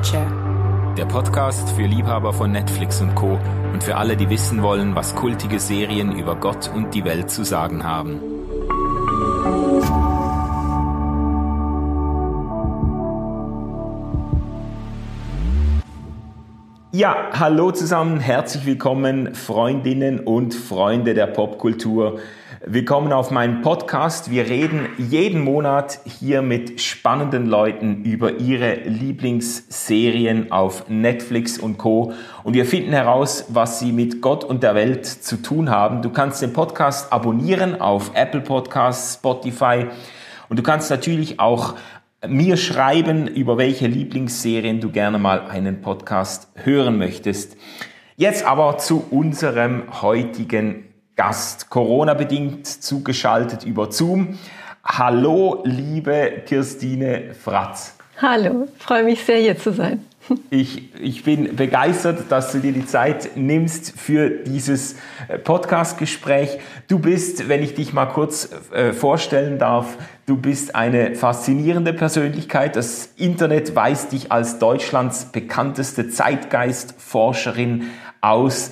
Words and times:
Culture. 0.00 0.94
Der 0.96 1.04
Podcast 1.04 1.72
für 1.72 1.84
Liebhaber 1.84 2.32
von 2.32 2.52
Netflix 2.52 3.02
und 3.02 3.14
Co. 3.14 3.38
und 3.72 3.84
für 3.84 3.96
alle, 3.96 4.16
die 4.16 4.30
wissen 4.30 4.62
wollen, 4.62 4.94
was 4.94 5.14
kultige 5.14 5.60
Serien 5.60 6.12
über 6.12 6.36
Gott 6.36 6.70
und 6.74 6.94
die 6.94 7.04
Welt 7.04 7.30
zu 7.30 7.44
sagen 7.44 7.84
haben. 7.84 8.20
Ja, 16.92 17.28
hallo 17.38 17.70
zusammen, 17.70 18.20
herzlich 18.20 18.64
willkommen, 18.64 19.34
Freundinnen 19.34 20.20
und 20.20 20.54
Freunde 20.54 21.12
der 21.12 21.26
Popkultur. 21.26 22.20
Willkommen 22.66 23.14
auf 23.14 23.30
meinem 23.30 23.62
Podcast. 23.62 24.30
Wir 24.30 24.46
reden 24.46 24.90
jeden 24.98 25.40
Monat 25.40 25.98
hier 26.04 26.42
mit 26.42 26.82
spannenden 26.82 27.46
Leuten 27.46 28.04
über 28.04 28.36
ihre 28.36 28.74
Lieblingsserien 28.74 30.52
auf 30.52 30.86
Netflix 30.90 31.58
und 31.58 31.78
Co. 31.78 32.12
Und 32.44 32.52
wir 32.52 32.66
finden 32.66 32.92
heraus, 32.92 33.46
was 33.48 33.78
sie 33.78 33.92
mit 33.92 34.20
Gott 34.20 34.44
und 34.44 34.62
der 34.62 34.74
Welt 34.74 35.06
zu 35.06 35.40
tun 35.40 35.70
haben. 35.70 36.02
Du 36.02 36.10
kannst 36.10 36.42
den 36.42 36.52
Podcast 36.52 37.10
abonnieren 37.14 37.80
auf 37.80 38.10
Apple 38.12 38.42
Podcasts, 38.42 39.14
Spotify. 39.14 39.86
Und 40.50 40.58
du 40.58 40.62
kannst 40.62 40.90
natürlich 40.90 41.40
auch 41.40 41.76
mir 42.28 42.58
schreiben, 42.58 43.26
über 43.26 43.56
welche 43.56 43.86
Lieblingsserien 43.86 44.82
du 44.82 44.90
gerne 44.90 45.18
mal 45.18 45.48
einen 45.48 45.80
Podcast 45.80 46.48
hören 46.56 46.98
möchtest. 46.98 47.56
Jetzt 48.16 48.44
aber 48.44 48.76
zu 48.76 49.02
unserem 49.10 50.02
heutigen 50.02 50.89
Gast, 51.20 51.68
Corona-bedingt 51.68 52.66
zugeschaltet 52.66 53.62
über 53.64 53.92
Zoom. 53.92 54.38
Hallo, 54.82 55.60
liebe 55.66 56.44
Kirstine 56.46 57.34
Fratz. 57.34 57.94
Hallo, 58.22 58.68
freue 58.78 59.04
mich 59.04 59.22
sehr, 59.22 59.36
hier 59.36 59.58
zu 59.58 59.74
sein. 59.74 60.02
Ich, 60.48 60.94
ich 60.98 61.22
bin 61.22 61.56
begeistert, 61.56 62.30
dass 62.30 62.52
du 62.52 62.60
dir 62.60 62.72
die 62.72 62.86
Zeit 62.86 63.36
nimmst 63.36 63.92
für 64.00 64.30
dieses 64.30 64.96
äh, 65.28 65.36
Podcast-Gespräch. 65.36 66.58
Du 66.88 66.98
bist, 66.98 67.50
wenn 67.50 67.62
ich 67.62 67.74
dich 67.74 67.92
mal 67.92 68.06
kurz 68.06 68.48
äh, 68.72 68.94
vorstellen 68.94 69.58
darf, 69.58 69.98
du 70.24 70.38
bist 70.38 70.74
eine 70.74 71.16
faszinierende 71.16 71.92
Persönlichkeit. 71.92 72.76
Das 72.76 73.10
Internet 73.16 73.76
weist 73.76 74.12
dich 74.12 74.32
als 74.32 74.58
Deutschlands 74.58 75.26
bekannteste 75.26 76.08
Zeitgeistforscherin 76.08 77.90
aus. 78.22 78.70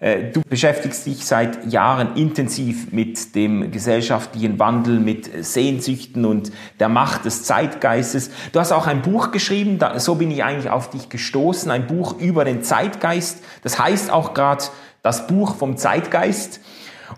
Äh, 0.00 0.30
du 0.32 0.40
beschäftigst 0.40 1.04
dich 1.04 1.26
seit 1.26 1.70
Jahren 1.70 2.16
intensiv 2.16 2.90
mit 2.90 3.34
dem 3.34 3.70
gesellschaftlichen 3.70 4.58
Wandel, 4.58 4.98
mit 4.98 5.44
Sehnsüchten 5.44 6.24
und 6.24 6.50
der 6.80 6.88
Macht 6.88 7.26
des 7.26 7.44
Zeitgeistes. 7.44 8.30
Du 8.52 8.60
hast 8.60 8.72
auch 8.72 8.86
ein 8.86 9.02
Buch 9.02 9.30
geschrieben, 9.30 9.78
so 9.98 10.14
bin 10.14 10.30
ich 10.30 10.42
eigentlich 10.42 10.70
auf 10.70 10.88
dich 10.88 11.10
gestoßen, 11.10 11.70
ein 11.70 11.86
Buch 11.86 12.18
über 12.18 12.46
den 12.46 12.62
Zeitgeist. 12.62 13.44
Das 13.62 13.78
heißt 13.78 14.10
auch 14.10 14.32
gerade 14.32 14.64
das 15.02 15.26
Buch 15.26 15.56
vom 15.56 15.76
Zeitgeist 15.76 16.60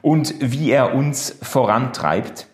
und 0.02 0.34
wie 0.40 0.70
er 0.70 0.94
uns 0.94 1.36
vorantreibt. 1.40 2.48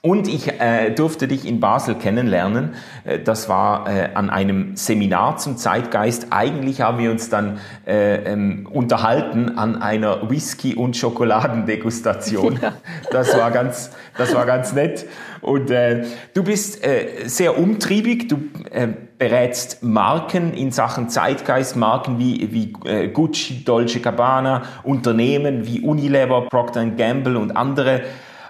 Und 0.00 0.28
ich 0.28 0.48
äh, 0.60 0.90
durfte 0.90 1.26
dich 1.26 1.44
in 1.44 1.58
Basel 1.58 1.96
kennenlernen. 1.96 2.74
Äh, 3.04 3.18
das 3.18 3.48
war 3.48 3.88
äh, 3.88 4.10
an 4.14 4.30
einem 4.30 4.76
Seminar 4.76 5.38
zum 5.38 5.56
Zeitgeist. 5.56 6.28
Eigentlich 6.30 6.80
haben 6.80 6.98
wir 6.98 7.10
uns 7.10 7.30
dann 7.30 7.58
äh, 7.84 8.32
ähm, 8.32 8.68
unterhalten 8.70 9.58
an 9.58 9.82
einer 9.82 10.30
Whisky- 10.30 10.76
und 10.76 10.96
Schokoladendegustation. 10.96 12.58
Ja. 12.62 12.74
Das 13.10 13.36
war 13.36 13.50
ganz, 13.50 13.90
das 14.18 14.34
war 14.34 14.44
ganz 14.44 14.72
nett. 14.72 15.06
Und 15.40 15.70
äh, 15.70 16.04
du 16.34 16.42
bist 16.44 16.84
äh, 16.84 17.26
sehr 17.26 17.58
umtriebig. 17.58 18.28
Du 18.28 18.36
äh, 18.70 18.88
berätst 19.18 19.82
Marken 19.82 20.52
in 20.52 20.70
Sachen 20.70 21.08
Zeitgeist, 21.08 21.76
Marken 21.76 22.18
wie, 22.18 22.52
wie 22.52 22.88
äh, 22.88 23.08
Gucci, 23.08 23.64
Dolce 23.64 24.00
Gabbana, 24.00 24.62
Unternehmen 24.82 25.66
wie 25.66 25.80
Unilever, 25.80 26.42
Procter 26.42 26.84
Gamble 26.86 27.36
und 27.36 27.56
andere 27.56 28.02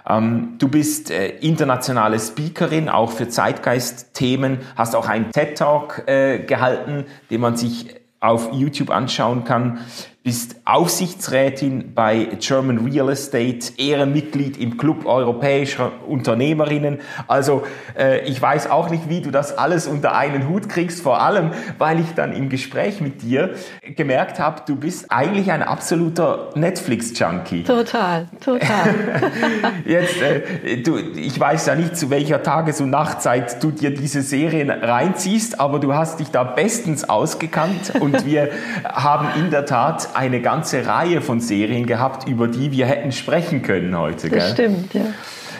du 0.07 0.67
bist 0.67 1.11
äh, 1.11 1.29
internationale 1.39 2.19
Speakerin, 2.19 2.89
auch 2.89 3.11
für 3.11 3.29
Zeitgeist-Themen, 3.29 4.59
hast 4.75 4.95
auch 4.95 5.07
einen 5.07 5.31
TED-Talk 5.31 6.07
äh, 6.07 6.39
gehalten, 6.39 7.05
den 7.29 7.41
man 7.41 7.57
sich 7.57 7.95
auf 8.19 8.51
YouTube 8.53 8.89
anschauen 8.89 9.45
kann 9.45 9.79
bist 10.29 10.57
Aufsichtsrätin 10.63 11.95
bei 11.95 12.27
German 12.39 12.85
Real 12.85 13.09
Estate, 13.09 13.73
Ehrenmitglied 13.77 14.57
im 14.57 14.77
Club 14.77 15.07
europäischer 15.07 15.91
Unternehmerinnen. 16.07 16.99
Also 17.27 17.63
äh, 17.97 18.19
ich 18.27 18.39
weiß 18.39 18.69
auch 18.69 18.91
nicht, 18.91 19.09
wie 19.09 19.21
du 19.21 19.31
das 19.31 19.57
alles 19.57 19.87
unter 19.87 20.15
einen 20.15 20.47
Hut 20.47 20.69
kriegst, 20.69 21.01
vor 21.01 21.19
allem, 21.19 21.49
weil 21.79 21.99
ich 21.99 22.13
dann 22.13 22.31
im 22.31 22.49
Gespräch 22.49 23.01
mit 23.01 23.23
dir 23.23 23.55
gemerkt 23.95 24.37
habe, 24.37 24.61
du 24.67 24.75
bist 24.75 25.07
eigentlich 25.09 25.51
ein 25.51 25.63
absoluter 25.63 26.51
Netflix-Junkie. 26.53 27.63
Total, 27.63 28.27
total. 28.39 28.93
Jetzt, 29.83 30.21
äh, 30.21 30.83
du, 30.83 30.99
ich 30.99 31.39
weiß 31.39 31.65
ja 31.65 31.73
nicht, 31.73 31.97
zu 31.97 32.11
welcher 32.11 32.43
Tages- 32.43 32.81
und 32.81 32.91
Nachtzeit 32.91 33.63
du 33.63 33.71
dir 33.71 33.95
diese 33.95 34.21
Serien 34.21 34.69
reinziehst, 34.69 35.59
aber 35.59 35.79
du 35.79 35.95
hast 35.95 36.19
dich 36.19 36.29
da 36.29 36.43
bestens 36.43 37.09
ausgekannt 37.09 37.93
und 37.99 38.27
wir 38.27 38.49
haben 38.83 39.29
in 39.35 39.49
der 39.49 39.65
Tat 39.65 40.18
eine 40.19 40.41
ganze 40.41 40.85
Reihe 40.85 41.21
von 41.21 41.39
Serien 41.39 41.85
gehabt, 41.85 42.27
über 42.27 42.49
die 42.49 42.73
wir 42.73 42.85
hätten 42.85 43.13
sprechen 43.13 43.61
können 43.61 43.97
heute. 43.97 44.29
Das 44.29 44.51
stimmt, 44.51 44.93
ja. 44.93 45.05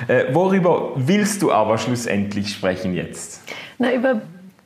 Äh, 0.07 0.33
worüber 0.33 0.91
willst 0.95 1.41
du 1.41 1.51
aber 1.51 1.77
schlussendlich 1.77 2.53
sprechen 2.53 2.93
jetzt? 2.93 3.41
Na, 3.77 3.93
über 3.93 4.21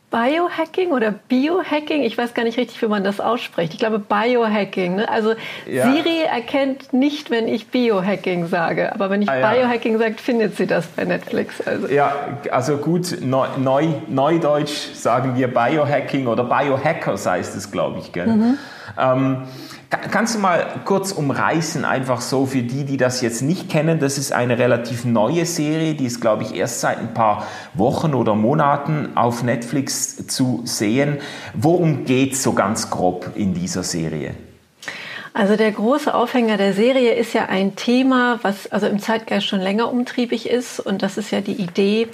Biohacking 0.10 0.92
oder 0.92 1.12
Biohacking, 1.12 2.04
ich 2.04 2.18
weiß 2.18 2.34
gar 2.34 2.44
nicht 2.44 2.58
richtig, 2.58 2.82
wie 2.82 2.88
man 2.88 3.04
das 3.04 3.20
ausspricht. 3.20 3.74
Ich 3.74 3.80
glaube 3.80 4.00
Biohacking. 4.00 4.96
Ne? 4.96 5.10
Also 5.10 5.34
ja. 5.68 5.92
Siri 5.92 6.24
erkennt 6.24 6.94
nicht, 6.94 7.32
wenn 7.32 7.48
ich 7.48 7.68
Biohacking 7.68 8.48
sage, 8.48 8.94
aber 8.94 9.10
wenn 9.10 9.24
ich 9.24 9.30
ah, 9.30 9.40
ja. 9.40 9.52
Biohacking 9.52 9.98
sage, 9.98 10.16
findet 10.18 10.56
sie 10.56 10.68
das 10.68 10.88
bei 10.88 11.06
Netflix. 11.06 11.62
Also. 11.62 11.88
Ja, 11.88 12.16
also 12.52 12.78
gut, 12.78 13.18
neu, 13.22 13.48
neu, 13.58 13.88
neudeutsch 14.08 14.94
sagen 14.94 15.36
wir 15.36 15.48
Biohacking 15.48 16.28
oder 16.28 16.44
Biohackers 16.44 17.26
heißt 17.26 17.56
es, 17.56 17.72
glaube 17.72 18.00
ich. 18.00 18.12
Gell? 18.12 18.28
Mhm. 18.28 18.58
Ähm, 19.00 19.38
Kannst 20.12 20.34
du 20.34 20.40
mal 20.40 20.82
kurz 20.86 21.12
umreißen, 21.12 21.86
einfach 21.86 22.22
so 22.22 22.48
für 22.48 22.64
die, 22.64 22.84
die 22.84 22.98
das 22.98 23.22
jetzt 23.22 23.44
nicht 23.44 23.70
kennen? 23.70 24.00
Das 24.00 24.18
ist 24.18 24.32
eine 24.32 24.58
relativ 24.58 25.06
neue 25.06 25.46
Serie, 25.46 25.94
die 25.94 26.06
ist, 26.06 26.20
glaube 26.20 26.44
ich, 26.44 26.56
erst 26.56 26.82
seit 26.82 26.98
ein 26.98 27.14
paar 27.14 27.46
Wochen 27.76 28.16
oder 28.16 28.34
Monaten 28.34 29.10
auf 29.16 29.44
Netflix 29.44 30.26
zu 30.28 30.62
sehen. 30.66 31.20
Worum 31.54 32.06
geht 32.06 32.34
es 32.34 32.42
so 32.42 32.54
ganz 32.54 32.90
grob 32.90 33.32
in 33.36 33.54
dieser 33.54 33.84
Serie? 33.84 34.34
Also 35.36 35.56
der 35.56 35.72
große 35.72 36.14
Aufhänger 36.14 36.58
der 36.58 36.74
Serie 36.74 37.14
ist 37.14 37.34
ja 37.34 37.46
ein 37.46 37.76
Thema, 37.76 38.40
was 38.42 38.72
also 38.72 38.88
im 38.88 39.00
Zeitgeist 39.00 39.48
schon 39.48 39.62
länger 39.62 39.92
umtriebig 39.92 40.50
ist. 40.50 40.80
Und 40.80 41.04
das 41.04 41.18
ist 41.18 41.32
ja 41.32 41.42
die 41.42 41.54
Idee, 41.54 42.08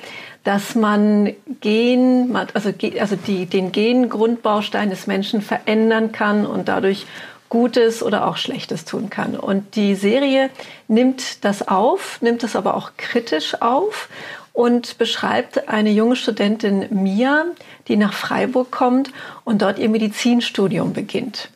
dass 0.43 0.75
man 0.75 1.33
Gen, 1.61 2.35
also, 2.53 2.71
also 2.99 3.15
die, 3.15 3.45
den 3.45 3.71
Gengrundbaustein 3.71 4.89
des 4.89 5.07
Menschen 5.07 5.41
verändern 5.41 6.11
kann 6.11 6.45
und 6.45 6.69
dadurch 6.69 7.05
Gutes 7.49 8.03
oder 8.03 8.27
auch 8.27 8.37
Schlechtes 8.37 8.85
tun 8.85 9.09
kann. 9.09 9.35
Und 9.35 9.75
die 9.75 9.95
Serie 9.95 10.49
nimmt 10.87 11.43
das 11.43 11.67
auf, 11.67 12.21
nimmt 12.21 12.43
es 12.43 12.55
aber 12.55 12.75
auch 12.75 12.91
kritisch 12.97 13.61
auf 13.61 14.09
und 14.53 14.97
beschreibt 14.97 15.67
eine 15.67 15.89
junge 15.89 16.15
Studentin 16.15 16.85
Mia, 16.91 17.45
die 17.87 17.97
nach 17.97 18.13
Freiburg 18.13 18.71
kommt 18.71 19.11
und 19.43 19.61
dort 19.61 19.79
ihr 19.79 19.89
Medizinstudium 19.89 20.93
beginnt. 20.93 21.49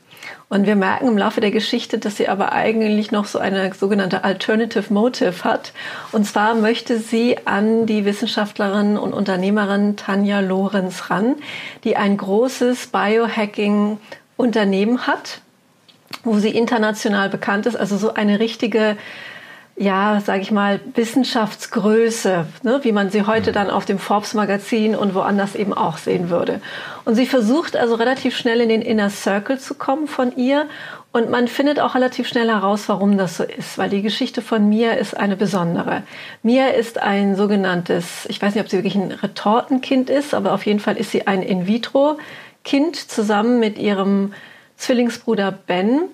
Und 0.49 0.67
wir 0.67 0.75
merken 0.75 1.07
im 1.07 1.17
Laufe 1.17 1.41
der 1.41 1.49
Geschichte, 1.49 1.97
dass 1.97 2.17
sie 2.17 2.27
aber 2.27 2.51
eigentlich 2.51 3.11
noch 3.11 3.25
so 3.25 3.39
eine 3.39 3.73
sogenannte 3.73 4.23
Alternative 4.23 4.93
Motive 4.93 5.43
hat. 5.43 5.73
Und 6.11 6.25
zwar 6.25 6.53
möchte 6.53 6.99
sie 6.99 7.37
an 7.45 7.87
die 7.87 8.05
Wissenschaftlerin 8.05 8.97
und 8.97 9.13
Unternehmerin 9.13 9.95
Tanja 9.97 10.41
Lorenz 10.41 11.09
ran, 11.09 11.35
die 11.83 11.95
ein 11.97 12.17
großes 12.17 12.87
Biohacking 12.87 13.97
Unternehmen 14.37 15.07
hat, 15.07 15.41
wo 16.23 16.37
sie 16.39 16.49
international 16.49 17.29
bekannt 17.29 17.65
ist, 17.65 17.75
also 17.75 17.97
so 17.97 18.13
eine 18.13 18.39
richtige 18.39 18.97
ja, 19.75 20.21
sage 20.23 20.41
ich 20.41 20.51
mal, 20.51 20.79
Wissenschaftsgröße, 20.93 22.45
ne, 22.61 22.79
wie 22.83 22.91
man 22.91 23.09
sie 23.09 23.25
heute 23.25 23.51
dann 23.51 23.71
auf 23.71 23.85
dem 23.85 23.97
Forbes-Magazin 23.97 24.95
und 24.95 25.15
woanders 25.15 25.55
eben 25.55 25.73
auch 25.73 25.97
sehen 25.97 26.29
würde. 26.29 26.61
Und 27.05 27.15
sie 27.15 27.25
versucht 27.25 27.75
also 27.75 27.95
relativ 27.95 28.37
schnell 28.37 28.61
in 28.61 28.69
den 28.69 28.83
Inner 28.83 29.09
Circle 29.09 29.59
zu 29.59 29.73
kommen 29.73 30.07
von 30.07 30.35
ihr. 30.35 30.67
Und 31.11 31.31
man 31.31 31.47
findet 31.47 31.79
auch 31.79 31.95
relativ 31.95 32.27
schnell 32.27 32.49
heraus, 32.49 32.87
warum 32.87 33.17
das 33.17 33.37
so 33.37 33.43
ist, 33.43 33.77
weil 33.79 33.89
die 33.89 34.03
Geschichte 34.03 34.43
von 34.43 34.69
Mia 34.69 34.91
ist 34.91 35.17
eine 35.17 35.35
besondere. 35.35 36.03
Mia 36.43 36.67
ist 36.67 36.99
ein 36.99 37.35
sogenanntes, 37.35 38.27
ich 38.29 38.39
weiß 38.39 38.53
nicht, 38.53 38.63
ob 38.63 38.69
sie 38.69 38.77
wirklich 38.77 38.95
ein 38.95 39.11
Retortenkind 39.11 40.11
ist, 40.11 40.35
aber 40.35 40.53
auf 40.53 40.65
jeden 40.67 40.79
Fall 40.79 40.97
ist 40.97 41.11
sie 41.11 41.25
ein 41.25 41.41
In-vitro-Kind 41.41 42.95
zusammen 42.95 43.59
mit 43.59 43.79
ihrem 43.79 44.33
Zwillingsbruder 44.83 45.51
Ben. 45.51 46.09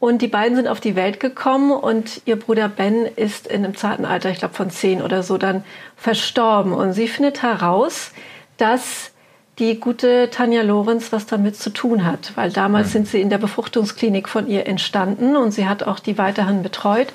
Und 0.00 0.20
die 0.20 0.28
beiden 0.28 0.56
sind 0.56 0.68
auf 0.68 0.80
die 0.80 0.96
Welt 0.96 1.18
gekommen 1.18 1.72
und 1.72 2.20
ihr 2.26 2.36
Bruder 2.36 2.68
Ben 2.68 3.06
ist 3.06 3.46
in 3.46 3.64
einem 3.64 3.74
zarten 3.74 4.04
Alter, 4.04 4.30
ich 4.30 4.38
glaube 4.38 4.54
von 4.54 4.70
zehn 4.70 5.00
oder 5.00 5.22
so, 5.22 5.38
dann 5.38 5.64
verstorben. 5.96 6.72
Und 6.72 6.92
sie 6.92 7.08
findet 7.08 7.42
heraus, 7.42 8.10
dass 8.58 9.12
die 9.58 9.80
gute 9.80 10.30
Tanja 10.30 10.62
Lorenz 10.62 11.12
was 11.12 11.26
damit 11.26 11.56
zu 11.56 11.70
tun 11.70 12.04
hat, 12.04 12.32
weil 12.34 12.50
damals 12.50 12.88
mhm. 12.88 12.92
sind 12.92 13.08
sie 13.08 13.20
in 13.20 13.30
der 13.30 13.38
Befruchtungsklinik 13.38 14.28
von 14.28 14.46
ihr 14.46 14.66
entstanden 14.66 15.36
und 15.36 15.52
sie 15.52 15.66
hat 15.66 15.84
auch 15.84 16.00
die 16.00 16.18
weiterhin 16.18 16.62
betreut. 16.62 17.08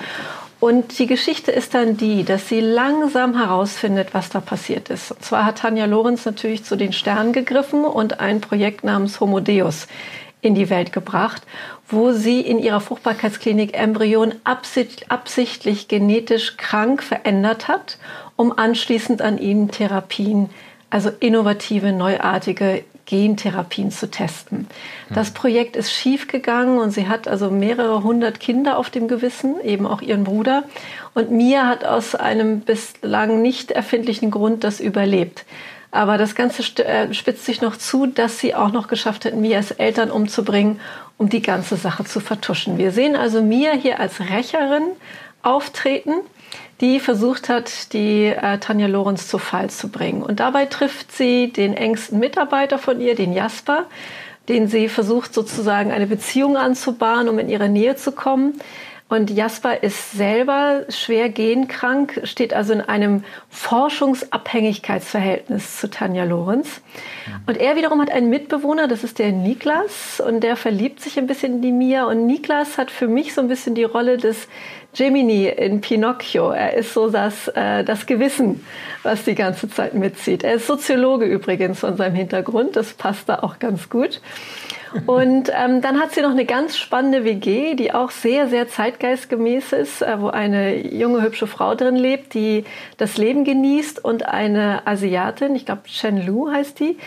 Und 0.60 1.00
die 1.00 1.08
Geschichte 1.08 1.52
ist 1.52 1.74
dann 1.74 1.96
die, 1.96 2.26
dass 2.26 2.50
sie 2.50 2.60
langsam 2.60 3.38
herausfindet, 3.38 4.10
was 4.14 4.30
da 4.30 4.42
passiert 4.42 4.90
ist. 4.90 5.12
Und 5.12 5.24
zwar 5.24 5.46
hat 5.46 5.60
Tanja 5.60 5.86
Lorenz 5.86 6.26
natürlich 6.26 6.66
zu 6.66 6.76
den 6.76 6.92
Sternen 6.92 7.32
gegriffen 7.32 7.86
und 7.86 8.20
ein 8.20 8.42
Projekt 8.42 8.84
namens 8.84 9.20
Homo 9.22 9.40
Deus 9.40 9.88
in 10.42 10.56
die 10.56 10.70
Welt 10.70 10.94
gebracht, 10.94 11.44
wo 11.88 12.12
sie 12.12 12.42
in 12.42 12.60
ihrer 12.60 12.80
Fruchtbarkeitsklinik 12.80 13.78
Embryonen 13.78 14.36
absichtlich 14.44 15.88
genetisch 15.88 16.58
krank 16.58 17.04
verändert 17.04 17.68
hat, 17.68 17.98
um 18.36 18.58
anschließend 18.58 19.22
an 19.22 19.38
ihnen 19.38 19.70
Therapien, 19.70 20.50
also 20.90 21.12
innovative, 21.20 21.92
neuartige 21.92 22.84
Gentherapien 23.06 23.92
zu 23.92 24.10
testen. 24.10 24.68
Hm. 25.08 25.16
Das 25.16 25.32
Projekt 25.32 25.76
ist 25.76 25.92
schiefgegangen 25.92 26.80
und 26.80 26.92
sie 26.92 27.08
hat 27.08 27.28
also 27.28 27.50
mehrere 27.50 28.04
hundert 28.04 28.40
Kinder 28.40 28.78
auf 28.78 28.92
dem 28.92 29.08
Gewissen, 29.08 29.60
eben 29.62 29.88
auch 29.88 30.02
ihren 30.02 30.24
Bruder. 30.24 30.64
Und 31.16 31.32
Mia 31.32 31.66
hat 31.66 31.84
aus 31.84 32.14
einem 32.16 32.62
bislang 32.62 33.42
nicht 33.42 33.72
erfindlichen 33.72 34.30
Grund 34.30 34.64
das 34.64 34.80
überlebt. 34.80 35.46
Aber 35.92 36.18
das 36.18 36.36
Ganze 36.36 36.62
äh, 36.84 37.14
spitzt 37.14 37.46
sich 37.46 37.62
noch 37.62 37.76
zu, 37.76 38.06
dass 38.06 38.40
sie 38.40 38.54
auch 38.54 38.72
noch 38.72 38.88
geschafft 38.88 39.26
hat, 39.26 39.36
Mias 39.36 39.72
Eltern 39.72 40.12
umzubringen, 40.12 40.80
um 41.18 41.30
die 41.30 41.42
ganze 41.42 41.76
Sache 41.78 42.06
zu 42.06 42.20
vertuschen. 42.20 42.78
Wir 42.78 42.92
sehen 42.92 43.16
also 43.16 43.42
Mia 43.42 43.72
hier 43.72 44.00
als 44.00 44.20
Rächerin 44.20 44.84
auftreten 45.42 46.22
die 46.82 47.00
versucht 47.00 47.50
hat, 47.50 47.94
die 47.94 48.26
äh, 48.26 48.58
Tanja 48.58 48.88
Lorenz 48.88 49.28
zu 49.28 49.38
Fall 49.38 49.70
zu 49.70 49.90
bringen. 49.90 50.22
Und 50.24 50.40
dabei 50.40 50.66
trifft 50.66 51.12
sie 51.12 51.52
den 51.52 51.74
engsten 51.74 52.20
Mitarbeiter 52.20 52.78
von 52.78 53.02
ihr, 53.02 53.16
den 53.16 53.34
Jasper, 53.34 53.86
den 54.48 54.68
sie 54.68 54.88
versucht 54.88 55.34
sozusagen 55.34 55.92
eine 55.92 56.08
Beziehung 56.08 56.58
anzubahnen, 56.58 57.28
um 57.30 57.38
in 57.38 57.50
ihre 57.50 57.70
Nähe 57.70 57.96
zu 57.96 58.12
kommen. 58.12 58.60
Und 59.10 59.30
Jasper 59.32 59.82
ist 59.82 60.12
selber 60.12 60.84
schwer 60.90 61.30
genkrank, 61.30 62.22
steht 62.26 62.54
also 62.54 62.74
in 62.74 62.82
einem 62.82 63.24
Forschungsabhängigkeitsverhältnis 63.50 65.78
zu 65.78 65.90
Tanja 65.90 66.26
Lorenz. 66.26 66.82
Und 67.48 67.58
er 67.58 67.76
wiederum 67.76 68.00
hat 68.02 68.12
einen 68.12 68.30
Mitbewohner, 68.30 68.88
das 68.88 69.04
ist 69.04 69.18
der 69.18 69.32
Niklas, 69.32 70.20
und 70.20 70.42
der 70.42 70.56
verliebt 70.56 71.02
sich 71.02 71.18
ein 71.18 71.26
bisschen 71.26 71.56
in 71.56 71.64
die 71.64 71.72
Mia. 71.72 72.06
Und 72.06 72.28
Niklas 72.28 72.78
hat 72.78 72.92
für 72.92 73.08
mich 73.08 73.34
so 73.34 73.42
ein 73.42 73.48
bisschen 73.48 73.74
die 73.74 73.84
Rolle 73.84 74.18
des 74.18 74.48
Jiminy 74.94 75.48
in 75.48 75.82
Pinocchio. 75.82 76.52
Er 76.52 76.76
ist 76.76 76.94
so 76.94 77.10
das, 77.10 77.48
äh, 77.50 77.84
das 77.84 78.06
Gewissen, 78.06 78.64
was 79.02 79.24
die 79.24 79.34
ganze 79.34 79.68
Zeit 79.70 79.96
mitzieht. 79.96 80.44
Er 80.44 80.54
ist 80.54 80.68
Soziologe 80.68 81.26
übrigens 81.26 81.80
von 81.80 81.98
seinem 81.98 82.14
Hintergrund. 82.14 82.76
Das 82.76 82.94
passt 82.94 83.28
da 83.28 83.40
auch 83.40 83.58
ganz 83.58 83.90
gut. 83.90 84.22
Und 85.06 85.52
ähm, 85.56 85.82
dann 85.82 86.00
hat 86.00 86.14
sie 86.14 86.22
noch 86.22 86.32
eine 86.32 86.46
ganz 86.46 86.78
spannende 86.78 87.24
WG, 87.24 87.76
die 87.76 87.94
auch 87.94 88.10
sehr, 88.10 88.48
sehr 88.48 88.68
zeitgeistgemäß 88.68 89.74
ist, 89.74 90.02
äh, 90.02 90.20
wo 90.20 90.28
eine 90.28 90.88
junge, 90.88 91.22
hübsche 91.22 91.48
Frau 91.48 91.76
drin 91.76 91.96
lebt, 91.96 92.34
die 92.34 92.66
das 92.98 93.18
Leben 93.18 93.44
genießt 93.44 94.04
und 94.04 94.28
eine 94.28 94.88
Asiatin, 94.88 95.56
ich 95.56 95.66
glaube 95.66 95.84
Chen 95.86 96.26
Lu 96.26 96.52
heißt 96.52 96.80
die, 96.80 96.98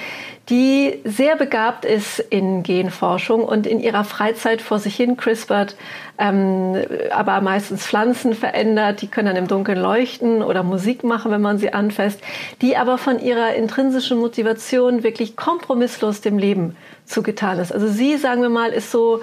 die 0.49 1.01
sehr 1.05 1.37
begabt 1.37 1.85
ist 1.85 2.19
in 2.19 2.63
Genforschung 2.63 3.45
und 3.45 3.67
in 3.67 3.81
ihrer 3.81 4.05
Freizeit 4.05 4.61
vor 4.61 4.79
sich 4.79 4.95
hin 4.97 5.17
crispert, 5.17 5.77
ähm, 6.19 6.77
aber 7.11 7.41
meistens 7.41 7.87
Pflanzen 7.87 8.35
verändert, 8.35 9.03
die 9.03 9.09
können 9.09 9.29
dann 9.29 9.37
im 9.37 9.49
Dunkeln 9.49 9.79
leuchten 9.79 10.43
oder 10.43 10.63
Musik 10.63 11.05
machen, 11.05 11.31
wenn 11.31 11.41
man 11.41 11.59
sie 11.59 11.73
anfasst, 11.73 12.21
die 12.61 12.77
aber 12.77 12.99
von 12.99 13.19
ihrer 13.19 13.55
intrinsischen 13.55 14.19
Motivation 14.19 15.03
wirklich 15.03 15.37
kompromisslos 15.37 16.21
dem 16.21 16.39
Leben 16.39 16.77
zugetan 17.05 17.59
ist. 17.59 17.73
Also 17.73 17.89
sie, 17.89 18.17
sagen 18.17 18.43
wir 18.43 18.49
mal, 18.49 18.71
ist 18.71 18.91
so 18.91 19.21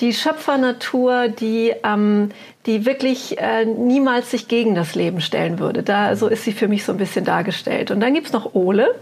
die 0.00 0.12
Schöpfernatur, 0.12 1.28
die, 1.28 1.72
ähm, 1.84 2.30
die 2.66 2.84
wirklich 2.84 3.38
äh, 3.38 3.64
niemals 3.64 4.30
sich 4.30 4.48
gegen 4.48 4.74
das 4.74 4.94
Leben 4.94 5.20
stellen 5.20 5.58
würde. 5.58 5.82
Da, 5.82 6.16
so 6.16 6.26
ist 6.26 6.44
sie 6.44 6.52
für 6.52 6.68
mich 6.68 6.84
so 6.84 6.92
ein 6.92 6.98
bisschen 6.98 7.24
dargestellt. 7.24 7.90
Und 7.90 8.00
dann 8.00 8.14
gibt's 8.14 8.32
noch 8.32 8.54
Ole. 8.54 8.94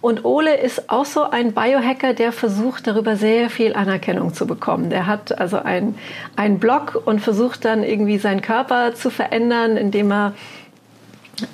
Und 0.00 0.24
Ole 0.24 0.56
ist 0.56 0.88
auch 0.88 1.04
so 1.04 1.24
ein 1.24 1.52
Biohacker, 1.52 2.14
der 2.14 2.32
versucht, 2.32 2.86
darüber 2.86 3.16
sehr 3.16 3.50
viel 3.50 3.74
Anerkennung 3.74 4.32
zu 4.32 4.46
bekommen. 4.46 4.88
Der 4.88 5.06
hat 5.06 5.38
also 5.38 5.58
einen 5.58 6.58
Blog 6.58 7.02
und 7.04 7.20
versucht 7.20 7.66
dann 7.66 7.82
irgendwie 7.82 8.16
seinen 8.16 8.40
Körper 8.40 8.94
zu 8.94 9.10
verändern, 9.10 9.76
indem 9.76 10.10
er 10.10 10.32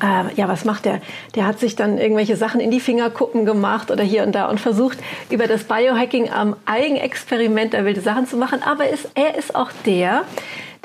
äh, 0.03 0.35
ja, 0.35 0.49
was 0.49 0.65
macht 0.65 0.85
der? 0.85 1.01
Der 1.35 1.47
hat 1.47 1.59
sich 1.59 1.77
dann 1.77 1.99
irgendwelche 1.99 2.37
Sachen 2.37 2.61
in 2.61 2.71
die 2.71 2.81
Fingerkuppen 2.81 3.45
gemacht 3.45 3.91
oder 3.91 4.05
hier 4.05 4.23
und 4.23 4.35
da 4.35 4.49
und 4.49 4.61
versucht, 4.61 4.99
über 5.31 5.47
das 5.47 5.65
Biohacking 5.65 6.31
am 6.31 6.57
Eigenexperiment 6.67 7.75
da 7.75 7.85
wilde 7.85 8.01
Sachen 8.01 8.27
zu 8.27 8.37
machen. 8.37 8.63
Aber 8.63 8.89
ist, 8.89 9.09
er 9.15 9.37
ist 9.37 9.55
auch 9.55 9.71
der, 9.85 10.25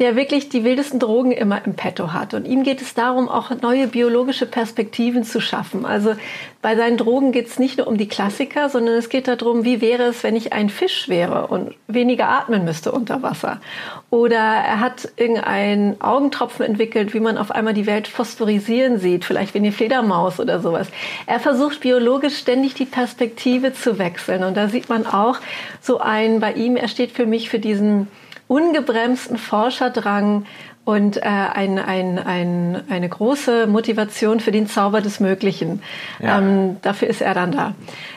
der 0.01 0.15
wirklich 0.15 0.49
die 0.49 0.63
wildesten 0.63 0.99
Drogen 0.99 1.31
immer 1.31 1.63
im 1.63 1.75
Petto 1.75 2.11
hat. 2.11 2.33
Und 2.33 2.47
ihm 2.47 2.63
geht 2.63 2.81
es 2.81 2.95
darum, 2.95 3.29
auch 3.29 3.51
neue 3.61 3.85
biologische 3.85 4.47
Perspektiven 4.47 5.23
zu 5.23 5.39
schaffen. 5.39 5.85
Also 5.85 6.15
bei 6.63 6.75
seinen 6.75 6.97
Drogen 6.97 7.31
geht 7.31 7.45
es 7.45 7.59
nicht 7.59 7.77
nur 7.77 7.85
um 7.85 7.97
die 7.97 8.07
Klassiker, 8.07 8.69
sondern 8.69 8.95
es 8.95 9.09
geht 9.09 9.27
darum, 9.27 9.63
wie 9.63 9.79
wäre 9.79 10.05
es, 10.05 10.23
wenn 10.23 10.35
ich 10.35 10.53
ein 10.53 10.69
Fisch 10.69 11.07
wäre 11.07 11.47
und 11.47 11.75
weniger 11.87 12.29
atmen 12.29 12.65
müsste 12.65 12.91
unter 12.91 13.21
Wasser. 13.21 13.61
Oder 14.09 14.39
er 14.39 14.79
hat 14.79 15.07
irgendeinen 15.17 16.01
Augentropfen 16.01 16.65
entwickelt, 16.65 17.13
wie 17.13 17.19
man 17.19 17.37
auf 17.37 17.51
einmal 17.51 17.75
die 17.75 17.85
Welt 17.85 18.07
phosphorisieren 18.07 18.97
sieht, 18.97 19.23
vielleicht 19.23 19.53
wie 19.53 19.59
eine 19.59 19.71
Fledermaus 19.71 20.39
oder 20.39 20.61
sowas. 20.61 20.87
Er 21.27 21.39
versucht 21.39 21.81
biologisch 21.81 22.37
ständig 22.37 22.73
die 22.73 22.85
Perspektive 22.85 23.71
zu 23.71 23.99
wechseln. 23.99 24.43
Und 24.45 24.57
da 24.57 24.67
sieht 24.67 24.89
man 24.89 25.05
auch 25.05 25.37
so 25.79 25.99
ein, 25.99 26.39
bei 26.39 26.53
ihm, 26.53 26.75
er 26.75 26.87
steht 26.87 27.11
für 27.11 27.27
mich 27.27 27.51
für 27.51 27.59
diesen 27.59 28.07
ungebremsten 28.51 29.37
Forscherdrang 29.37 30.45
und 30.83 31.15
äh, 31.15 31.21
ein, 31.21 31.79
ein, 31.79 32.19
ein, 32.19 32.83
eine 32.89 33.07
große 33.07 33.65
Motivation 33.65 34.41
für 34.41 34.51
den 34.51 34.67
Zauber 34.67 34.99
des 34.99 35.21
Möglichen. 35.21 35.81
Ja. 36.19 36.39
Ähm, 36.39 36.75
dafür 36.81 37.07
ist 37.07 37.21
er 37.21 37.33
dann 37.33 37.53
da. 37.53 37.75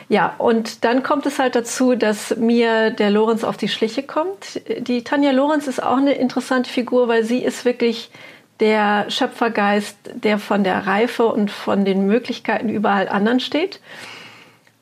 Ja, 0.09 0.35
und 0.37 0.83
dann 0.83 1.03
kommt 1.03 1.25
es 1.25 1.39
halt 1.39 1.55
dazu, 1.55 1.95
dass 1.95 2.35
mir 2.35 2.89
der 2.91 3.11
Lorenz 3.11 3.45
auf 3.45 3.55
die 3.55 3.69
Schliche 3.69 4.03
kommt. 4.03 4.61
Die 4.79 5.05
Tanja 5.05 5.31
Lorenz 5.31 5.67
ist 5.67 5.81
auch 5.81 5.97
eine 5.97 6.15
interessante 6.15 6.69
Figur, 6.69 7.07
weil 7.07 7.23
sie 7.23 7.39
ist 7.39 7.63
wirklich 7.63 8.11
der 8.59 9.09
Schöpfergeist, 9.09 9.95
der 10.15 10.37
von 10.37 10.65
der 10.65 10.85
Reife 10.85 11.27
und 11.27 11.49
von 11.49 11.85
den 11.85 12.07
Möglichkeiten 12.07 12.67
überall 12.67 13.07
anderen 13.07 13.39
steht. 13.39 13.79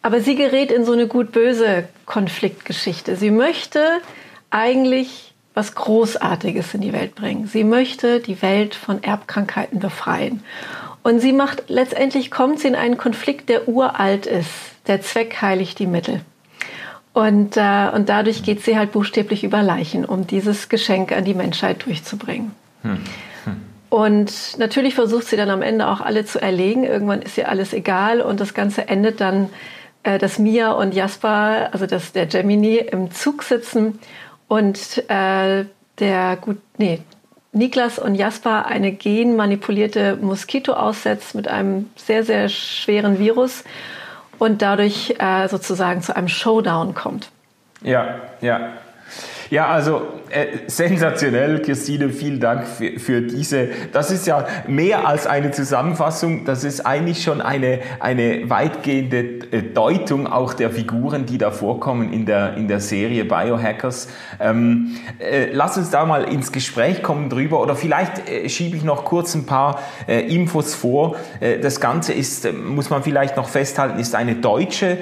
Aber 0.01 0.19
sie 0.19 0.35
gerät 0.35 0.71
in 0.71 0.83
so 0.83 0.93
eine 0.93 1.05
gut-böse 1.05 1.87
Konfliktgeschichte. 2.07 3.17
Sie 3.17 3.29
möchte 3.29 3.79
eigentlich 4.49 5.32
was 5.53 5.75
Großartiges 5.75 6.73
in 6.73 6.81
die 6.81 6.93
Welt 6.93 7.15
bringen. 7.15 7.47
Sie 7.47 7.63
möchte 7.63 8.19
die 8.19 8.41
Welt 8.41 8.75
von 8.75 9.03
Erbkrankheiten 9.03 9.79
befreien. 9.79 10.43
Und 11.03 11.19
sie 11.19 11.33
macht, 11.33 11.63
letztendlich 11.67 12.31
kommt 12.31 12.59
sie 12.59 12.69
in 12.69 12.75
einen 12.75 12.97
Konflikt, 12.97 13.49
der 13.49 13.67
uralt 13.67 14.25
ist. 14.25 14.49
Der 14.87 15.01
Zweck 15.01 15.41
heiligt 15.41 15.79
die 15.79 15.87
Mittel. 15.87 16.21
Und, 17.13 17.57
äh, 17.57 17.89
und 17.93 18.09
dadurch 18.09 18.43
geht 18.43 18.63
sie 18.63 18.77
halt 18.77 18.91
buchstäblich 18.91 19.43
über 19.43 19.61
Leichen, 19.61 20.03
um 20.03 20.25
dieses 20.25 20.69
Geschenk 20.69 21.11
an 21.11 21.25
die 21.25 21.35
Menschheit 21.35 21.85
durchzubringen. 21.85 22.51
Hm. 22.81 22.97
Hm. 23.43 23.61
Und 23.89 24.57
natürlich 24.57 24.95
versucht 24.95 25.27
sie 25.27 25.37
dann 25.37 25.51
am 25.51 25.61
Ende 25.61 25.87
auch 25.87 26.01
alle 26.01 26.25
zu 26.25 26.41
erlegen. 26.41 26.85
Irgendwann 26.85 27.21
ist 27.21 27.37
ihr 27.37 27.49
alles 27.49 27.73
egal 27.73 28.19
und 28.19 28.39
das 28.39 28.55
Ganze 28.55 28.87
endet 28.87 29.21
dann, 29.21 29.49
äh, 30.01 30.17
dass 30.17 30.39
Mia 30.39 30.71
und 30.71 30.95
Jasper, 30.95 31.69
also 31.71 31.85
dass 31.85 32.13
der 32.13 32.25
Gemini, 32.25 32.77
im 32.77 33.11
Zug 33.11 33.43
sitzen 33.43 33.99
und 34.53 35.09
äh, 35.09 35.65
der 35.99 36.37
gut, 36.39 36.59
nee, 36.77 37.01
Niklas 37.53 37.97
und 37.97 38.13
Jasper 38.13 38.67
eine 38.67 38.91
genmanipulierte 38.91 40.17
Moskito 40.17 40.73
aussetzt 40.73 41.33
mit 41.33 41.47
einem 41.47 41.89
sehr, 41.95 42.23
sehr 42.23 42.49
schweren 42.49 43.17
Virus 43.17 43.63
und 44.37 44.61
dadurch 44.61 45.15
äh, 45.17 45.47
sozusagen 45.47 46.03
zu 46.03 46.15
einem 46.15 46.27
Showdown 46.27 46.93
kommt. 46.93 47.31
Ja, 47.81 48.21
ja. 48.41 48.73
Ja, 49.53 49.67
also 49.67 50.01
äh, 50.31 50.47
sensationell, 50.65 51.61
Christine, 51.61 52.09
vielen 52.09 52.39
Dank 52.39 52.65
für, 52.65 52.99
für, 52.99 53.21
diese. 53.21 53.67
Das 53.91 54.09
ist 54.09 54.25
ja 54.25 54.47
mehr 54.65 55.07
als 55.07 55.27
eine 55.27 55.51
Zusammenfassung, 55.51 56.43
das 56.43 56.63
ist 56.63 56.87
eigentlich 56.87 57.21
schon 57.21 57.39
eine, 57.39 57.81
eine 57.99 58.49
weitgehende 58.49 59.19
äh, 59.51 59.61
Deutung 59.61 60.25
auch 60.25 60.55
der 60.55 60.71
Figuren, 60.71 61.27
die 61.27 61.37
da 61.37 61.51
vorkommen 61.51 62.11
in 62.11 62.25
der, 62.25 62.57
in 62.57 62.67
der 62.67 62.79
Serie 62.79 63.25
Biohackers. 63.25 64.07
Ähm, 64.39 64.97
äh, 65.19 65.49
lass 65.51 65.77
uns 65.77 65.91
da 65.91 66.03
mal 66.05 66.23
ins 66.23 66.51
Gespräch 66.51 67.03
kommen 67.03 67.29
drüber 67.29 67.61
oder 67.61 67.75
vielleicht 67.75 68.27
äh, 68.27 68.49
schiebe 68.49 68.75
ich 68.75 68.83
noch 68.83 69.05
kurz 69.05 69.35
ein 69.35 69.45
paar 69.45 69.83
äh, 70.07 70.21
Infos 70.33 70.73
vor. 70.73 71.15
Äh, 71.39 71.59
das 71.59 71.79
Ganze 71.79 72.13
ist, 72.13 72.51
muss 72.51 72.89
man 72.89 73.03
vielleicht 73.03 73.37
noch 73.37 73.49
festhalten, 73.49 73.99
ist 73.99 74.15
eine 74.15 74.33
deutsche 74.33 74.97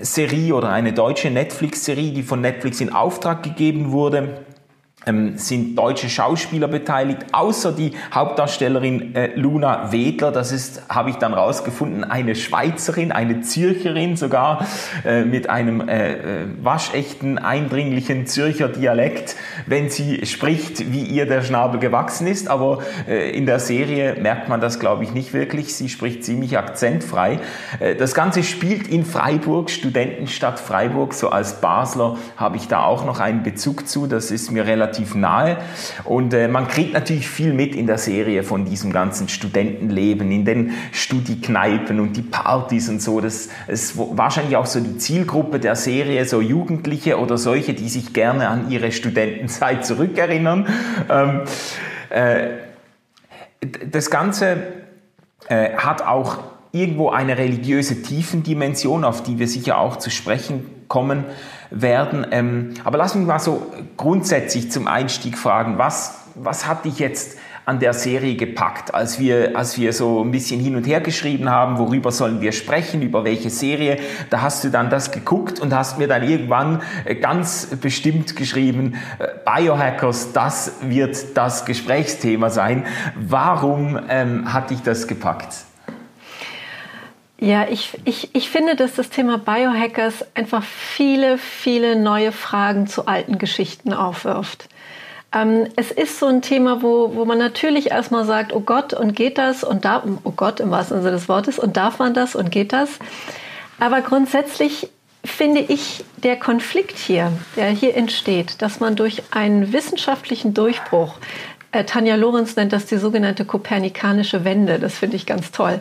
Fernsehserie 0.00 0.54
oder 0.54 0.70
eine 0.70 0.92
deutsche 0.92 1.30
Netflix-Serie, 1.30 2.12
die 2.12 2.22
von 2.22 2.40
Netflix 2.40 2.80
in 2.80 2.92
Auftrag 2.92 3.42
gegeben 3.42 3.92
wurde. 3.92 4.44
Ähm, 5.06 5.38
sind 5.38 5.76
deutsche 5.76 6.10
Schauspieler 6.10 6.68
beteiligt, 6.68 7.26
außer 7.32 7.72
die 7.72 7.92
Hauptdarstellerin 8.12 9.14
äh, 9.14 9.34
Luna 9.34 9.92
Wedler. 9.92 10.30
Das 10.30 10.52
ist, 10.52 10.82
habe 10.88 11.10
ich 11.10 11.16
dann 11.16 11.32
rausgefunden, 11.32 12.04
eine 12.04 12.34
Schweizerin, 12.34 13.10
eine 13.10 13.40
Zürcherin 13.40 14.16
sogar, 14.16 14.66
äh, 15.04 15.24
mit 15.24 15.48
einem 15.48 15.88
äh, 15.88 16.12
äh, 16.12 16.46
waschechten, 16.62 17.38
eindringlichen 17.38 18.26
Zürcher 18.26 18.68
Dialekt, 18.68 19.36
wenn 19.66 19.88
sie 19.88 20.26
spricht, 20.26 20.92
wie 20.92 21.04
ihr 21.04 21.26
der 21.26 21.42
Schnabel 21.42 21.80
gewachsen 21.80 22.26
ist. 22.26 22.48
Aber 22.48 22.80
äh, 23.08 23.30
in 23.30 23.46
der 23.46 23.58
Serie 23.58 24.16
merkt 24.20 24.50
man 24.50 24.60
das, 24.60 24.78
glaube 24.78 25.04
ich, 25.04 25.14
nicht 25.14 25.32
wirklich. 25.32 25.74
Sie 25.74 25.88
spricht 25.88 26.24
ziemlich 26.24 26.58
akzentfrei. 26.58 27.40
Äh, 27.78 27.94
das 27.94 28.14
Ganze 28.14 28.42
spielt 28.42 28.86
in 28.86 29.06
Freiburg, 29.06 29.70
Studentenstadt 29.70 30.60
Freiburg. 30.60 31.14
So 31.14 31.30
als 31.30 31.62
Basler 31.62 32.18
habe 32.36 32.58
ich 32.58 32.68
da 32.68 32.84
auch 32.84 33.06
noch 33.06 33.18
einen 33.18 33.42
Bezug 33.42 33.88
zu. 33.88 34.06
Das 34.06 34.30
ist 34.30 34.50
mir 34.50 34.66
relativ 34.66 34.89
relativ 34.90 35.14
nahe. 35.14 35.58
Und 36.04 36.34
äh, 36.34 36.48
man 36.48 36.68
kriegt 36.68 36.92
natürlich 36.92 37.28
viel 37.28 37.52
mit 37.52 37.74
in 37.74 37.86
der 37.86 37.98
Serie 37.98 38.42
von 38.42 38.64
diesem 38.64 38.92
ganzen 38.92 39.28
Studentenleben, 39.28 40.30
in 40.30 40.44
den 40.44 40.72
Studikneipen 40.92 42.00
und 42.00 42.16
die 42.16 42.22
Partys 42.22 42.88
und 42.88 43.00
so. 43.00 43.20
Das 43.20 43.48
ist 43.68 43.96
wahrscheinlich 43.96 44.56
auch 44.56 44.66
so 44.66 44.80
die 44.80 44.98
Zielgruppe 44.98 45.60
der 45.60 45.76
Serie, 45.76 46.24
so 46.24 46.40
Jugendliche 46.40 47.18
oder 47.18 47.38
solche, 47.38 47.74
die 47.74 47.88
sich 47.88 48.12
gerne 48.12 48.48
an 48.48 48.70
ihre 48.70 48.92
Studentenzeit 48.92 49.86
zurückerinnern. 49.86 50.66
Ähm, 51.08 51.42
äh, 52.10 52.48
das 53.90 54.10
Ganze 54.10 54.56
äh, 55.48 55.74
hat 55.76 56.02
auch 56.02 56.38
irgendwo 56.72 57.10
eine 57.10 57.36
religiöse 57.36 58.02
Tiefendimension, 58.02 59.04
auf 59.04 59.22
die 59.22 59.38
wir 59.38 59.48
sicher 59.48 59.78
auch 59.78 59.96
zu 59.96 60.10
sprechen 60.10 60.79
kommen 60.90 61.24
werden. 61.70 62.26
Ähm, 62.32 62.74
aber 62.82 62.98
lass 62.98 63.14
mich 63.14 63.24
mal 63.24 63.38
so 63.38 63.72
grundsätzlich 63.96 64.72
zum 64.72 64.88
Einstieg 64.88 65.38
fragen, 65.38 65.78
was, 65.78 66.18
was 66.34 66.66
hat 66.66 66.84
dich 66.84 66.98
jetzt 66.98 67.38
an 67.64 67.78
der 67.78 67.92
Serie 67.92 68.34
gepackt, 68.34 68.92
als 68.92 69.20
wir, 69.20 69.56
als 69.56 69.78
wir 69.78 69.92
so 69.92 70.24
ein 70.24 70.32
bisschen 70.32 70.58
hin 70.58 70.74
und 70.74 70.88
her 70.88 71.00
geschrieben 71.00 71.48
haben, 71.48 71.78
worüber 71.78 72.10
sollen 72.10 72.40
wir 72.40 72.50
sprechen, 72.50 73.02
über 73.02 73.22
welche 73.22 73.50
Serie. 73.50 73.98
Da 74.30 74.42
hast 74.42 74.64
du 74.64 74.70
dann 74.70 74.90
das 74.90 75.12
geguckt 75.12 75.60
und 75.60 75.72
hast 75.72 75.96
mir 75.96 76.08
dann 76.08 76.28
irgendwann 76.28 76.82
äh, 77.04 77.14
ganz 77.14 77.66
bestimmt 77.80 78.34
geschrieben, 78.34 78.94
äh, 79.20 79.28
Biohackers, 79.44 80.32
das 80.32 80.72
wird 80.80 81.36
das 81.36 81.66
Gesprächsthema 81.66 82.50
sein. 82.50 82.84
Warum 83.14 83.96
ähm, 84.08 84.52
hat 84.52 84.70
dich 84.70 84.82
das 84.82 85.06
gepackt? 85.06 85.69
Ja, 87.40 87.66
ich, 87.68 87.98
ich, 88.04 88.34
ich 88.34 88.50
finde, 88.50 88.76
dass 88.76 88.94
das 88.94 89.08
Thema 89.08 89.38
Biohackers 89.38 90.26
einfach 90.34 90.62
viele, 90.62 91.38
viele 91.38 91.96
neue 91.96 92.32
Fragen 92.32 92.86
zu 92.86 93.06
alten 93.06 93.38
Geschichten 93.38 93.94
aufwirft. 93.94 94.68
Ähm, 95.32 95.66
es 95.74 95.90
ist 95.90 96.18
so 96.18 96.26
ein 96.26 96.42
Thema, 96.42 96.82
wo, 96.82 97.14
wo 97.14 97.24
man 97.24 97.38
natürlich 97.38 97.92
erstmal 97.92 98.26
sagt, 98.26 98.52
oh 98.52 98.60
Gott, 98.60 98.92
und 98.92 99.16
geht 99.16 99.38
das? 99.38 99.64
Und 99.64 99.86
da, 99.86 100.04
oh 100.24 100.32
Gott, 100.32 100.60
im 100.60 100.70
wahrsten 100.70 101.00
Sinne 101.00 101.12
des 101.12 101.30
Wortes, 101.30 101.58
und 101.58 101.78
darf 101.78 101.98
man 101.98 102.12
das 102.12 102.34
und 102.34 102.50
geht 102.50 102.74
das? 102.74 102.98
Aber 103.78 104.02
grundsätzlich 104.02 104.90
finde 105.24 105.60
ich, 105.62 106.04
der 106.18 106.38
Konflikt 106.38 106.98
hier, 106.98 107.32
der 107.56 107.68
hier 107.70 107.96
entsteht, 107.96 108.60
dass 108.60 108.80
man 108.80 108.96
durch 108.96 109.22
einen 109.30 109.72
wissenschaftlichen 109.72 110.52
Durchbruch 110.52 111.14
äh, 111.72 111.84
Tanja 111.84 112.16
Lorenz 112.16 112.56
nennt 112.56 112.72
das 112.72 112.86
die 112.86 112.98
sogenannte 112.98 113.46
kopernikanische 113.46 114.44
Wende. 114.44 114.78
Das 114.78 114.98
finde 114.98 115.16
ich 115.16 115.24
ganz 115.24 115.52
toll. 115.52 115.80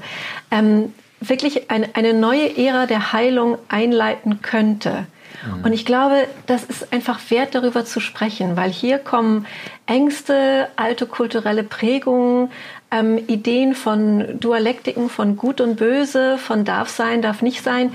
Ähm, 0.52 0.94
wirklich 1.22 1.70
eine, 1.70 1.90
eine 1.96 2.14
neue 2.14 2.58
Ära 2.58 2.86
der 2.86 3.14
Heilung 3.14 3.58
einleiten 3.68 4.42
könnte. 4.42 5.08
Mhm. 5.46 5.66
Und 5.66 5.74
ich 5.74 5.86
glaube, 5.86 6.28
das 6.46 6.64
ist 6.64 6.92
einfach 6.94 7.20
wert, 7.30 7.56
darüber 7.56 7.86
zu 7.86 8.00
sprechen, 8.00 8.58
weil 8.58 8.72
hier 8.72 9.00
kommen 9.00 9.46
Ängste, 9.86 10.68
alte 10.76 11.06
kulturelle 11.06 11.64
Prägungen, 11.64 12.52
ähm, 12.92 13.18
Ideen 13.28 13.76
von 13.76 14.40
Dualektiken, 14.40 15.10
von 15.10 15.38
Gut 15.38 15.62
und 15.62 15.76
Böse, 15.76 16.38
von 16.38 16.66
darf 16.66 16.90
sein, 16.90 17.22
darf 17.22 17.42
nicht 17.42 17.64
sein, 17.64 17.94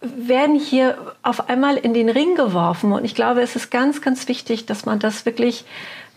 werden 0.00 0.58
hier 0.58 0.98
auf 1.22 1.48
einmal 1.48 1.76
in 1.76 1.94
den 1.94 2.08
Ring 2.08 2.34
geworfen. 2.34 2.92
Und 2.92 3.04
ich 3.04 3.14
glaube, 3.14 3.40
es 3.40 3.56
ist 3.56 3.70
ganz, 3.70 4.02
ganz 4.02 4.28
wichtig, 4.28 4.66
dass 4.66 4.84
man 4.84 4.98
das 4.98 5.26
wirklich 5.26 5.64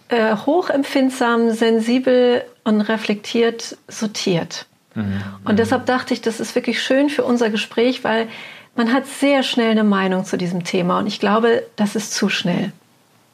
äh, 0.10 0.36
hochempfindsam, 0.36 1.52
sensibel 1.52 2.44
und 2.64 2.82
reflektiert 2.82 3.78
sortiert. 3.88 4.66
Mhm. 4.96 5.22
Und 5.46 5.60
deshalb 5.60 5.86
dachte 5.86 6.14
ich, 6.14 6.22
das 6.22 6.40
ist 6.40 6.56
wirklich 6.56 6.82
schön 6.82 7.10
für 7.10 7.24
unser 7.24 7.50
Gespräch, 7.50 8.04
weil 8.04 8.28
man 8.76 8.94
hat 8.94 9.08
sehr 9.08 9.44
schnell 9.44 9.72
eine 9.72 9.84
Meinung 9.84 10.26
zu 10.26 10.38
diesem 10.38 10.64
Thema 10.64 11.00
und 11.00 11.08
ich 11.08 11.20
glaube, 11.20 11.64
das 11.76 11.96
ist 11.96 12.14
zu 12.14 12.30
schnell. 12.30 12.72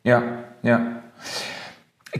Ja, 0.03 0.23
ja. 0.63 1.01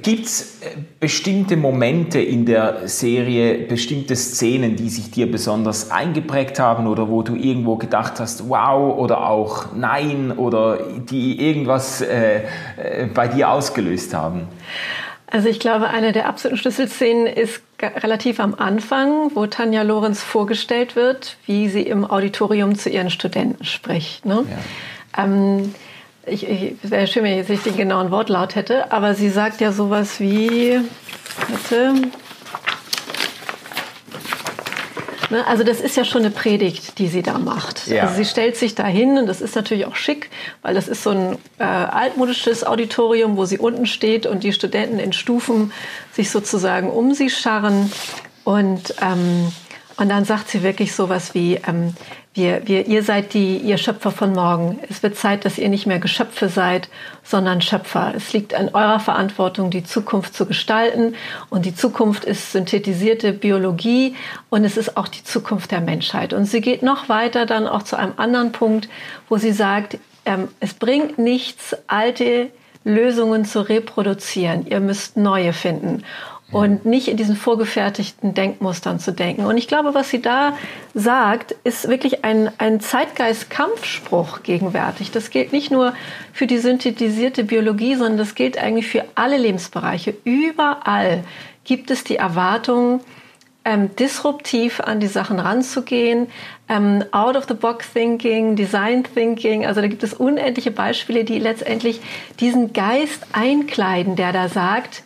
Gibt 0.01 0.25
es 0.25 0.61
äh, 0.61 0.75
bestimmte 0.99 1.55
Momente 1.55 2.19
in 2.19 2.45
der 2.45 2.87
Serie, 2.89 3.59
bestimmte 3.59 4.15
Szenen, 4.17 4.75
die 4.75 4.89
sich 4.89 5.09
dir 5.09 5.31
besonders 5.31 5.89
eingeprägt 5.89 6.59
haben 6.59 6.85
oder 6.85 7.07
wo 7.07 7.21
du 7.21 7.35
irgendwo 7.35 7.77
gedacht 7.77 8.19
hast, 8.19 8.49
wow 8.49 8.97
oder 8.97 9.29
auch 9.29 9.73
nein 9.73 10.33
oder 10.33 10.79
die 11.09 11.39
irgendwas 11.39 12.01
äh, 12.01 12.41
äh 12.77 13.05
bei 13.13 13.29
dir 13.29 13.49
ausgelöst 13.49 14.13
haben? 14.13 14.47
Also 15.27 15.49
ich 15.49 15.59
glaube, 15.59 15.89
eine 15.89 16.11
der 16.11 16.27
absoluten 16.27 16.57
Schlüsselszenen 16.57 17.25
ist 17.27 17.61
relativ 17.81 18.39
am 18.39 18.55
Anfang, 18.55 19.31
wo 19.35 19.47
Tanja 19.47 19.81
Lorenz 19.81 20.21
vorgestellt 20.21 20.95
wird, 20.95 21.37
wie 21.45 21.67
sie 21.67 21.81
im 21.81 22.09
Auditorium 22.09 22.77
zu 22.77 22.89
ihren 22.89 23.09
Studenten 23.09 23.65
spricht. 23.65 24.25
Ne? 24.25 24.45
Ja. 25.15 25.23
Ähm, 25.23 25.73
ich, 26.25 26.47
ich 26.47 26.75
wäre 26.83 27.07
schön, 27.07 27.23
wenn 27.23 27.31
ich 27.31 27.37
jetzt 27.37 27.49
nicht 27.49 27.65
den 27.65 27.77
genauen 27.77 28.11
Wortlaut 28.11 28.55
hätte, 28.55 28.91
aber 28.91 29.13
sie 29.13 29.29
sagt 29.29 29.61
ja 29.61 29.71
sowas 29.71 30.19
wie, 30.19 30.79
warte, 31.49 31.93
Ne? 31.93 32.11
Also 35.45 35.63
das 35.63 35.81
ist 35.81 35.97
ja 35.97 36.05
schon 36.05 36.21
eine 36.21 36.31
Predigt, 36.31 36.99
die 36.99 37.07
sie 37.07 37.21
da 37.21 37.37
macht. 37.37 37.87
Ja. 37.87 38.03
Also 38.03 38.15
sie 38.15 38.25
stellt 38.25 38.57
sich 38.57 38.75
da 38.75 38.85
hin 38.85 39.17
und 39.17 39.27
das 39.27 39.41
ist 39.41 39.55
natürlich 39.55 39.85
auch 39.85 39.95
schick, 39.95 40.29
weil 40.61 40.75
das 40.75 40.87
ist 40.87 41.03
so 41.03 41.11
ein 41.11 41.37
äh, 41.57 41.63
altmodisches 41.63 42.65
Auditorium, 42.65 43.37
wo 43.37 43.45
sie 43.45 43.57
unten 43.57 43.85
steht 43.85 44.25
und 44.25 44.43
die 44.43 44.53
Studenten 44.53 44.99
in 44.99 45.13
Stufen 45.13 45.71
sich 46.11 46.29
sozusagen 46.29 46.89
um 46.89 47.13
sie 47.13 47.29
scharren. 47.29 47.91
Und, 48.43 48.95
ähm, 49.01 49.51
und 49.97 50.09
dann 50.09 50.25
sagt 50.25 50.49
sie 50.49 50.61
wirklich 50.61 50.93
sowas 50.93 51.33
wie, 51.33 51.55
ähm, 51.67 51.93
wir, 52.35 52.67
wir, 52.67 52.85
ihr 52.85 53.01
seid 53.01 53.33
die, 53.33 53.57
ihr 53.57 53.77
Schöpfer 53.77 54.11
von 54.11 54.33
morgen. 54.33 54.77
Es 54.89 55.01
wird 55.01 55.15
Zeit, 55.15 55.45
dass 55.45 55.57
ihr 55.57 55.69
nicht 55.69 55.87
mehr 55.87 55.99
Geschöpfe 55.99 56.49
seid, 56.49 56.89
sondern 57.23 57.61
Schöpfer. 57.61 58.11
Es 58.13 58.33
liegt 58.33 58.53
an 58.53 58.69
eurer 58.73 58.99
Verantwortung, 58.99 59.69
die 59.69 59.85
Zukunft 59.85 60.33
zu 60.33 60.45
gestalten. 60.45 61.15
Und 61.49 61.65
die 61.65 61.73
Zukunft 61.73 62.25
ist 62.25 62.51
synthetisierte 62.51 63.31
Biologie 63.31 64.15
und 64.49 64.65
es 64.65 64.75
ist 64.75 64.97
auch 64.97 65.07
die 65.07 65.23
Zukunft 65.23 65.71
der 65.71 65.79
Menschheit. 65.79 66.33
Und 66.33 66.43
sie 66.45 66.59
geht 66.59 66.83
noch 66.83 67.07
weiter 67.07 67.45
dann 67.45 67.67
auch 67.67 67.83
zu 67.83 67.95
einem 67.95 68.13
anderen 68.17 68.51
Punkt, 68.51 68.89
wo 69.29 69.37
sie 69.37 69.53
sagt, 69.53 69.97
ähm, 70.25 70.49
es 70.59 70.73
bringt 70.73 71.17
nichts, 71.17 71.73
alte 71.87 72.49
Lösungen 72.83 73.45
zu 73.45 73.61
reproduzieren. 73.61 74.67
Ihr 74.67 74.81
müsst 74.81 75.15
neue 75.15 75.53
finden 75.53 76.03
und 76.51 76.85
nicht 76.85 77.07
in 77.07 77.17
diesen 77.17 77.35
vorgefertigten 77.35 78.33
Denkmustern 78.33 78.99
zu 78.99 79.11
denken. 79.11 79.45
Und 79.45 79.57
ich 79.57 79.67
glaube, 79.67 79.93
was 79.93 80.09
sie 80.09 80.21
da 80.21 80.55
sagt, 80.93 81.55
ist 81.63 81.87
wirklich 81.89 82.23
ein, 82.23 82.51
ein 82.59 82.79
Zeitgeist-Kampfspruch 82.79 84.43
gegenwärtig. 84.43 85.11
Das 85.11 85.31
gilt 85.31 85.51
nicht 85.51 85.71
nur 85.71 85.93
für 86.33 86.47
die 86.47 86.59
synthetisierte 86.59 87.43
Biologie, 87.43 87.95
sondern 87.95 88.17
das 88.17 88.35
gilt 88.35 88.57
eigentlich 88.57 88.87
für 88.87 89.05
alle 89.15 89.37
Lebensbereiche. 89.37 90.15
Überall 90.23 91.23
gibt 91.63 91.89
es 91.89 92.03
die 92.03 92.17
Erwartung, 92.17 93.01
ähm, 93.65 93.95
disruptiv 93.95 94.79
an 94.79 94.99
die 94.99 95.07
Sachen 95.07 95.39
ranzugehen, 95.39 96.27
ähm, 96.69 97.03
out 97.11 97.35
of 97.35 97.45
the 97.47 97.55
box 97.55 97.91
thinking, 97.91 98.55
design 98.55 99.03
thinking. 99.03 99.65
Also 99.65 99.81
da 99.81 99.87
gibt 99.87 100.03
es 100.03 100.13
unendliche 100.13 100.69
Beispiele, 100.69 101.23
die 101.23 101.39
letztendlich 101.39 101.99
diesen 102.39 102.73
Geist 102.73 103.25
einkleiden, 103.33 104.15
der 104.15 104.31
da 104.31 104.49
sagt, 104.49 105.01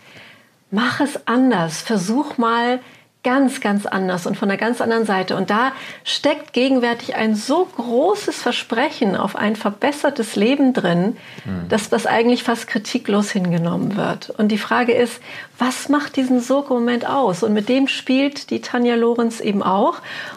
mach 0.71 1.01
es 1.01 1.27
anders, 1.27 1.81
versuch 1.81 2.37
mal 2.37 2.79
ganz, 3.21 3.59
ganz 3.59 3.85
anders 3.85 4.25
und 4.25 4.37
von 4.37 4.49
einer 4.49 4.57
ganz 4.57 4.79
anderen 4.79 5.05
Seite. 5.05 5.35
Und 5.35 5.49
da 5.49 5.73
steckt 6.05 6.53
gegenwärtig 6.53 7.15
ein 7.15 7.35
so 7.35 7.65
großes 7.65 8.41
Versprechen 8.41 9.17
auf 9.17 9.35
ein 9.35 9.57
verbessertes 9.57 10.37
Leben 10.37 10.73
drin, 10.73 11.17
mhm. 11.43 11.67
dass 11.67 11.89
das 11.89 12.05
eigentlich 12.05 12.43
fast 12.43 12.67
kritiklos 12.67 13.31
hingenommen 13.31 13.97
wird. 13.97 14.29
Und 14.29 14.49
die 14.49 14.57
Frage 14.57 14.93
ist, 14.93 15.21
was 15.57 15.89
macht 15.89 16.15
diesen 16.15 16.39
Sog-Moment 16.39 17.09
aus? 17.09 17.43
Und 17.43 17.53
mit 17.53 17.67
dem 17.67 17.89
spielt 17.89 18.51
die 18.51 18.61
Tanja 18.61 18.95
Lorenz 18.95 19.41
eben 19.41 19.63
auch. 19.63 19.95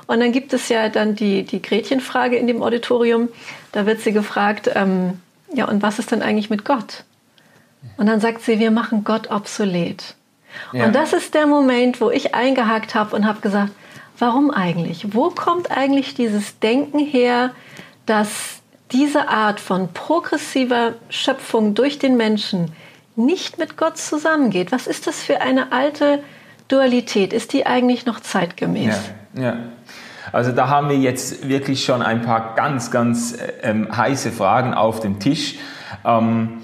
Und 0.09 0.19
dann 0.19 0.33
gibt 0.33 0.53
es 0.53 0.69
ja 0.69 0.89
dann 0.89 1.15
die, 1.15 1.45
die 1.45 1.63
Gretchenfrage 1.63 2.37
in 2.37 2.49
dem 2.49 2.65
Auditorium. 2.65 3.29
Da 3.71 3.87
wird 3.87 4.01
sie 4.01 4.13
gefragt, 4.13 4.69
ähm, 4.75 5.21
ja, 5.55 5.69
und 5.69 5.83
was 5.83 6.01
ist 6.01 6.11
denn 6.11 6.23
eigentlich 6.23 6.51
mit 6.51 6.65
Gott? 6.65 7.05
Und 7.97 8.07
dann 8.07 8.21
sagt 8.21 8.43
sie, 8.43 8.59
wir 8.59 8.73
machen 8.73 9.05
Gott 9.05 9.31
obsolet. 9.31 10.17
Ja. 10.73 10.87
Und 10.87 10.95
das 10.95 11.13
ist 11.13 11.35
der 11.35 11.47
Moment, 11.47 12.01
wo 12.01 12.11
ich 12.11 12.35
eingehakt 12.35 12.95
habe 12.95 13.15
und 13.17 13.27
habe 13.27 13.41
gesagt, 13.41 13.73
warum 14.19 14.51
eigentlich? 14.51 15.15
Wo 15.15 15.31
kommt 15.31 15.71
eigentlich 15.71 16.15
dieses 16.15 16.59
Denken 16.59 16.99
her, 16.99 17.51
dass 18.07 18.63
diese 18.93 19.29
Art 19.29 19.61
von 19.61 19.93
progressiver 19.93 20.93
Schöpfung 21.09 21.75
durch 21.75 21.99
den 21.99 22.17
Menschen 22.17 22.73
nicht 23.17 23.59
mit 23.59 23.77
Gott 23.77 23.99
zusammengeht. 23.99 24.73
Was 24.73 24.87
ist 24.87 25.07
das 25.07 25.23
für 25.23 25.41
eine 25.41 25.73
alte 25.73 26.23
Dualität? 26.69 27.33
Ist 27.33 27.53
die 27.53 27.67
eigentlich 27.67 28.07
noch 28.07 28.21
zeitgemäß? 28.21 28.99
Ja, 29.35 29.43
ja. 29.43 29.57
Also 30.31 30.53
da 30.53 30.69
haben 30.69 30.89
wir 30.89 30.97
jetzt 30.97 31.49
wirklich 31.49 31.85
schon 31.85 32.01
ein 32.01 32.23
paar 32.23 32.55
ganz, 32.55 32.91
ganz 32.91 33.37
ähm, 33.63 33.95
heiße 33.95 34.31
Fragen 34.31 34.73
auf 34.73 35.01
dem 35.01 35.19
Tisch. 35.19 35.57
Ähm, 36.05 36.63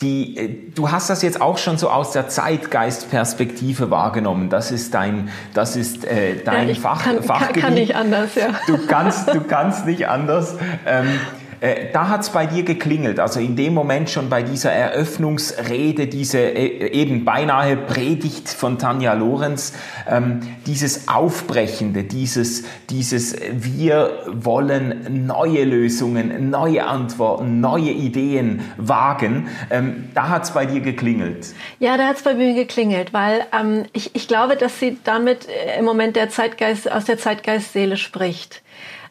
die, 0.00 0.36
äh, 0.36 0.72
du 0.74 0.90
hast 0.90 1.10
das 1.10 1.22
jetzt 1.22 1.40
auch 1.40 1.58
schon 1.58 1.76
so 1.76 1.90
aus 1.90 2.12
der 2.12 2.28
Zeitgeistperspektive 2.28 3.90
wahrgenommen. 3.90 4.48
Das 4.48 4.70
ist 4.70 4.94
dein, 4.94 5.30
das 5.54 5.74
ist 5.74 6.04
äh, 6.04 6.36
dein 6.44 6.68
ja, 6.68 6.74
Fach, 6.74 7.02
kann, 7.02 7.22
Fachgebiet. 7.22 7.62
Kann 7.62 7.74
nicht 7.74 7.96
anders, 7.96 8.34
ja. 8.36 8.50
Du 8.68 8.78
kannst, 8.86 9.28
du 9.34 9.40
kannst 9.40 9.86
nicht 9.86 10.06
anders. 10.08 10.56
Ähm, 10.86 11.18
äh, 11.60 11.92
da 11.92 12.08
hat's 12.08 12.30
bei 12.30 12.46
dir 12.46 12.62
geklingelt, 12.62 13.20
also 13.20 13.40
in 13.40 13.56
dem 13.56 13.74
Moment 13.74 14.10
schon 14.10 14.28
bei 14.28 14.42
dieser 14.42 14.72
Eröffnungsrede, 14.72 16.06
diese 16.06 16.38
äh, 16.38 16.90
eben 16.92 17.24
beinahe 17.24 17.76
Predigt 17.76 18.48
von 18.48 18.78
Tanja 18.78 19.14
Lorenz, 19.14 19.72
ähm, 20.08 20.40
dieses 20.66 21.08
Aufbrechende, 21.08 22.04
dieses, 22.04 22.64
dieses 22.90 23.36
wir 23.52 24.22
wollen 24.26 25.26
neue 25.26 25.64
Lösungen, 25.64 26.50
neue 26.50 26.86
Antworten, 26.86 27.60
neue 27.60 27.90
Ideen 27.90 28.62
wagen, 28.76 29.48
ähm, 29.70 30.10
da 30.14 30.28
hat's 30.28 30.52
bei 30.52 30.66
dir 30.66 30.80
geklingelt. 30.80 31.54
Ja, 31.80 31.96
da 31.96 32.08
hat's 32.08 32.22
bei 32.22 32.34
mir 32.34 32.54
geklingelt, 32.54 33.12
weil 33.12 33.40
ähm, 33.58 33.86
ich, 33.92 34.14
ich 34.14 34.28
glaube, 34.28 34.56
dass 34.56 34.78
sie 34.78 34.98
damit 35.04 35.48
äh, 35.48 35.78
im 35.78 35.84
Moment 35.84 36.16
der 36.16 36.30
Zeitgeist, 36.30 36.90
aus 36.90 37.04
der 37.04 37.18
Zeitgeistseele 37.18 37.96
spricht. 37.96 38.62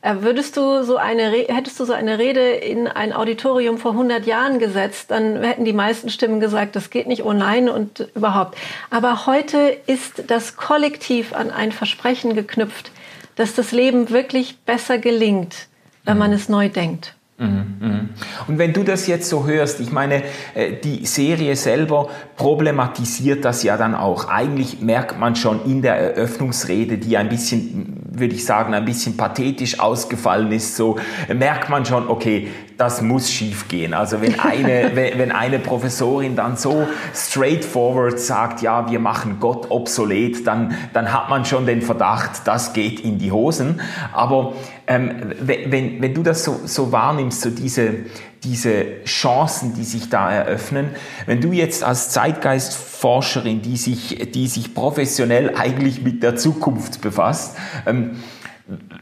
Äh, 0.07 0.21
würdest 0.21 0.55
du 0.55 0.83
so 0.83 0.95
eine, 0.95 1.31
hättest 1.31 1.79
du 1.79 1.85
so 1.85 1.91
eine 1.91 2.17
Rede 2.17 2.51
in 2.51 2.87
ein 2.87 3.11
Auditorium 3.11 3.77
vor 3.77 3.91
100 3.91 4.25
Jahren 4.25 4.57
gesetzt, 4.57 5.11
dann 5.11 5.43
hätten 5.43 5.65
die 5.65 5.73
meisten 5.73 6.09
Stimmen 6.09 6.39
gesagt, 6.39 6.77
das 6.77 6.89
geht 6.89 7.07
nicht, 7.07 7.25
oh 7.25 7.33
nein 7.33 7.67
und 7.67 8.07
überhaupt. 8.15 8.57
Aber 8.89 9.25
heute 9.25 9.77
ist 9.85 10.23
das 10.27 10.55
Kollektiv 10.55 11.33
an 11.33 11.51
ein 11.51 11.73
Versprechen 11.73 12.35
geknüpft, 12.35 12.91
dass 13.35 13.53
das 13.53 13.73
Leben 13.73 14.09
wirklich 14.09 14.59
besser 14.59 14.97
gelingt, 14.97 15.67
wenn 16.05 16.17
man 16.17 16.31
es 16.31 16.47
neu 16.47 16.69
denkt. 16.69 17.16
Mhm, 17.39 17.77
mhm. 17.79 18.09
Und 18.47 18.57
wenn 18.57 18.73
du 18.73 18.81
das 18.81 19.05
jetzt 19.05 19.29
so 19.29 19.45
hörst, 19.45 19.79
ich 19.79 19.91
meine, 19.91 20.23
äh, 20.55 20.73
die 20.83 21.05
Serie 21.05 21.55
selber 21.55 22.09
problematisiert 22.35 23.45
das 23.45 23.61
ja 23.61 23.77
dann 23.77 23.93
auch. 23.93 24.27
Eigentlich 24.27 24.81
merkt 24.81 25.19
man 25.19 25.35
schon 25.35 25.63
in 25.65 25.83
der 25.83 25.95
Eröffnungsrede, 25.95 26.97
die 26.97 27.15
ein 27.15 27.29
bisschen, 27.29 28.07
würde 28.09 28.33
ich 28.33 28.43
sagen, 28.43 28.73
ein 28.73 28.85
bisschen 28.85 29.17
pathetisch 29.17 29.79
ausgefallen 29.79 30.51
ist, 30.51 30.75
so 30.75 30.97
merkt 31.31 31.69
man 31.69 31.85
schon, 31.85 32.07
okay, 32.07 32.47
das 32.77 33.01
muss 33.01 33.31
schief 33.31 33.67
gehen. 33.67 33.93
Also 33.93 34.21
wenn 34.21 34.39
eine, 34.39 34.91
wenn 34.95 35.31
eine 35.31 35.59
Professorin 35.59 36.35
dann 36.35 36.57
so 36.57 36.87
straightforward 37.13 38.19
sagt, 38.19 38.61
ja, 38.61 38.89
wir 38.89 38.99
machen 38.99 39.37
Gott 39.39 39.69
obsolet, 39.69 40.45
dann, 40.45 40.75
dann 40.93 41.11
hat 41.11 41.29
man 41.29 41.45
schon 41.45 41.65
den 41.65 41.81
Verdacht, 41.81 42.41
das 42.45 42.73
geht 42.73 42.99
in 42.99 43.17
die 43.17 43.31
Hosen. 43.31 43.81
Aber 44.13 44.53
ähm, 44.85 45.33
wenn, 45.39 46.01
wenn 46.01 46.13
du 46.13 46.23
das 46.23 46.43
so, 46.43 46.61
so 46.65 46.91
wahrnimmst, 46.91 47.41
so 47.41 47.49
diese, 47.49 48.05
diese 48.43 49.03
Chancen, 49.05 49.73
die 49.73 49.83
sich 49.83 50.09
da 50.09 50.31
eröffnen, 50.31 50.89
wenn 51.25 51.41
du 51.41 51.51
jetzt 51.51 51.83
als 51.83 52.11
Zeitgeistforscherin, 52.11 53.61
die 53.61 53.77
sich, 53.77 54.31
die 54.33 54.47
sich 54.47 54.73
professionell 54.73 55.55
eigentlich 55.55 56.03
mit 56.03 56.21
der 56.21 56.35
Zukunft 56.35 57.01
befasst, 57.01 57.57
ähm, 57.85 58.17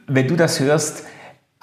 wenn 0.07 0.27
du 0.27 0.35
das 0.35 0.59
hörst, 0.59 1.03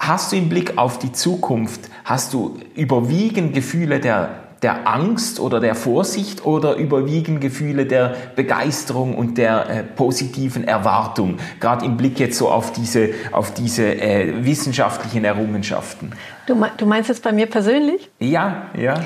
hast 0.07 0.31
du 0.31 0.35
im 0.35 0.49
Blick 0.49 0.77
auf 0.77 0.99
die 0.99 1.11
Zukunft, 1.11 1.89
hast 2.05 2.33
du 2.33 2.59
überwiegend 2.75 3.53
Gefühle 3.53 3.99
der 3.99 4.43
der 4.63 4.87
Angst 4.87 5.39
oder 5.39 5.59
der 5.59 5.75
Vorsicht 5.75 6.45
oder 6.45 6.75
überwiegen 6.75 7.39
Gefühle 7.39 7.85
der 7.85 8.15
Begeisterung 8.35 9.15
und 9.15 9.37
der 9.37 9.69
äh, 9.69 9.83
positiven 9.83 10.63
Erwartung, 10.63 11.37
gerade 11.59 11.85
im 11.85 11.97
Blick 11.97 12.17
jetzt 12.19 12.37
so 12.37 12.49
auf 12.49 12.71
diese, 12.71 13.09
auf 13.33 13.53
diese 13.53 13.83
äh, 13.83 14.45
wissenschaftlichen 14.45 15.25
Errungenschaften? 15.25 16.13
Du, 16.47 16.55
du 16.77 16.85
meinst 16.85 17.09
jetzt 17.09 17.23
bei 17.23 17.33
mir 17.33 17.47
persönlich? 17.47 18.09
Ja, 18.19 18.69
ja. 18.77 19.03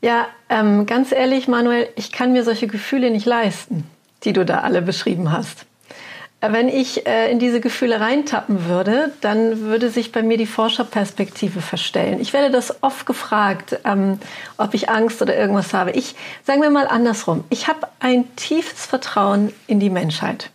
Ja, 0.00 0.26
ähm, 0.48 0.86
ganz 0.86 1.12
ehrlich, 1.12 1.48
Manuel, 1.48 1.88
ich 1.96 2.10
kann 2.10 2.32
mir 2.32 2.42
solche 2.42 2.68
Gefühle 2.68 3.10
nicht 3.10 3.26
leisten, 3.26 3.84
die 4.24 4.32
du 4.32 4.46
da 4.46 4.60
alle 4.60 4.80
beschrieben 4.80 5.30
hast. 5.30 5.66
Wenn 6.40 6.68
ich 6.68 7.04
äh, 7.04 7.32
in 7.32 7.40
diese 7.40 7.60
Gefühle 7.60 8.00
reintappen 8.00 8.66
würde, 8.66 9.12
dann 9.22 9.62
würde 9.62 9.90
sich 9.90 10.12
bei 10.12 10.22
mir 10.22 10.36
die 10.36 10.46
Forscherperspektive 10.46 11.60
verstellen. 11.60 12.20
Ich 12.20 12.32
werde 12.32 12.52
das 12.52 12.80
oft 12.80 13.06
gefragt, 13.06 13.80
ähm, 13.84 14.20
ob 14.56 14.72
ich 14.72 14.88
Angst 14.88 15.20
oder 15.20 15.36
irgendwas 15.36 15.74
habe. 15.74 15.90
Ich 15.92 16.14
sagen 16.44 16.62
wir 16.62 16.70
mal 16.70 16.86
andersrum. 16.86 17.42
Ich 17.50 17.66
habe 17.66 17.88
ein 17.98 18.36
tiefes 18.36 18.86
Vertrauen 18.86 19.52
in 19.66 19.80
die 19.80 19.90
Menschheit. 19.90 20.50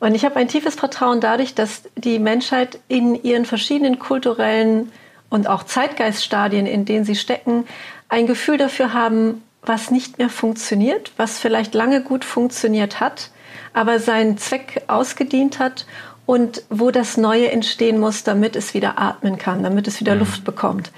Und 0.00 0.14
ich 0.14 0.26
habe 0.26 0.36
ein 0.36 0.48
tiefes 0.48 0.74
Vertrauen 0.74 1.20
dadurch, 1.20 1.54
dass 1.54 1.82
die 1.96 2.18
Menschheit 2.18 2.78
in 2.88 3.22
ihren 3.22 3.46
verschiedenen 3.46 3.98
kulturellen 3.98 4.92
und 5.30 5.46
auch 5.46 5.62
Zeitgeiststadien, 5.62 6.66
in 6.66 6.84
denen 6.84 7.06
sie 7.06 7.16
stecken, 7.16 7.66
ein 8.10 8.26
Gefühl 8.26 8.58
dafür 8.58 8.92
haben, 8.92 9.42
was 9.62 9.90
nicht 9.90 10.18
mehr 10.18 10.28
funktioniert, 10.28 11.12
was 11.16 11.38
vielleicht 11.38 11.74
lange 11.74 12.02
gut 12.02 12.24
funktioniert 12.26 13.00
hat 13.00 13.30
aber 13.72 13.98
seinen 13.98 14.38
Zweck 14.38 14.82
ausgedient 14.86 15.58
hat 15.58 15.86
und 16.26 16.62
wo 16.70 16.92
das 16.92 17.16
Neue 17.16 17.50
entstehen 17.50 17.98
muss, 17.98 18.22
damit 18.22 18.54
es 18.54 18.72
wieder 18.72 18.98
atmen 18.98 19.36
kann, 19.36 19.64
damit 19.64 19.88
es 19.88 19.98
wieder 19.98 20.14
mhm. 20.14 20.20
Luft 20.20 20.44
bekommt. 20.44 20.92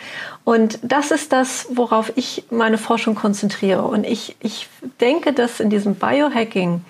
Und 0.45 0.79
das 0.83 1.11
ist 1.11 1.33
das, 1.33 1.69
worauf 1.73 2.13
ich 2.17 2.45
meine 2.51 2.77
Forschung 2.77 3.15
konzentriere. 3.15 3.83
Und 3.83 4.05
ich, 4.05 4.37
ich 4.41 4.69
denke, 5.01 5.33
dass 5.33 5.61
in 5.61 5.71
diesem 5.71 5.95
Biohacking 5.95 6.85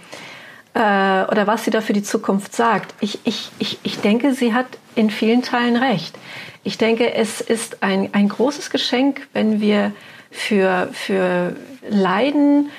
äh, 0.74 0.78
oder 0.78 1.46
was 1.46 1.64
sie 1.64 1.70
da 1.70 1.80
für 1.80 1.92
die 1.92 2.02
Zukunft 2.02 2.54
sagt, 2.54 2.94
ich, 3.00 3.20
ich, 3.24 3.52
ich, 3.58 3.78
ich 3.82 4.00
denke, 4.00 4.34
sie 4.34 4.54
hat 4.54 4.66
in 4.94 5.10
vielen 5.10 5.42
Teilen 5.42 5.76
recht. 5.76 6.16
Ich 6.64 6.78
denke, 6.78 7.14
es 7.14 7.40
ist 7.40 7.82
ein, 7.82 8.08
ein 8.12 8.28
großes 8.28 8.70
Geschenk, 8.70 9.28
wenn 9.32 9.60
wir 9.60 9.92
für, 10.32 10.88
für 10.92 11.54
Leiden, 11.88 12.70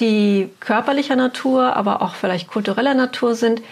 die 0.00 0.50
körperlicher 0.60 1.16
Natur, 1.16 1.76
aber 1.76 2.02
auch 2.02 2.14
vielleicht 2.14 2.48
kultureller 2.48 2.94
Natur 2.94 3.34
sind, 3.34 3.62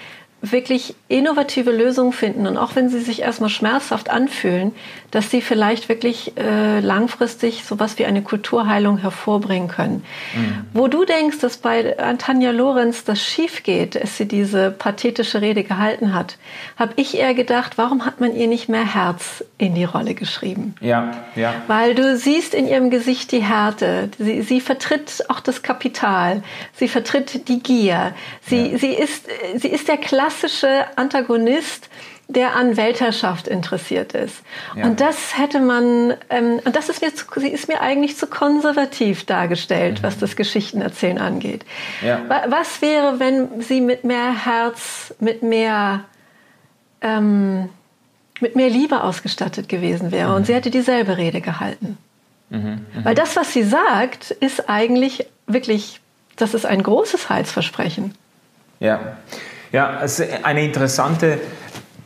wirklich 0.42 0.94
innovative 1.08 1.70
Lösungen 1.70 2.12
finden 2.12 2.46
und 2.46 2.56
auch 2.56 2.74
wenn 2.74 2.88
sie 2.88 3.00
sich 3.00 3.22
erstmal 3.22 3.50
schmerzhaft 3.50 4.08
anfühlen, 4.08 4.72
dass 5.10 5.30
sie 5.30 5.42
vielleicht 5.42 5.88
wirklich 5.88 6.36
äh, 6.38 6.80
langfristig 6.80 7.64
sowas 7.64 7.98
wie 7.98 8.06
eine 8.06 8.22
Kulturheilung 8.22 8.98
hervorbringen 8.98 9.68
können. 9.68 10.04
Mhm. 10.34 10.64
Wo 10.72 10.88
du 10.88 11.04
denkst, 11.04 11.40
dass 11.40 11.58
bei 11.58 11.82
Tanja 12.18 12.52
Lorenz 12.52 13.04
das 13.04 13.22
schief 13.22 13.64
geht, 13.64 13.96
dass 13.96 14.16
sie 14.16 14.26
diese 14.26 14.70
pathetische 14.70 15.42
Rede 15.42 15.64
gehalten 15.64 16.14
hat, 16.14 16.38
habe 16.76 16.92
ich 16.96 17.18
eher 17.18 17.34
gedacht, 17.34 17.76
warum 17.76 18.06
hat 18.06 18.20
man 18.20 18.34
ihr 18.34 18.46
nicht 18.46 18.68
mehr 18.68 18.94
Herz 18.94 19.44
in 19.58 19.74
die 19.74 19.84
Rolle 19.84 20.14
geschrieben? 20.14 20.74
Ja, 20.80 21.12
ja. 21.34 21.54
Weil 21.66 21.94
du 21.94 22.16
siehst 22.16 22.54
in 22.54 22.68
ihrem 22.68 22.90
Gesicht 22.90 23.32
die 23.32 23.42
Härte. 23.42 24.08
Sie, 24.18 24.42
sie 24.42 24.60
vertritt 24.60 25.24
auch 25.28 25.40
das 25.40 25.62
Kapital. 25.62 26.42
Sie 26.76 26.88
vertritt 26.88 27.48
die 27.48 27.60
Gier. 27.60 28.14
Sie, 28.46 28.68
ja. 28.68 28.78
sie, 28.78 28.92
ist, 28.92 29.26
sie 29.56 29.68
ist 29.68 29.88
der 29.88 29.98
klassische 30.30 30.86
Antagonist, 30.96 31.88
der 32.28 32.54
an 32.54 32.76
Weltherrschaft 32.76 33.48
interessiert 33.48 34.12
ist. 34.12 34.42
Ja. 34.76 34.84
Und 34.84 35.00
das 35.00 35.36
hätte 35.36 35.60
man, 35.60 36.14
ähm, 36.30 36.60
und 36.64 36.76
das 36.76 36.88
ist 36.88 37.02
mir, 37.02 37.12
zu, 37.12 37.24
sie 37.36 37.48
ist 37.48 37.66
mir 37.66 37.80
eigentlich 37.80 38.16
zu 38.16 38.28
konservativ 38.28 39.24
dargestellt, 39.24 39.98
mhm. 39.98 40.02
was 40.04 40.18
das 40.18 40.36
Geschichtenerzählen 40.36 41.18
angeht. 41.18 41.64
Ja. 42.04 42.20
Was 42.48 42.80
wäre, 42.82 43.18
wenn 43.18 43.60
sie 43.60 43.80
mit 43.80 44.04
mehr 44.04 44.44
Herz, 44.44 45.12
mit 45.18 45.42
mehr, 45.42 46.04
ähm, 47.00 47.68
mit 48.40 48.54
mehr 48.54 48.70
Liebe 48.70 49.02
ausgestattet 49.02 49.68
gewesen 49.68 50.12
wäre 50.12 50.28
mhm. 50.28 50.36
und 50.36 50.46
sie 50.46 50.54
hätte 50.54 50.70
dieselbe 50.70 51.16
Rede 51.16 51.40
gehalten? 51.40 51.98
Mhm. 52.50 52.58
mhm. 52.58 53.04
Weil 53.04 53.16
das, 53.16 53.34
was 53.34 53.52
sie 53.52 53.64
sagt, 53.64 54.30
ist 54.30 54.70
eigentlich 54.70 55.26
wirklich, 55.48 56.00
das 56.36 56.54
ist 56.54 56.64
ein 56.64 56.84
großes 56.84 57.28
Heilsversprechen. 57.28 58.14
Ja. 58.78 59.16
Ja, 59.72 60.00
es 60.02 60.18
ist 60.18 60.44
eine 60.44 60.64
interessante 60.64 61.38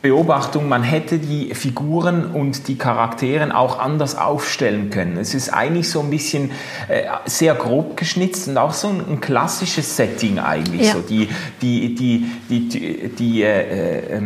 Beobachtung, 0.05 0.69
man 0.69 0.83
hätte 0.83 1.17
die 1.17 1.55
Figuren 1.55 2.25
und 2.25 2.67
die 2.67 2.77
Charakteren 2.77 3.51
auch 3.51 3.79
anders 3.79 4.15
aufstellen 4.15 4.91
können. 4.91 5.17
Es 5.17 5.33
ist 5.33 5.49
eigentlich 5.49 5.89
so 5.89 6.01
ein 6.01 6.11
bisschen 6.11 6.51
äh, 6.89 7.05
sehr 7.25 7.55
grob 7.55 7.97
geschnitzt 7.97 8.47
und 8.47 8.59
auch 8.59 8.73
so 8.73 8.89
ein, 8.89 9.01
ein 9.09 9.19
klassisches 9.19 9.97
Setting 9.97 10.37
eigentlich. 10.37 10.89
Ja. 10.89 10.93
So 10.93 10.99
die, 10.99 11.27
die, 11.59 11.95
die, 11.95 12.29
die, 12.51 12.69
die, 12.69 13.09
die 13.17 13.41
äh, 13.41 14.15
äh, 14.15 14.21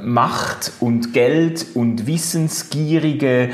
Macht 0.00 0.74
und 0.78 1.12
Geld 1.12 1.66
und 1.74 2.06
wissensgierige 2.06 3.48
äh, 3.48 3.50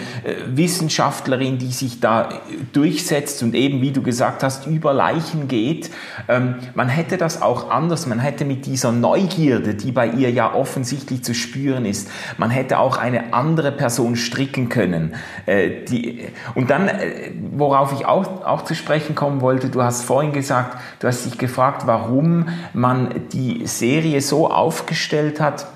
Wissenschaftlerin, 0.48 1.56
die 1.56 1.72
sich 1.72 2.00
da 2.00 2.42
durchsetzt 2.74 3.42
und 3.42 3.54
eben, 3.54 3.80
wie 3.80 3.92
du 3.92 4.02
gesagt 4.02 4.42
hast, 4.42 4.66
über 4.66 4.92
Leichen 4.92 5.48
geht. 5.48 5.88
Ähm, 6.28 6.56
man 6.74 6.90
hätte 6.90 7.16
das 7.16 7.40
auch 7.40 7.70
anders, 7.70 8.06
man 8.06 8.18
hätte 8.18 8.44
mit 8.44 8.66
dieser 8.66 8.92
Neugierde, 8.92 9.74
die 9.74 9.90
bei 9.90 10.06
ihr 10.06 10.30
ja 10.30 10.52
offensichtlich 10.52 11.24
zu 11.24 11.32
spüren 11.46 11.84
ist. 11.84 12.10
Man 12.38 12.50
hätte 12.50 12.78
auch 12.78 12.98
eine 12.98 13.32
andere 13.32 13.72
Person 13.72 14.16
stricken 14.16 14.68
können. 14.68 15.14
Äh, 15.46 15.84
die, 15.88 16.26
und 16.54 16.70
dann, 16.70 16.88
äh, 16.88 17.30
worauf 17.52 17.92
ich 17.92 18.06
auch, 18.06 18.44
auch 18.44 18.62
zu 18.62 18.74
sprechen 18.74 19.14
kommen 19.14 19.40
wollte, 19.40 19.68
du 19.68 19.82
hast 19.82 20.02
vorhin 20.02 20.32
gesagt, 20.32 20.78
du 20.98 21.08
hast 21.08 21.24
dich 21.24 21.38
gefragt, 21.38 21.86
warum 21.86 22.48
man 22.72 23.28
die 23.32 23.66
Serie 23.66 24.20
so 24.20 24.50
aufgestellt 24.50 25.40
hat, 25.40 25.66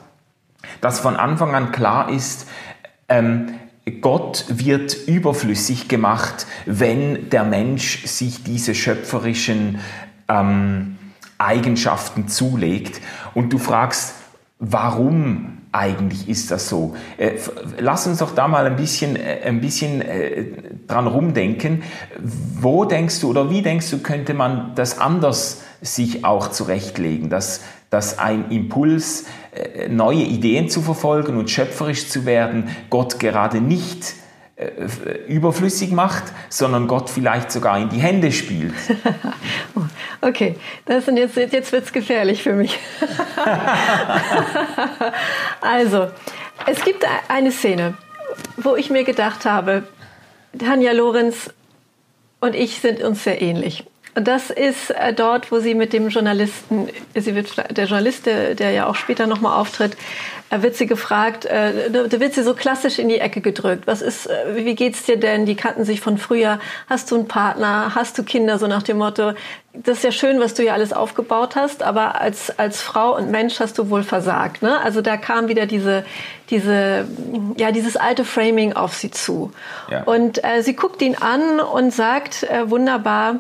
dass 0.81 1.01
von 1.01 1.17
Anfang 1.17 1.55
an 1.55 1.73
klar 1.73 2.11
ist, 2.11 2.49
ähm, 3.09 3.55
Gott 4.01 4.45
wird 4.49 5.09
überflüssig 5.09 5.89
gemacht, 5.89 6.47
wenn 6.67 7.31
der 7.31 7.45
Mensch 7.45 8.05
sich 8.07 8.45
diese 8.45 8.75
schöpferischen 8.75 9.81
ähm, 10.29 10.97
Eigenschaften 11.39 12.29
zulegt. 12.29 13.01
Und 13.35 13.53
du 13.53 13.59
fragst, 13.59 14.15
warum 14.59 15.59
eigentlich 15.73 16.29
ist 16.29 16.51
das 16.51 16.69
so? 16.69 16.97
Äh, 17.17 17.33
lass 17.79 18.07
uns 18.07 18.19
doch 18.19 18.35
da 18.35 18.49
mal 18.49 18.67
ein 18.67 18.77
bisschen, 18.77 19.17
äh, 19.17 19.41
ein 19.45 19.61
bisschen 19.61 20.03
äh, 20.03 20.45
dran 20.89 21.07
rumdenken. 21.07 21.83
Wo 22.19 22.85
denkst 22.85 23.21
du 23.21 23.31
oder 23.31 23.51
wie 23.51 23.63
denkst 23.63 23.91
du, 23.91 23.99
könnte 23.99 24.35
man 24.35 24.73
das 24.75 24.99
anders 24.99 25.63
sich 25.81 26.25
auch 26.25 26.51
zurechtlegen, 26.51 27.31
dass, 27.31 27.63
dass 27.89 28.19
ein 28.19 28.51
Impuls, 28.51 29.25
neue 29.89 30.23
Ideen 30.23 30.69
zu 30.69 30.81
verfolgen 30.81 31.37
und 31.37 31.51
schöpferisch 31.51 32.09
zu 32.09 32.25
werden, 32.25 32.69
Gott 32.89 33.19
gerade 33.19 33.61
nicht 33.61 34.15
überflüssig 35.27 35.91
macht, 35.91 36.25
sondern 36.49 36.87
Gott 36.87 37.09
vielleicht 37.09 37.51
sogar 37.51 37.79
in 37.79 37.89
die 37.89 37.99
Hände 37.99 38.33
spielt. 38.33 38.75
okay, 40.21 40.57
das 40.85 41.07
sind 41.07 41.17
jetzt, 41.17 41.37
jetzt 41.37 41.73
wird 41.73 41.85
es 41.85 41.93
gefährlich 41.93 42.43
für 42.43 42.53
mich. 42.53 42.79
also, 45.61 46.09
es 46.67 46.85
gibt 46.85 47.07
eine 47.29 47.53
Szene, 47.53 47.95
wo 48.57 48.77
ich 48.77 48.91
mir 48.91 49.05
gedacht 49.05 49.45
habe, 49.45 49.85
Tanja 50.59 50.93
Lorenz 50.93 51.51
und 52.41 52.55
ich 52.55 52.81
sind 52.81 53.03
uns 53.03 53.25
sehr 53.25 53.41
ähnlich. 53.41 53.85
Und 54.15 54.27
das 54.27 54.51
ist 54.51 54.91
äh, 54.91 55.13
dort, 55.13 55.53
wo 55.53 55.61
sie 55.61 55.75
mit 55.75 55.93
dem 55.93 56.09
Journalisten, 56.09 56.89
sie 57.15 57.35
wird, 57.35 57.55
der 57.77 57.85
Journalist, 57.85 58.27
der, 58.27 58.55
der 58.55 58.73
ja 58.73 58.87
auch 58.87 58.97
später 58.97 59.27
nochmal 59.27 59.59
auftritt, 59.59 59.97
äh, 60.51 60.63
wird 60.63 60.75
sie 60.75 60.87
gefragt, 60.87 61.45
äh, 61.45 61.91
da 61.91 62.21
wird 62.21 62.35
sie 62.35 62.43
so 62.43 62.55
klassisch 62.55 62.99
in 62.99 63.09
die 63.09 63.19
Ecke 63.19 63.41
gedrückt. 63.41 63.87
Was 63.87 64.03
ist, 64.03 64.29
wie 64.55 64.75
geht's 64.75 65.05
dir 65.05 65.17
denn? 65.17 65.47
Die 65.47 65.55
kannten 65.55 65.85
sich 65.85 66.01
von 66.01 66.19
früher. 66.19 66.59
Hast 66.89 67.11
du 67.11 67.17
einen 67.17 67.29
Partner? 67.29 67.93
Hast 67.95 68.19
du 68.19 68.25
Kinder? 68.25 68.59
So 68.59 68.67
nach 68.67 68.83
dem 68.83 68.99
Motto, 68.99 69.33
das 69.73 69.99
ist 69.99 70.05
ja 70.05 70.13
schön, 70.13 70.41
was 70.41 70.55
du 70.55 70.65
ja 70.65 70.73
alles 70.73 70.93
aufgebaut 70.93 71.55
hast, 71.55 71.85
aber 71.85 72.21
als, 72.21 72.59
als 72.59 72.83
Frau 72.83 73.17
und 73.17 73.31
Mensch 73.31 73.61
hast 73.61 73.79
du 73.79 73.89
wohl 73.89 74.03
versagt. 74.03 74.63
Ne? 74.63 74.81
Also 74.81 75.01
da 75.01 75.17
kam 75.17 75.47
wieder 75.47 75.67
diese, 75.67 76.05
diese, 76.51 77.07
ja, 77.57 77.71
dieses 77.71 77.97
alte 77.97 78.25
Framing 78.25 78.73
auf 78.73 78.95
sie 78.95 79.13
zu. 79.13 79.53
Ja. 79.89 80.03
Und 80.03 80.43
äh, 80.43 80.63
sie 80.63 80.75
guckt 80.75 81.01
ihn 81.03 81.15
an 81.15 81.61
und 81.61 81.93
sagt, 81.93 82.43
äh, 82.43 82.69
wunderbar, 82.69 83.37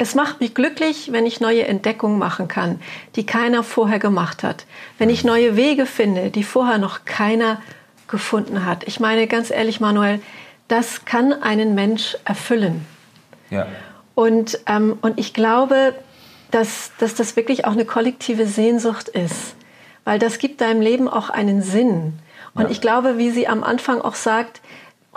es 0.00 0.14
macht 0.14 0.40
mich 0.40 0.54
glücklich, 0.54 1.12
wenn 1.12 1.26
ich 1.26 1.42
neue 1.42 1.66
Entdeckungen 1.66 2.18
machen 2.18 2.48
kann, 2.48 2.80
die 3.16 3.26
keiner 3.26 3.62
vorher 3.62 3.98
gemacht 3.98 4.42
hat. 4.42 4.64
Wenn 4.96 5.10
ich 5.10 5.24
neue 5.24 5.56
Wege 5.56 5.84
finde, 5.84 6.30
die 6.30 6.42
vorher 6.42 6.78
noch 6.78 7.04
keiner 7.04 7.60
gefunden 8.08 8.64
hat. 8.64 8.82
Ich 8.84 8.98
meine, 8.98 9.26
ganz 9.26 9.50
ehrlich, 9.50 9.78
Manuel, 9.78 10.22
das 10.68 11.04
kann 11.04 11.34
einen 11.34 11.74
Mensch 11.74 12.16
erfüllen. 12.24 12.86
Ja. 13.50 13.66
Und, 14.14 14.58
ähm, 14.64 14.96
und 15.02 15.18
ich 15.18 15.34
glaube, 15.34 15.94
dass, 16.50 16.92
dass 16.98 17.14
das 17.14 17.36
wirklich 17.36 17.66
auch 17.66 17.72
eine 17.72 17.84
kollektive 17.84 18.46
Sehnsucht 18.46 19.08
ist, 19.08 19.54
weil 20.04 20.18
das 20.18 20.38
gibt 20.38 20.62
deinem 20.62 20.80
Leben 20.80 21.08
auch 21.08 21.28
einen 21.28 21.60
Sinn. 21.60 22.14
Und 22.54 22.62
ja. 22.62 22.70
ich 22.70 22.80
glaube, 22.80 23.18
wie 23.18 23.30
sie 23.30 23.46
am 23.46 23.62
Anfang 23.62 24.00
auch 24.00 24.14
sagt, 24.14 24.62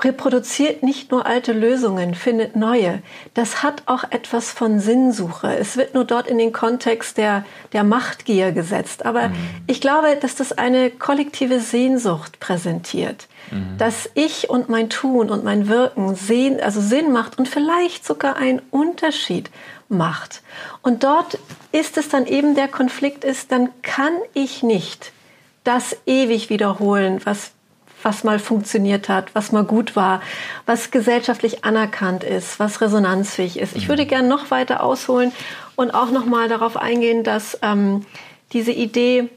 reproduziert 0.02 0.82
nicht 0.82 1.12
nur 1.12 1.26
alte 1.26 1.54
Lösungen, 1.54 2.16
findet 2.16 2.56
neue. 2.56 3.02
Das 3.36 3.62
hat 3.62 3.84
auch 3.86 4.04
etwas 4.10 4.52
von 4.52 4.80
Sinnsuche. 4.80 5.56
Es 5.56 5.78
wird 5.78 5.94
nur 5.94 6.04
dort 6.04 6.28
in 6.28 6.40
den 6.40 6.52
Kontext 6.52 7.18
der, 7.18 7.46
der 7.74 7.84
Machtgier 7.84 8.52
gesetzt. 8.52 9.06
Aber 9.06 9.30
mhm. 9.30 9.36
ich 9.68 9.82
glaube, 9.82 10.18
dass 10.20 10.36
das 10.36 10.52
eine 10.52 10.90
kollektive 10.90 11.60
Sehnsucht 11.60 12.40
präsentiert. 12.40 13.28
Mhm. 13.52 13.78
Dass 13.78 14.10
ich 14.16 14.50
und 14.50 14.68
mein 14.68 14.90
Tun 14.90 15.30
und 15.30 15.44
mein 15.44 15.68
Wirken 15.68 16.16
sehen, 16.16 16.60
also 16.60 16.82
Sinn 16.82 17.12
macht 17.12 17.38
und 17.38 17.48
vielleicht 17.48 18.04
sogar 18.04 18.36
einen 18.36 18.62
Unterschied 18.72 19.52
macht. 19.90 20.42
Und 20.82 21.04
dort 21.04 21.38
ist 21.72 21.98
es 21.98 22.10
dann 22.10 22.26
eben 22.26 22.56
der 22.56 22.68
Konflikt 22.68 23.24
ist, 23.24 23.52
dann 23.52 23.70
kann 23.84 24.14
ich 24.34 24.64
nicht 24.64 25.12
das 25.64 25.96
ewig 26.06 26.50
wiederholen, 26.50 27.22
was 27.24 27.52
was 28.04 28.24
mal 28.24 28.40
funktioniert 28.40 29.10
hat, 29.10 29.34
was 29.34 29.52
mal 29.52 29.64
gut 29.64 29.96
war, 29.96 30.22
was 30.66 30.92
gesellschaftlich 30.92 31.66
anerkannt 31.66 32.24
ist, 32.24 32.60
was 32.60 32.82
resonanzfähig 32.82 33.60
ist. 33.60 33.76
Ich 33.76 33.90
würde 33.90 34.04
mhm. 34.04 34.10
gerne 34.10 34.28
noch 34.28 34.52
weiter 34.52 34.84
ausholen 34.84 35.32
und 35.76 35.94
auch 35.94 36.12
noch 36.12 36.26
mal 36.26 36.50
darauf 36.50 36.78
eingehen, 36.78 37.24
dass 37.24 37.58
ähm, 37.62 38.06
diese 38.52 38.72
Idee 38.72 39.30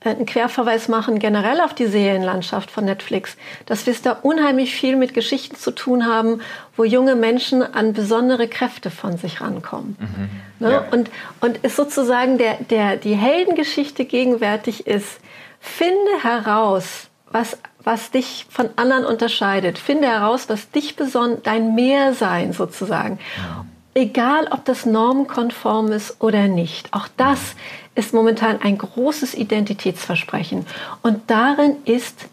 äh, 0.00 0.10
einen 0.10 0.26
Querverweis 0.26 0.88
machen 0.88 1.18
generell 1.18 1.60
auf 1.60 1.74
die 1.74 1.86
Serienlandschaft 1.86 2.70
von 2.70 2.84
Netflix, 2.84 3.36
dass 3.66 3.86
wir 3.86 3.92
es 3.92 4.02
da 4.02 4.12
unheimlich 4.12 4.74
viel 4.74 4.96
mit 4.96 5.14
Geschichten 5.14 5.56
zu 5.56 5.70
tun 5.70 6.06
haben, 6.06 6.40
wo 6.76 6.84
junge 6.84 7.16
Menschen 7.16 7.62
an 7.62 7.92
besondere 7.92 8.48
Kräfte 8.48 8.90
von 8.90 9.16
sich 9.18 9.40
rankommen. 9.40 9.96
Mhm. 9.98 10.66
Ne? 10.66 10.72
Ja. 10.72 10.84
Und, 10.90 11.10
und 11.40 11.58
ist 11.58 11.76
sozusagen 11.76 12.38
der, 12.38 12.54
der, 12.70 12.96
die 12.96 13.14
Heldengeschichte 13.14 14.04
gegenwärtig 14.04 14.86
ist, 14.86 15.20
finde 15.60 16.22
heraus, 16.22 17.07
was, 17.30 17.58
was 17.82 18.10
dich 18.10 18.46
von 18.48 18.70
anderen 18.76 19.04
unterscheidet. 19.04 19.78
Finde 19.78 20.08
heraus, 20.08 20.48
was 20.48 20.70
dich 20.70 20.96
besonders, 20.96 21.42
dein 21.42 21.74
Mehrsein 21.74 22.52
sozusagen. 22.52 23.18
Ja. 23.36 23.64
Egal, 23.94 24.48
ob 24.50 24.64
das 24.64 24.86
normkonform 24.86 25.90
ist 25.92 26.20
oder 26.20 26.46
nicht. 26.46 26.92
Auch 26.94 27.08
das 27.16 27.56
ist 27.94 28.14
momentan 28.14 28.62
ein 28.62 28.78
großes 28.78 29.34
Identitätsversprechen. 29.34 30.66
Und 31.02 31.30
darin 31.30 31.76
ist 31.84 32.28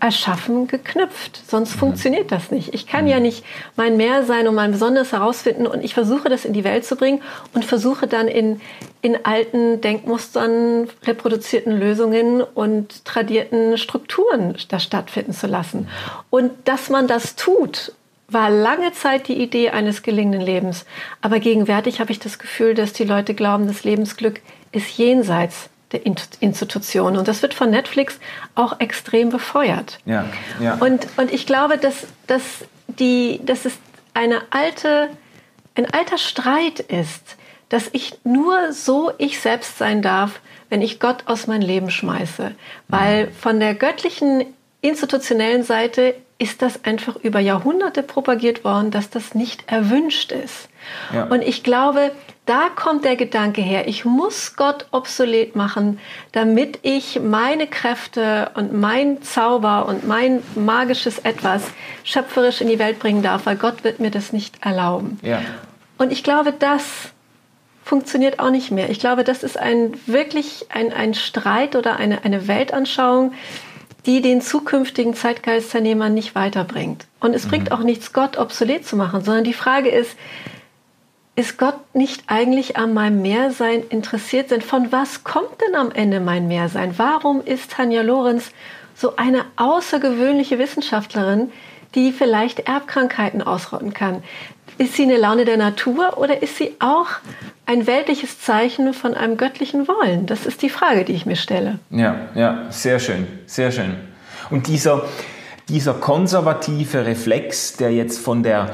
Erschaffen 0.00 0.66
geknüpft. 0.66 1.40
Sonst 1.46 1.76
mhm. 1.76 1.78
funktioniert 1.78 2.32
das 2.32 2.50
nicht. 2.50 2.74
Ich 2.74 2.86
kann 2.86 3.04
mhm. 3.04 3.10
ja 3.10 3.20
nicht 3.20 3.44
mein 3.76 3.96
Mehr 3.96 4.24
sein 4.24 4.48
und 4.48 4.54
mein 4.54 4.72
Besonderes 4.72 5.12
herausfinden 5.12 5.66
und 5.66 5.84
ich 5.84 5.94
versuche 5.94 6.28
das 6.28 6.44
in 6.44 6.52
die 6.52 6.64
Welt 6.64 6.84
zu 6.84 6.96
bringen 6.96 7.22
und 7.54 7.64
versuche 7.64 8.06
dann 8.06 8.28
in, 8.28 8.60
in 9.02 9.24
alten 9.24 9.80
Denkmustern, 9.80 10.88
reproduzierten 11.04 11.78
Lösungen 11.78 12.42
und 12.42 13.04
tradierten 13.04 13.78
Strukturen 13.78 14.56
das 14.68 14.82
stattfinden 14.82 15.32
zu 15.32 15.46
lassen. 15.46 15.88
Und 16.30 16.52
dass 16.64 16.90
man 16.90 17.06
das 17.06 17.36
tut, 17.36 17.92
war 18.28 18.50
lange 18.50 18.92
Zeit 18.92 19.28
die 19.28 19.42
Idee 19.42 19.70
eines 19.70 20.02
gelingenden 20.02 20.42
Lebens. 20.42 20.84
Aber 21.20 21.40
gegenwärtig 21.40 22.00
habe 22.00 22.12
ich 22.12 22.18
das 22.18 22.38
Gefühl, 22.38 22.74
dass 22.74 22.92
die 22.92 23.04
Leute 23.04 23.34
glauben, 23.34 23.66
das 23.66 23.84
Lebensglück 23.84 24.40
ist 24.72 24.96
jenseits 24.98 25.69
der 25.92 26.06
Institution. 26.06 27.16
Und 27.16 27.28
das 27.28 27.42
wird 27.42 27.54
von 27.54 27.70
Netflix 27.70 28.18
auch 28.54 28.78
extrem 28.80 29.30
befeuert. 29.30 29.98
Ja, 30.04 30.24
ja. 30.60 30.74
Und, 30.74 31.06
und 31.16 31.32
ich 31.32 31.46
glaube, 31.46 31.78
dass, 31.78 32.06
dass, 32.26 32.42
die, 32.86 33.40
dass 33.44 33.64
es 33.64 33.74
eine 34.14 34.42
alte, 34.50 35.08
ein 35.74 35.92
alter 35.92 36.18
Streit 36.18 36.80
ist, 36.80 37.36
dass 37.68 37.88
ich 37.92 38.18
nur 38.24 38.72
so 38.72 39.12
ich 39.18 39.40
selbst 39.40 39.78
sein 39.78 40.02
darf, 40.02 40.40
wenn 40.68 40.82
ich 40.82 41.00
Gott 41.00 41.24
aus 41.26 41.46
mein 41.46 41.62
Leben 41.62 41.90
schmeiße. 41.90 42.52
Weil 42.88 43.26
mhm. 43.26 43.32
von 43.32 43.60
der 43.60 43.74
göttlichen 43.74 44.44
institutionellen 44.82 45.62
Seite 45.62 46.14
ist 46.38 46.62
das 46.62 46.84
einfach 46.84 47.16
über 47.16 47.38
Jahrhunderte 47.38 48.02
propagiert 48.02 48.64
worden, 48.64 48.90
dass 48.90 49.10
das 49.10 49.34
nicht 49.34 49.70
erwünscht 49.70 50.32
ist. 50.32 50.68
Ja. 51.12 51.24
Und 51.24 51.42
ich 51.42 51.62
glaube, 51.62 52.12
da 52.50 52.68
kommt 52.68 53.04
der 53.04 53.14
Gedanke 53.14 53.60
her, 53.60 53.86
ich 53.86 54.04
muss 54.04 54.56
Gott 54.56 54.86
obsolet 54.90 55.54
machen, 55.54 56.00
damit 56.32 56.80
ich 56.82 57.20
meine 57.20 57.68
Kräfte 57.68 58.50
und 58.54 58.72
mein 58.72 59.22
Zauber 59.22 59.86
und 59.86 60.04
mein 60.08 60.42
magisches 60.56 61.20
Etwas 61.20 61.62
schöpferisch 62.02 62.60
in 62.60 62.66
die 62.66 62.80
Welt 62.80 62.98
bringen 62.98 63.22
darf, 63.22 63.46
weil 63.46 63.54
Gott 63.54 63.84
wird 63.84 64.00
mir 64.00 64.10
das 64.10 64.32
nicht 64.32 64.64
erlauben. 64.64 65.20
Ja. 65.22 65.40
Und 65.96 66.10
ich 66.10 66.24
glaube, 66.24 66.52
das 66.52 66.82
funktioniert 67.84 68.40
auch 68.40 68.50
nicht 68.50 68.72
mehr. 68.72 68.90
Ich 68.90 68.98
glaube, 68.98 69.22
das 69.22 69.44
ist 69.44 69.56
ein 69.56 69.94
wirklich 70.06 70.66
ein, 70.70 70.92
ein 70.92 71.14
Streit 71.14 71.76
oder 71.76 71.98
eine, 71.98 72.24
eine 72.24 72.48
Weltanschauung, 72.48 73.32
die 74.06 74.22
den 74.22 74.40
zukünftigen 74.40 75.14
Zeitgeistteilnehmern 75.14 76.12
nicht 76.12 76.34
weiterbringt. 76.34 77.06
Und 77.20 77.32
es 77.32 77.44
mhm. 77.44 77.50
bringt 77.50 77.70
auch 77.70 77.84
nichts, 77.84 78.12
Gott 78.12 78.38
obsolet 78.38 78.84
zu 78.84 78.96
machen, 78.96 79.22
sondern 79.22 79.44
die 79.44 79.52
Frage 79.52 79.90
ist, 79.90 80.16
ist 81.40 81.58
Gott 81.58 81.94
nicht 81.94 82.24
eigentlich 82.26 82.76
an 82.76 82.92
meinem 82.92 83.22
Mehrsein 83.22 83.82
interessiert? 83.88 84.50
Denn 84.50 84.60
von 84.60 84.92
was 84.92 85.24
kommt 85.24 85.60
denn 85.66 85.74
am 85.74 85.90
Ende 85.90 86.20
mein 86.20 86.48
Mehrsein? 86.48 86.94
Warum 86.98 87.42
ist 87.44 87.72
Tanja 87.72 88.02
Lorenz 88.02 88.50
so 88.94 89.16
eine 89.16 89.44
außergewöhnliche 89.56 90.58
Wissenschaftlerin, 90.58 91.50
die 91.94 92.12
vielleicht 92.12 92.60
Erbkrankheiten 92.60 93.42
ausrotten 93.42 93.94
kann? 93.94 94.22
ist 94.80 94.94
sie 94.94 95.02
eine 95.02 95.18
Laune 95.18 95.44
der 95.44 95.58
Natur 95.58 96.16
oder 96.16 96.42
ist 96.42 96.56
sie 96.56 96.74
auch 96.78 97.08
ein 97.66 97.86
weltliches 97.86 98.40
Zeichen 98.40 98.94
von 98.94 99.12
einem 99.12 99.36
göttlichen 99.36 99.86
Wollen? 99.86 100.24
Das 100.24 100.46
ist 100.46 100.62
die 100.62 100.70
Frage, 100.70 101.04
die 101.04 101.12
ich 101.12 101.26
mir 101.26 101.36
stelle. 101.36 101.78
Ja, 101.90 102.28
ja, 102.34 102.64
sehr 102.70 102.98
schön, 102.98 103.26
sehr 103.44 103.72
schön. 103.72 103.96
Und 104.48 104.68
dieser, 104.68 105.04
dieser 105.68 105.92
konservative 105.92 107.04
Reflex, 107.04 107.76
der 107.76 107.92
jetzt 107.92 108.20
von 108.20 108.42
der 108.42 108.70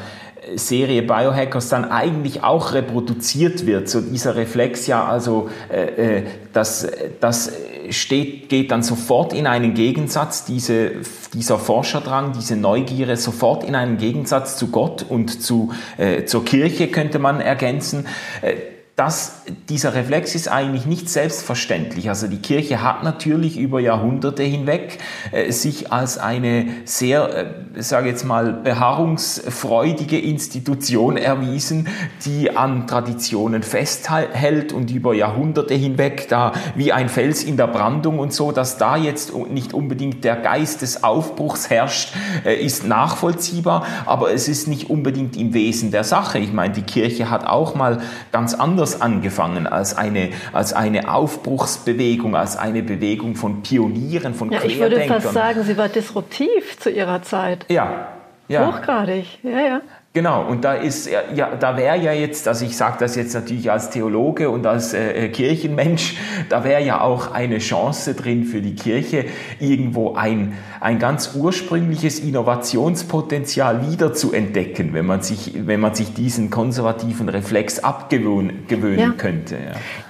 Serie 0.55 1.03
Biohackers 1.03 1.69
dann 1.69 1.85
eigentlich 1.85 2.43
auch 2.43 2.73
reproduziert 2.73 3.67
wird. 3.67 3.89
So 3.89 4.01
dieser 4.01 4.37
Reflex 4.37 4.87
ja, 4.87 5.05
also 5.05 5.51
äh, 5.69 6.19
äh 6.19 6.23
das, 6.53 6.89
das 7.21 7.53
steht, 7.91 8.49
geht 8.49 8.71
dann 8.71 8.83
sofort 8.83 9.33
in 9.33 9.47
einen 9.47 9.75
Gegensatz, 9.75 10.45
diese, 10.45 10.93
dieser 11.35 11.59
Forscherdrang, 11.59 12.33
diese 12.33 12.57
Neugierde 12.57 13.17
sofort 13.17 13.65
in 13.65 13.75
einen 13.75 13.99
Gegensatz 13.99 14.57
zu 14.57 14.69
Gott 14.69 15.05
und 15.07 15.43
zu, 15.43 15.73
äh, 15.99 16.25
zur 16.25 16.45
Kirche 16.45 16.89
könnte 16.89 17.19
man 17.19 17.41
ergänzen. 17.41 18.07
Äh, 18.43 18.76
das, 18.97 19.43
dieser 19.69 19.95
Reflex 19.95 20.35
ist 20.35 20.49
eigentlich 20.49 20.87
nicht 20.87 21.11
selbstverständlich. 21.11 22.09
Also 22.09 22.29
die 22.29 22.39
Kirche 22.39 22.83
hat 22.83 23.05
natürlich 23.05 23.59
über 23.59 23.79
Jahrhunderte 23.79 24.43
hinweg 24.43 24.99
äh, 25.33 25.53
sich 25.53 25.93
als 25.93 26.17
eine 26.17 26.69
sehr, 26.87 27.53
äh, 27.77 27.83
sage 27.83 28.09
jetzt 28.09 28.25
mal, 28.25 28.55
beharrungsfreudige 28.55 30.19
Institution 30.19 31.19
erwiesen, 31.19 31.89
die 32.25 32.57
an 32.57 32.87
Traditionen 32.87 33.63
festhält 33.63 34.73
und 34.73 34.91
über 34.91 35.13
Jahrhunderte 35.13 35.75
hinweg 35.75 36.29
da 36.31 36.53
wie 36.75 36.91
ein 36.95 37.11
Fels 37.11 37.45
in 37.45 37.59
der 37.59 37.67
Brandung 37.67 38.19
und 38.19 38.33
so, 38.33 38.51
dass 38.51 38.79
da 38.79 38.97
jetzt 38.97 39.35
nicht 39.35 39.75
unbedingt 39.75 40.25
der 40.25 40.37
Geist 40.37 40.81
des 40.81 41.05
Aufbruchs 41.05 41.69
herrscht, 41.69 42.15
äh, 42.47 42.55
ist 42.55 42.87
nachvollziehbar, 42.87 43.85
aber 44.07 44.33
es 44.33 44.49
ist 44.49 44.69
nicht 44.69 44.89
unbedingt 44.89 45.37
im 45.37 45.53
Wesen 45.53 45.91
der 45.91 46.05
Sache. 46.05 46.39
Ich 46.39 46.55
meine, 46.55 46.73
die 46.73 46.81
Kirche 46.81 47.29
hat 47.29 47.47
auch 47.47 47.75
mal 47.75 48.01
ganz 48.33 48.55
anders 48.55 48.86
anders 48.87 49.01
angefangen 49.01 49.67
als 49.67 49.97
eine, 49.97 50.31
als 50.53 50.73
eine 50.73 51.13
Aufbruchsbewegung, 51.13 52.37
als 52.37 52.57
eine 52.57 52.83
Bewegung 52.83 53.35
von 53.35 53.63
Pionieren, 53.63 54.35
von 54.35 54.51
ja, 54.51 54.63
Ich 54.65 54.79
würde 54.79 55.01
fast 55.03 55.33
sagen, 55.33 55.63
sie 55.65 55.77
war 55.77 55.89
disruptiv 55.89 56.79
zu 56.79 56.91
ihrer 56.91 57.23
Zeit. 57.23 57.67
Ja. 57.69 58.09
ja. 58.49 58.67
Hochgradig, 58.67 59.39
ja, 59.43 59.61
ja. 59.61 59.81
Genau, 60.17 60.47
und 60.47 60.65
da 60.65 60.73
ist 60.73 61.11
ja, 61.11 61.57
da 61.57 61.77
wäre 61.77 61.99
ja 61.99 62.11
jetzt, 62.15 62.49
also 62.49 62.65
ich 62.65 62.75
sage 62.75 62.97
das 63.01 63.17
jetzt 63.17 63.35
natürlich 63.35 63.71
als 63.71 63.91
Theologe 63.91 64.49
und 64.49 64.67
als 64.67 64.95
äh, 64.95 65.27
äh, 65.27 65.29
Kirchenmensch, 65.29 66.17
da 66.49 66.65
wäre 66.65 66.83
ja 66.83 67.03
auch 67.03 67.33
eine 67.33 67.59
Chance 67.59 68.15
drin 68.15 68.45
für 68.45 68.63
die 68.63 68.75
Kirche, 68.75 69.27
irgendwo 69.61 70.15
ein, 70.15 70.57
ein 70.81 70.99
ganz 70.99 71.35
ursprüngliches 71.35 72.19
Innovationspotenzial 72.21 73.91
wieder 73.91 74.15
zu 74.15 74.33
entdecken, 74.33 74.95
wenn 74.95 75.05
man 75.05 75.21
sich, 75.21 75.53
wenn 75.67 75.81
man 75.81 75.95
sich 75.95 76.15
diesen 76.15 76.49
konservativen 76.49 77.29
Reflex 77.29 77.81
abgewöhnen 77.81 78.99
ja. 78.99 79.11
könnte. 79.11 79.57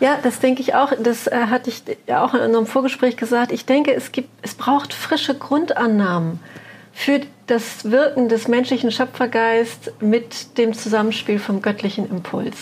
Ja. 0.00 0.08
ja, 0.08 0.18
das 0.22 0.38
denke 0.38 0.60
ich 0.60 0.76
auch. 0.76 0.92
Das 1.02 1.26
äh, 1.26 1.46
hatte 1.50 1.68
ich 1.68 1.82
ja 2.06 2.24
auch 2.24 2.32
in 2.32 2.42
einem 2.42 2.66
Vorgespräch 2.66 3.16
gesagt. 3.16 3.50
Ich 3.50 3.66
denke, 3.66 3.92
es 3.92 4.12
gibt, 4.12 4.28
es 4.42 4.54
braucht 4.54 4.94
frische 4.94 5.34
Grundannahmen 5.34 6.38
für 6.92 7.22
das 7.46 7.90
Wirken 7.90 8.28
des 8.28 8.48
menschlichen 8.48 8.90
Schöpfergeists 8.90 9.92
mit 10.00 10.58
dem 10.58 10.72
Zusammenspiel 10.72 11.38
vom 11.38 11.62
göttlichen 11.62 12.08
Impuls. 12.10 12.56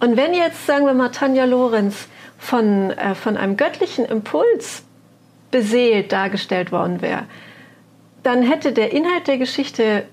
Und 0.00 0.16
wenn 0.16 0.32
jetzt, 0.32 0.66
sagen 0.66 0.86
wir 0.86 0.94
mal, 0.94 1.10
Tanja 1.10 1.44
Lorenz 1.44 2.08
von, 2.38 2.90
äh, 2.92 3.14
von 3.14 3.36
einem 3.36 3.56
göttlichen 3.56 4.04
Impuls 4.04 4.84
beseelt 5.50 6.12
dargestellt 6.12 6.72
worden 6.72 7.02
wäre, 7.02 7.24
dann 8.22 8.42
hätte 8.42 8.72
der 8.72 8.92
Inhalt 8.92 9.26
der 9.26 9.38
Geschichte 9.38 10.04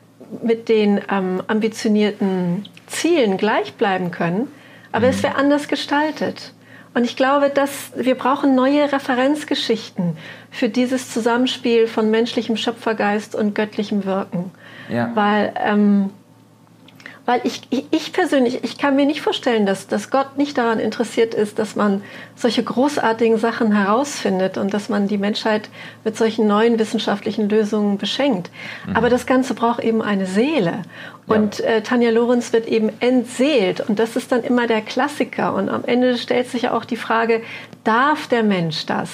mit 0.42 0.70
den 0.70 1.02
ähm, 1.12 1.42
ambitionierten 1.48 2.68
Zielen 2.88 3.38
gleich 3.38 3.74
bleiben 3.74 4.12
können, 4.12 4.48
aber 4.92 5.08
mhm. 5.08 5.14
es 5.14 5.24
wäre 5.24 5.36
anders 5.36 5.68
gestaltet. 5.68 6.54
Und 6.96 7.04
ich 7.04 7.18
glaube, 7.18 7.50
dass 7.50 7.92
wir 7.96 8.16
brauchen 8.16 8.56
neue 8.56 8.92
Referenzgeschichten 8.92 10.18
für 10.50 10.70
dieses 10.70 11.12
Zusammenspiel 11.12 11.88
von 11.88 12.10
menschlichem 12.10 12.56
Schöpfergeist 12.56 13.36
und 13.36 13.54
göttlichem 13.54 14.06
Wirken. 14.06 14.52
Ja. 14.90 15.12
Weil, 15.14 15.54
ähm, 15.62 16.10
weil 17.26 17.42
ich, 17.44 17.62
ich, 17.70 18.14
persönlich, 18.14 18.64
ich 18.64 18.78
kann 18.78 18.96
mir 18.96 19.06
nicht 19.06 19.22
vorstellen, 19.22 19.66
dass, 19.66 19.88
dass 19.88 20.12
Gott 20.12 20.38
nicht 20.38 20.58
daran 20.58 20.80
interessiert 20.80 21.34
ist, 21.34 21.58
dass 21.58 21.76
man 21.76 22.04
solche 22.36 22.64
großartigen 22.64 23.38
Sachen 23.38 23.72
herausfindet 23.72 24.58
und 24.58 24.74
dass 24.74 24.90
man 24.90 25.08
die 25.08 25.18
Menschheit 25.18 25.70
mit 26.04 26.16
solchen 26.16 26.48
neuen 26.48 26.78
wissenschaftlichen 26.78 27.50
Lösungen 27.50 27.98
beschenkt. 27.98 28.52
Mhm. 28.86 28.96
Aber 28.96 29.10
das 29.10 29.26
Ganze 29.26 29.56
braucht 29.56 29.84
eben 29.84 30.02
eine 30.02 30.28
Seele. 30.28 30.84
Und 31.28 31.60
äh, 31.62 31.82
Tanja 31.82 32.12
Lorenz 32.12 32.54
wird 32.54 32.68
eben 32.68 32.92
entseelt. 33.00 33.82
Und 33.82 33.98
das 33.98 34.16
ist 34.16 34.32
dann 34.32 34.44
immer 34.44 34.68
der 34.68 34.82
Klassiker. 34.82 35.56
Und 35.56 35.70
am 35.70 35.84
Ende 35.84 36.20
stellt 36.20 36.50
sich 36.50 36.64
ja 36.64 36.74
auch 36.74 36.86
die 36.86 36.98
Frage, 36.98 37.42
darf 37.84 38.28
der 38.28 38.44
Mensch 38.44 38.86
das? 38.86 39.10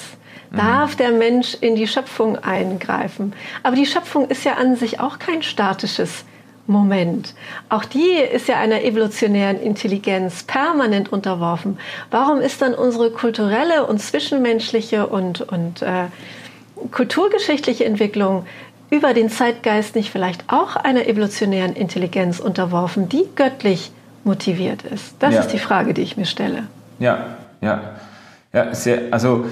Mhm. 0.50 0.56
Darf 0.58 0.96
der 0.96 1.12
Mensch 1.12 1.56
in 1.58 1.74
die 1.74 1.86
Schöpfung 1.86 2.36
eingreifen? 2.36 3.32
Aber 3.62 3.76
die 3.76 3.86
Schöpfung 3.86 4.28
ist 4.28 4.44
ja 4.44 4.54
an 4.54 4.76
sich 4.76 5.00
auch 5.00 5.18
kein 5.18 5.42
statisches 5.42 6.26
Moment. 6.66 7.34
Auch 7.68 7.84
die 7.84 8.12
ist 8.32 8.48
ja 8.48 8.58
einer 8.58 8.82
evolutionären 8.84 9.60
Intelligenz 9.60 10.44
permanent 10.44 11.12
unterworfen. 11.12 11.78
Warum 12.10 12.40
ist 12.40 12.62
dann 12.62 12.74
unsere 12.74 13.10
kulturelle 13.10 13.86
und 13.86 14.00
zwischenmenschliche 14.00 15.06
und, 15.06 15.40
und 15.40 15.82
äh, 15.82 16.04
kulturgeschichtliche 16.90 17.84
Entwicklung 17.84 18.46
über 18.90 19.14
den 19.14 19.30
Zeitgeist 19.30 19.96
nicht 19.96 20.10
vielleicht 20.10 20.44
auch 20.48 20.76
einer 20.76 21.06
evolutionären 21.06 21.74
Intelligenz 21.74 22.38
unterworfen, 22.38 23.08
die 23.08 23.24
göttlich 23.34 23.90
motiviert 24.22 24.82
ist? 24.82 25.16
Das 25.18 25.34
ja. 25.34 25.40
ist 25.40 25.48
die 25.48 25.58
Frage, 25.58 25.94
die 25.94 26.02
ich 26.02 26.16
mir 26.16 26.26
stelle. 26.26 26.64
Ja, 26.98 27.38
ja. 27.60 27.94
ja 28.52 28.74
sehr, 28.74 29.04
also 29.10 29.46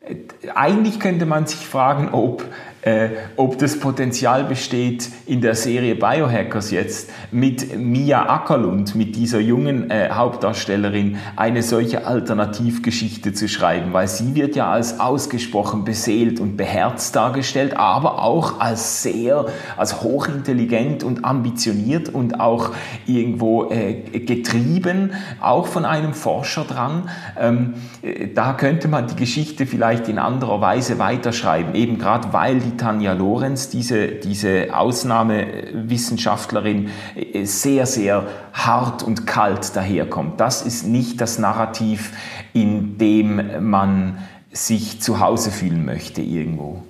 äh, 0.00 0.16
eigentlich 0.54 1.00
könnte 1.00 1.26
man 1.26 1.46
sich 1.46 1.66
fragen, 1.66 2.10
ob 2.12 2.44
äh, 2.84 3.08
ob 3.36 3.58
das 3.58 3.80
Potenzial 3.80 4.44
besteht 4.44 5.08
in 5.24 5.40
der 5.40 5.54
Serie 5.54 5.94
Biohackers 5.94 6.70
jetzt 6.70 7.10
mit 7.30 7.78
Mia 7.78 8.28
Ackerlund, 8.28 8.94
mit 8.94 9.16
dieser 9.16 9.40
jungen 9.40 9.90
äh, 9.90 10.10
Hauptdarstellerin, 10.10 11.16
eine 11.34 11.62
solche 11.62 12.06
Alternativgeschichte 12.06 13.32
zu 13.32 13.48
schreiben, 13.48 13.94
weil 13.94 14.06
sie 14.06 14.34
wird 14.34 14.54
ja 14.54 14.70
als 14.70 15.00
ausgesprochen 15.00 15.84
beseelt 15.84 16.40
und 16.40 16.58
beherzt 16.58 17.16
dargestellt, 17.16 17.74
aber 17.74 18.22
auch 18.22 18.60
als 18.60 19.02
sehr, 19.02 19.46
als 19.78 20.02
hochintelligent 20.02 21.04
und 21.04 21.24
ambitioniert 21.24 22.10
und 22.10 22.38
auch 22.38 22.72
irgendwo 23.06 23.70
äh, 23.70 23.94
getrieben, 23.94 25.12
auch 25.40 25.68
von 25.68 25.86
einem 25.86 26.12
Forscherdrang. 26.12 27.08
Ähm, 27.40 27.74
äh, 28.02 28.28
da 28.28 28.52
könnte 28.52 28.88
man 28.88 29.06
die 29.06 29.16
Geschichte 29.16 29.64
vielleicht 29.64 30.08
in 30.10 30.18
anderer 30.18 30.60
Weise 30.60 30.98
weiterschreiben, 30.98 31.74
eben 31.74 31.98
gerade 31.98 32.32
weil 32.34 32.58
die 32.58 32.73
Tanja 32.76 33.12
Lorenz, 33.12 33.68
diese, 33.68 34.08
diese 34.08 34.74
Ausnahmewissenschaftlerin, 34.74 36.90
äh, 37.14 37.44
sehr, 37.44 37.86
sehr 37.86 38.26
hart 38.52 39.02
und 39.02 39.26
kalt 39.26 39.76
daherkommt. 39.76 40.40
Das 40.40 40.62
ist 40.62 40.86
nicht 40.86 41.20
das 41.20 41.38
Narrativ, 41.38 42.12
in 42.52 42.98
dem 42.98 43.68
man 43.68 44.18
sich 44.52 45.00
zu 45.00 45.20
Hause 45.20 45.50
fühlen 45.50 45.84
möchte 45.84 46.22
irgendwo. 46.22 46.82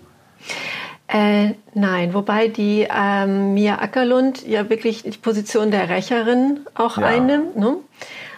Äh, 1.07 1.51
nein, 1.75 2.15
wobei 2.15 2.49
die 2.49 2.89
ähm, 2.93 3.55
Mia 3.55 3.79
Ackerlund 3.79 4.47
ja 4.47 4.69
wirklich 4.71 5.03
die 5.03 5.11
Position 5.11 5.71
der 5.71 5.89
Rächerin 5.89 6.61
auch 6.75 6.99
ja. 6.99 7.07
einnimmt. 7.07 7.57
Ne? 7.57 7.77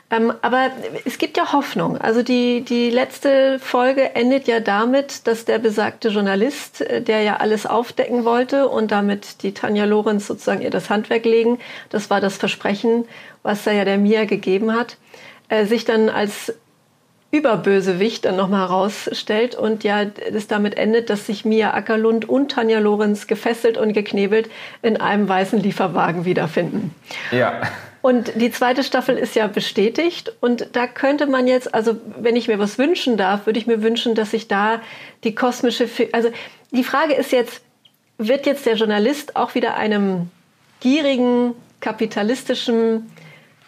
Ähm, 0.08 0.32
aber 0.40 0.70
es 1.04 1.18
gibt 1.18 1.36
ja 1.36 1.52
Hoffnung. 1.52 1.98
Also 1.98 2.22
die, 2.22 2.60
die 2.60 2.90
letzte 2.90 3.58
Folge 3.58 4.14
endet 4.14 4.46
ja 4.46 4.60
damit, 4.60 5.26
dass 5.26 5.44
der 5.44 5.58
besagte 5.58 6.08
Journalist, 6.08 6.80
äh, 6.80 7.02
der 7.02 7.22
ja 7.22 7.36
alles 7.36 7.66
aufdecken 7.66 8.24
wollte 8.24 8.68
und 8.68 8.92
damit 8.92 9.42
die 9.42 9.52
Tanja 9.52 9.84
Lorenz 9.84 10.28
sozusagen 10.28 10.62
ihr 10.62 10.70
das 10.70 10.90
Handwerk 10.90 11.24
legen, 11.24 11.58
das 11.90 12.08
war 12.08 12.20
das 12.20 12.36
Versprechen, 12.36 13.04
was 13.42 13.64
da 13.64 13.72
ja 13.72 13.84
der 13.84 13.98
Mia 13.98 14.26
gegeben 14.26 14.74
hat, 14.74 14.96
äh, 15.48 15.64
sich 15.64 15.84
dann 15.84 16.08
als 16.08 16.54
Überbösewicht 17.32 18.24
dann 18.24 18.36
nochmal 18.36 18.68
herausstellt 18.68 19.56
und 19.56 19.82
ja 19.82 20.02
es 20.02 20.46
damit 20.46 20.76
endet, 20.76 21.10
dass 21.10 21.26
sich 21.26 21.44
Mia 21.44 21.74
Ackerlund 21.74 22.28
und 22.28 22.52
Tanja 22.52 22.78
Lorenz 22.78 23.26
gefesselt 23.26 23.76
und 23.76 23.92
geknebelt 23.92 24.48
in 24.82 24.98
einem 24.98 25.28
weißen 25.28 25.58
Lieferwagen 25.58 26.24
wiederfinden. 26.24 26.94
Ja. 27.32 27.60
Und 28.06 28.40
die 28.40 28.52
zweite 28.52 28.84
Staffel 28.84 29.18
ist 29.18 29.34
ja 29.34 29.48
bestätigt. 29.48 30.32
Und 30.38 30.68
da 30.74 30.86
könnte 30.86 31.26
man 31.26 31.48
jetzt, 31.48 31.74
also 31.74 31.96
wenn 32.20 32.36
ich 32.36 32.46
mir 32.46 32.60
was 32.60 32.78
wünschen 32.78 33.16
darf, 33.16 33.46
würde 33.46 33.58
ich 33.58 33.66
mir 33.66 33.82
wünschen, 33.82 34.14
dass 34.14 34.30
sich 34.30 34.46
da 34.46 34.80
die 35.24 35.34
kosmische, 35.34 35.88
also 36.12 36.28
die 36.70 36.84
Frage 36.84 37.14
ist 37.14 37.32
jetzt, 37.32 37.62
wird 38.16 38.46
jetzt 38.46 38.64
der 38.64 38.76
Journalist 38.76 39.34
auch 39.34 39.56
wieder 39.56 39.74
einem 39.74 40.30
gierigen, 40.78 41.54
kapitalistischen, 41.80 43.10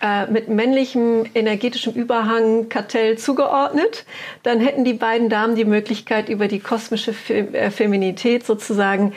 äh, 0.01 0.29
mit 0.29 0.48
männlichem 0.48 1.24
energetischem 1.35 1.94
Überhang 1.94 2.68
Kartell 2.68 3.18
zugeordnet, 3.18 4.05
dann 4.44 4.61
hätten 4.61 4.85
die 4.85 4.92
beiden 4.92 5.31
Damen 5.31 5.57
die 5.57 5.64
Möglichkeit, 5.64 6.29
über 6.29 6.46
die 6.46 6.61
kosmische 6.61 7.12
Feminität 7.12 8.46
sozusagen 8.46 9.14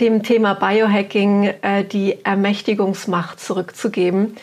dem 0.00 0.24
Thema 0.24 0.54
Biohacking 0.54 1.54
äh, 1.62 1.84
die 1.84 2.24
Ermächtigungsmacht 2.24 3.38
zurückzugeben 3.38 4.34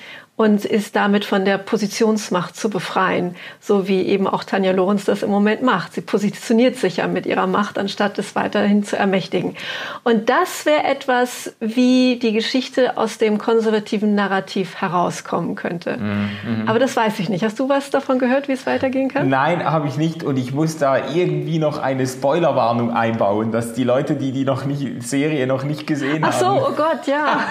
und 0.41 0.65
ist 0.65 0.95
damit 0.95 1.23
von 1.23 1.45
der 1.45 1.60
Positionsmacht 1.60 2.56
zu 2.56 2.71
befreien, 2.71 3.36
so 3.60 3.88
wie 3.88 4.01
eben 4.01 4.25
auch 4.25 4.43
Tanja 4.43 4.71
Lorenz 4.71 5.06
das 5.06 5.21
im 5.21 5.30
Moment 5.30 5.62
macht. 5.62 5.93
Sie 5.93 6.01
positioniert 6.01 6.77
sich 6.77 6.97
ja 6.97 7.08
mit 7.08 7.27
ihrer 7.27 7.45
Macht, 7.45 7.77
anstatt 7.77 8.17
es 8.17 8.34
weiterhin 8.34 8.84
zu 8.84 8.97
ermächtigen. 8.97 9.56
Und 10.04 10.30
das 10.30 10.65
wäre 10.65 10.86
etwas, 10.86 11.54
wie 11.60 12.17
die 12.19 12.34
Geschichte 12.34 12.97
aus 12.97 13.19
dem 13.19 13.38
konservativen 13.38 14.15
Narrativ 14.15 14.82
herauskommen 14.82 15.54
könnte. 15.54 15.97
Mhm. 15.97 16.67
Aber 16.67 16.80
das 16.80 16.95
weiß 16.95 17.19
ich 17.19 17.30
nicht. 17.30 17.43
Hast 17.43 17.60
du 17.60 17.69
was 17.69 17.91
davon 17.91 18.17
gehört, 18.17 18.47
wie 18.47 18.54
es 18.54 18.65
weitergehen 18.65 19.10
kann? 19.10 19.30
Nein, 19.30 19.63
habe 19.63 19.88
ich 19.88 19.97
nicht. 19.97 20.23
Und 20.23 20.38
ich 20.38 20.54
muss 20.54 20.77
da 20.77 21.08
irgendwie 21.13 21.60
noch 21.60 21.77
eine 21.77 22.08
Spoilerwarnung 22.08 22.91
einbauen, 22.91 23.51
dass 23.51 23.73
die 23.73 23.84
Leute, 23.84 24.15
die 24.15 24.32
die 24.32 24.45
noch 24.45 24.65
nicht, 24.65 25.04
Serie 25.04 25.45
noch 25.45 25.63
nicht 25.63 25.86
gesehen 25.86 26.23
Ach 26.23 26.34
so, 26.34 26.47
haben. 26.47 26.58
Ach 26.58 26.65
so, 26.65 26.71
oh 26.71 26.75
Gott, 26.75 27.06
ja. 27.06 27.41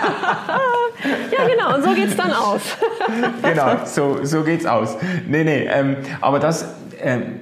ja, 1.38 1.46
genau. 1.46 1.76
Und 1.76 1.84
so 1.84 1.90
geht 1.90 2.08
es 2.08 2.16
dann 2.16 2.32
aus. 2.32 2.79
genau, 3.42 3.84
so, 3.84 4.24
so 4.24 4.42
geht's 4.42 4.66
aus. 4.66 4.96
Nee, 5.28 5.44
nee, 5.44 5.66
ähm, 5.66 5.96
aber 6.20 6.38
das, 6.38 6.66
ähm, 7.00 7.40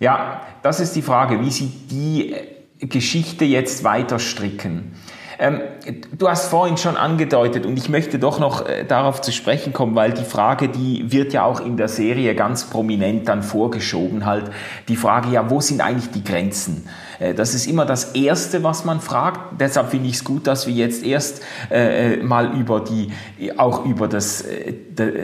ja, 0.00 0.40
das 0.62 0.80
ist 0.80 0.96
die 0.96 1.02
Frage, 1.02 1.40
wie 1.40 1.50
sie 1.50 1.66
die 1.66 2.34
Geschichte 2.80 3.44
jetzt 3.44 3.84
weiter 3.84 4.18
stricken. 4.18 4.94
Ähm, 5.38 5.60
du 6.16 6.28
hast 6.28 6.48
vorhin 6.48 6.76
schon 6.76 6.96
angedeutet 6.96 7.66
und 7.66 7.76
ich 7.76 7.88
möchte 7.88 8.18
doch 8.18 8.38
noch 8.38 8.66
äh, 8.66 8.84
darauf 8.84 9.20
zu 9.20 9.32
sprechen 9.32 9.72
kommen, 9.72 9.94
weil 9.94 10.12
die 10.12 10.24
Frage, 10.24 10.68
die 10.68 11.10
wird 11.10 11.32
ja 11.32 11.44
auch 11.44 11.60
in 11.60 11.76
der 11.76 11.88
Serie 11.88 12.34
ganz 12.34 12.64
prominent 12.70 13.28
dann 13.28 13.42
vorgeschoben, 13.42 14.26
halt 14.26 14.50
die 14.88 14.96
Frage, 14.96 15.30
ja, 15.30 15.50
wo 15.50 15.60
sind 15.60 15.80
eigentlich 15.80 16.10
die 16.12 16.22
Grenzen? 16.22 16.88
Äh, 17.18 17.34
das 17.34 17.54
ist 17.54 17.66
immer 17.66 17.86
das 17.86 18.12
Erste, 18.12 18.62
was 18.62 18.84
man 18.84 19.00
fragt. 19.00 19.60
Deshalb 19.60 19.90
finde 19.90 20.08
ich 20.08 20.16
es 20.16 20.24
gut, 20.24 20.46
dass 20.46 20.66
wir 20.66 20.74
jetzt 20.74 21.04
erst 21.04 21.42
äh, 21.70 22.14
äh, 22.14 22.22
mal 22.22 22.54
über 22.58 22.80
die, 22.80 23.12
auch 23.56 23.84
über 23.84 24.08
das, 24.08 24.42
äh, 24.42 24.74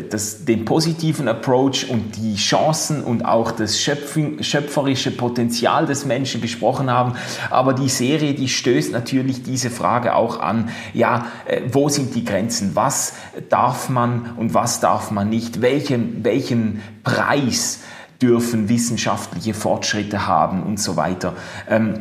das, 0.09 0.44
den 0.44 0.64
positiven 0.64 1.29
Approach 1.29 1.88
und 1.90 2.16
die 2.16 2.37
Chancen 2.37 3.03
und 3.03 3.24
auch 3.24 3.53
das 3.53 3.81
schöpferische 3.81 5.11
Potenzial 5.11 5.87
des 5.87 6.05
Menschen 6.07 6.40
gesprochen 6.40 6.90
haben. 6.90 7.14
Aber 7.50 7.74
die 7.74 7.88
Serie, 7.88 8.35
die 8.35 8.48
stößt 8.48 8.92
natürlich 8.92 9.42
diese 9.42 9.70
Frage 9.70 10.14
auch 10.14 10.40
an. 10.40 10.70
Ja, 10.92 11.26
wo 11.70 11.88
sind 11.88 12.14
die 12.14 12.24
Grenzen? 12.24 12.72
Was 12.74 13.14
darf 13.48 13.88
man 13.88 14.33
und 14.37 14.55
was 14.55 14.81
darf 14.81 15.11
man 15.11 15.29
nicht? 15.29 15.61
Welchen, 15.61 16.24
welchen 16.24 16.83
Preis 17.05 17.81
dürfen 18.22 18.68
wissenschaftliche 18.68 19.54
Fortschritte 19.54 20.26
haben 20.26 20.62
und 20.62 20.78
so 20.78 20.96
weiter. 20.96 21.35
Ähm, 21.68 22.00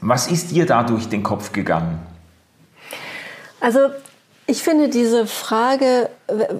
was 0.00 0.26
ist 0.26 0.50
dir 0.50 0.66
da 0.66 0.82
durch 0.82 1.08
den 1.08 1.22
Kopf 1.22 1.52
gegangen? 1.52 2.00
Also 3.60 3.78
ich 4.46 4.62
finde 4.62 4.88
diese 4.88 5.26
Frage, 5.26 6.10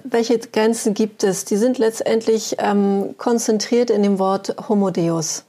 welche 0.05 0.39
Grenzen 0.39 0.93
gibt 0.93 1.23
es, 1.23 1.43
die 1.43 1.57
sind 1.57 1.77
letztendlich 1.77 2.55
ähm, 2.59 3.15
konzentriert 3.17 3.89
in 3.89 4.03
dem 4.03 4.19
Wort 4.19 4.55
Homo 4.69 4.89
Deus. 4.89 5.43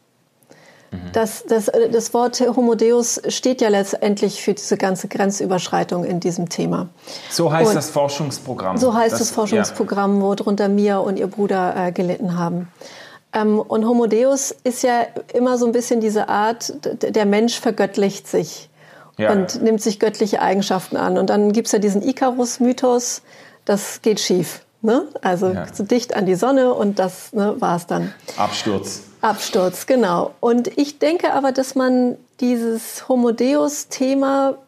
Mhm. 0.91 1.13
Das, 1.13 1.45
das, 1.45 1.71
das 1.93 2.13
Wort 2.13 2.41
Homo 2.41 2.75
Deus 2.75 3.23
steht 3.29 3.61
ja 3.61 3.69
letztendlich 3.69 4.43
für 4.43 4.55
diese 4.55 4.77
ganze 4.77 5.07
Grenzüberschreitung 5.07 6.05
in 6.05 6.19
diesem 6.19 6.49
Thema. 6.49 6.89
So 7.31 7.53
heißt 7.53 7.69
und 7.69 7.77
das 7.77 7.91
Forschungsprogramm. 7.91 8.79
So 8.79 8.95
heißt 8.95 9.13
das, 9.13 9.21
das 9.21 9.31
Forschungsprogramm, 9.31 10.17
ja. 10.17 10.23
wo 10.23 10.35
drunter 10.35 10.69
Mia 10.69 10.99
und 10.99 11.19
ihr 11.19 11.29
Bruder 11.29 11.75
äh, 11.77 11.93
gelitten 11.93 12.37
haben. 12.37 12.69
Ähm, 13.35 13.61
und 13.61 13.87
Homo 13.87 14.07
Deus 14.07 14.55
ist 14.65 14.83
ja 14.83 15.07
immer 15.33 15.59
so 15.59 15.67
ein 15.67 15.73
bisschen 15.73 16.01
diese 16.01 16.29
Art, 16.29 16.73
der 16.85 17.27
Mensch 17.27 17.59
vergöttlicht 17.61 18.29
sich 18.29 18.71
ja. 19.19 19.33
und 19.33 19.63
nimmt 19.63 19.83
sich 19.83 19.99
göttliche 19.99 20.41
Eigenschaften 20.41 20.97
an. 20.97 21.19
Und 21.19 21.31
dann 21.31 21.53
gibt 21.53 21.67
es 21.67 21.73
ja 21.73 21.79
diesen 21.79 22.03
Icarus-Mythos, 22.03 23.23
das 23.65 24.01
geht 24.03 24.21
schief. 24.21 24.61
Ne? 24.83 25.09
Also 25.23 25.49
ja. 25.49 25.73
zu 25.73 25.83
dicht 25.83 26.15
an 26.15 26.27
die 26.27 26.35
Sonne 26.35 26.75
und 26.75 26.99
das 26.99 27.33
ne, 27.33 27.55
war 27.59 27.77
es 27.77 27.87
dann. 27.87 28.13
Absturz. 28.37 29.03
Absturz, 29.23 29.87
genau. 29.87 30.35
Und 30.41 30.77
ich 30.77 30.99
denke 30.99 31.33
aber, 31.33 31.53
dass 31.53 31.75
man 31.75 32.19
dieses 32.41 33.09
Homo 33.09 33.33
Deus-Thema, 33.33 34.59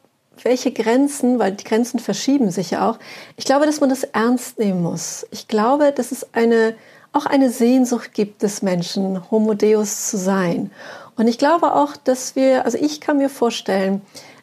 welche 0.42 0.72
Grenzen, 0.72 1.38
weil 1.38 1.52
die 1.52 1.64
Grenzen 1.64 1.98
verschieben 1.98 2.50
sich 2.50 2.70
ja 2.70 2.88
auch, 2.88 2.98
ich 3.36 3.44
glaube, 3.44 3.66
dass 3.66 3.80
man 3.80 3.90
das 3.90 4.04
ernst 4.04 4.58
nehmen 4.58 4.82
muss. 4.82 5.26
Ich 5.30 5.48
glaube, 5.48 5.92
dass 5.92 6.12
es 6.12 6.32
eine 6.32 6.74
auch 7.16 7.26
eine 7.26 7.50
Sehnsucht 7.50 8.12
gibt 8.12 8.42
des 8.42 8.62
Menschen, 8.62 9.30
Homo 9.30 9.54
Deus 9.54 10.10
zu 10.10 10.16
sein. 10.18 10.70
Und 11.16 11.28
ich 11.28 11.38
glaube 11.38 11.74
auch, 11.74 11.96
dass 11.96 12.36
wir, 12.36 12.64
also 12.64 12.78
ich 12.78 13.00
kann 13.00 13.16
mir 13.16 13.30
vorstellen, 13.30 14.02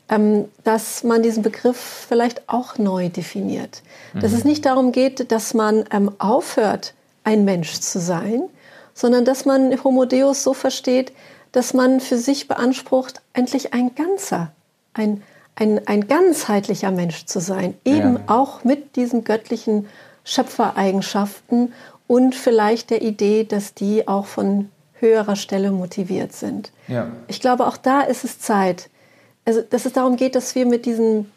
ähm, 0.09 0.45
dass 0.63 1.03
man 1.03 1.23
diesen 1.23 1.43
Begriff 1.43 2.05
vielleicht 2.09 2.49
auch 2.49 2.77
neu 2.77 3.09
definiert. 3.09 3.83
Mhm. 4.13 4.19
Dass 4.21 4.33
es 4.33 4.43
nicht 4.43 4.65
darum 4.65 4.91
geht, 4.91 5.31
dass 5.31 5.53
man 5.53 5.85
ähm, 5.91 6.11
aufhört, 6.17 6.93
ein 7.23 7.45
Mensch 7.45 7.79
zu 7.79 7.99
sein, 7.99 8.43
sondern 8.93 9.23
dass 9.23 9.45
man 9.45 9.83
Homo 9.83 10.05
Deus 10.05 10.43
so 10.43 10.53
versteht, 10.53 11.13
dass 11.51 11.73
man 11.73 11.99
für 11.99 12.17
sich 12.17 12.47
beansprucht, 12.47 13.21
endlich 13.33 13.73
ein 13.73 13.95
ganzer, 13.95 14.51
ein, 14.93 15.23
ein, 15.55 15.87
ein 15.87 16.07
ganzheitlicher 16.07 16.91
Mensch 16.91 17.25
zu 17.25 17.39
sein, 17.39 17.75
eben 17.85 18.15
ja. 18.15 18.21
auch 18.27 18.63
mit 18.63 18.95
diesen 18.95 19.23
göttlichen 19.23 19.87
Schöpfereigenschaften 20.25 21.73
und 22.07 22.35
vielleicht 22.35 22.89
der 22.89 23.01
Idee, 23.01 23.43
dass 23.43 23.73
die 23.73 24.07
auch 24.07 24.25
von 24.25 24.69
höherer 24.95 25.35
Stelle 25.35 25.71
motiviert 25.71 26.33
sind. 26.33 26.71
Ja. 26.87 27.11
Ich 27.27 27.41
glaube, 27.41 27.67
auch 27.67 27.77
da 27.77 28.01
ist 28.01 28.23
es 28.23 28.39
Zeit, 28.39 28.89
also 29.45 29.61
dass 29.61 29.85
es 29.85 29.93
darum 29.93 30.15
geht, 30.15 30.35
dass 30.35 30.55
wir 30.55 30.65
mit 30.65 30.85
diesen 30.85 31.31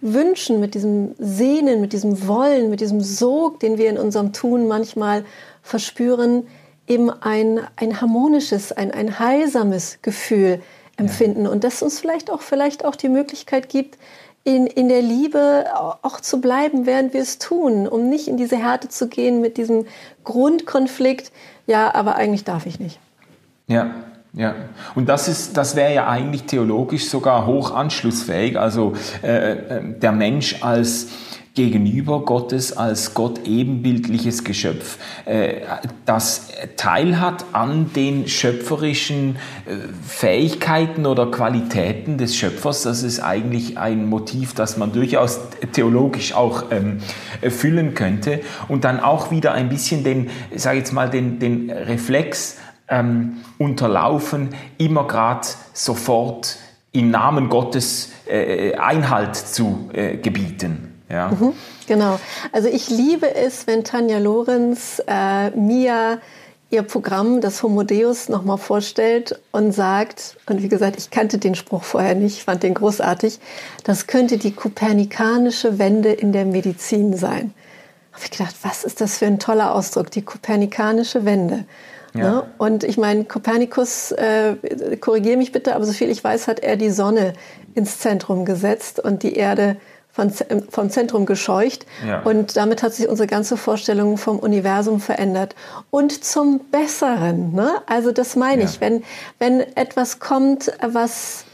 Wünschen, 0.00 0.58
mit 0.58 0.74
diesem 0.74 1.14
Sehnen, 1.18 1.80
mit 1.80 1.92
diesem 1.92 2.26
Wollen, 2.26 2.70
mit 2.70 2.80
diesem 2.80 3.00
Sog, 3.00 3.60
den 3.60 3.78
wir 3.78 3.88
in 3.88 3.98
unserem 3.98 4.32
Tun 4.32 4.66
manchmal 4.66 5.24
verspüren, 5.62 6.48
eben 6.88 7.10
ein, 7.10 7.60
ein 7.76 8.00
harmonisches, 8.00 8.72
ein, 8.72 8.90
ein 8.90 9.20
heilsames 9.20 9.98
Gefühl 10.02 10.60
empfinden. 10.96 11.44
Ja. 11.44 11.50
Und 11.50 11.62
das 11.62 11.82
uns 11.82 12.00
vielleicht 12.00 12.30
auch, 12.30 12.42
vielleicht 12.42 12.84
auch 12.84 12.96
die 12.96 13.08
Möglichkeit 13.08 13.68
gibt, 13.68 13.96
in, 14.44 14.66
in 14.66 14.88
der 14.88 15.02
Liebe 15.02 15.66
auch 16.02 16.20
zu 16.20 16.40
bleiben, 16.40 16.86
während 16.86 17.14
wir 17.14 17.22
es 17.22 17.38
tun, 17.38 17.86
um 17.86 18.08
nicht 18.08 18.28
in 18.28 18.36
diese 18.36 18.56
Härte 18.56 18.88
zu 18.88 19.08
gehen 19.08 19.40
mit 19.40 19.56
diesem 19.56 19.86
Grundkonflikt, 20.24 21.30
ja, 21.66 21.94
aber 21.94 22.16
eigentlich 22.16 22.44
darf 22.44 22.66
ich 22.66 22.80
nicht. 22.80 22.98
Ja, 23.68 23.94
ja, 24.34 24.54
und 24.94 25.08
das 25.08 25.28
ist, 25.28 25.56
das 25.58 25.76
wäre 25.76 25.94
ja 25.94 26.08
eigentlich 26.08 26.44
theologisch 26.44 27.08
sogar 27.08 27.46
hoch 27.46 27.70
anschlussfähig. 27.70 28.58
Also 28.58 28.94
äh, 29.22 29.52
äh 29.52 29.82
der 29.98 30.12
Mensch 30.12 30.62
als 30.62 31.08
gegenüber 31.54 32.20
Gottes 32.20 32.74
als 32.76 33.12
Gott 33.12 33.46
ebenbildliches 33.46 34.42
Geschöpf, 34.42 34.98
äh, 35.26 35.60
das 36.06 36.48
teilhat 36.76 37.44
an 37.52 37.92
den 37.94 38.26
schöpferischen 38.26 39.36
äh, 39.66 39.74
Fähigkeiten 40.06 41.04
oder 41.04 41.30
Qualitäten 41.30 42.16
des 42.16 42.36
Schöpfers. 42.36 42.82
Das 42.82 43.02
ist 43.02 43.20
eigentlich 43.20 43.76
ein 43.76 44.08
Motiv, 44.08 44.54
das 44.54 44.78
man 44.78 44.92
durchaus 44.92 45.40
theologisch 45.72 46.32
auch 46.32 46.70
ähm, 46.70 46.98
erfüllen 47.42 47.92
könnte. 47.94 48.40
Und 48.68 48.84
dann 48.84 49.00
auch 49.00 49.30
wieder 49.30 49.52
ein 49.52 49.68
bisschen 49.68 50.04
den, 50.04 50.30
sage 50.54 50.78
jetzt 50.78 50.92
mal, 50.92 51.10
den, 51.10 51.38
den 51.38 51.70
Reflex 51.70 52.56
ähm, 52.88 53.38
unterlaufen, 53.58 54.50
immer 54.78 55.06
gerade 55.06 55.46
sofort 55.74 56.56
im 56.92 57.10
Namen 57.10 57.50
Gottes 57.50 58.10
äh, 58.26 58.74
Einhalt 58.74 59.36
zu 59.36 59.90
äh, 59.92 60.16
gebieten. 60.16 60.91
Ja. 61.12 61.28
Mhm, 61.28 61.52
genau. 61.86 62.18
Also 62.52 62.68
ich 62.68 62.88
liebe 62.88 63.34
es, 63.34 63.66
wenn 63.66 63.84
Tanja 63.84 64.18
Lorenz 64.18 65.02
äh, 65.06 65.50
Mia 65.50 66.18
ihr 66.70 66.82
Programm, 66.82 67.42
das 67.42 67.62
Homo 67.62 67.82
Deus, 67.82 68.30
nochmal 68.30 68.56
vorstellt 68.56 69.38
und 69.52 69.72
sagt, 69.72 70.38
und 70.46 70.62
wie 70.62 70.68
gesagt, 70.68 70.96
ich 70.96 71.10
kannte 71.10 71.36
den 71.36 71.54
Spruch 71.54 71.82
vorher 71.82 72.14
nicht, 72.14 72.44
fand 72.44 72.62
den 72.62 72.72
großartig, 72.72 73.40
das 73.84 74.06
könnte 74.06 74.38
die 74.38 74.52
kopernikanische 74.52 75.78
Wende 75.78 76.12
in 76.12 76.32
der 76.32 76.46
Medizin 76.46 77.14
sein. 77.14 77.52
Habe 78.12 78.24
ich 78.24 78.30
gedacht, 78.30 78.56
was 78.62 78.84
ist 78.84 79.02
das 79.02 79.18
für 79.18 79.26
ein 79.26 79.38
toller 79.38 79.74
Ausdruck, 79.74 80.10
die 80.10 80.22
kopernikanische 80.22 81.26
Wende. 81.26 81.66
Ja. 82.14 82.30
Ne? 82.30 82.42
Und 82.56 82.84
ich 82.84 82.96
meine, 82.96 83.24
Kopernikus, 83.24 84.12
äh, 84.12 84.56
korrigiere 84.98 85.36
mich 85.36 85.52
bitte, 85.52 85.74
aber 85.74 85.84
soviel 85.84 86.08
ich 86.08 86.24
weiß, 86.24 86.48
hat 86.48 86.60
er 86.60 86.76
die 86.76 86.90
Sonne 86.90 87.34
ins 87.74 87.98
Zentrum 87.98 88.46
gesetzt 88.46 88.98
und 88.98 89.22
die 89.22 89.34
Erde 89.34 89.76
von, 90.12 90.30
vom 90.68 90.90
Zentrum 90.90 91.26
gescheucht. 91.26 91.86
Ja. 92.06 92.20
Und 92.22 92.56
damit 92.56 92.82
hat 92.82 92.94
sich 92.94 93.08
unsere 93.08 93.26
ganze 93.26 93.56
Vorstellung 93.56 94.18
vom 94.18 94.38
Universum 94.38 95.00
verändert. 95.00 95.54
Und 95.90 96.24
zum 96.24 96.60
Besseren. 96.70 97.54
Ne? 97.54 97.76
Also 97.86 98.12
das 98.12 98.36
meine 98.36 98.62
ja. 98.62 98.68
ich. 98.68 98.80
Wenn, 98.80 99.02
wenn 99.38 99.60
etwas 99.74 100.20
kommt, 100.20 100.70
was, 100.82 101.44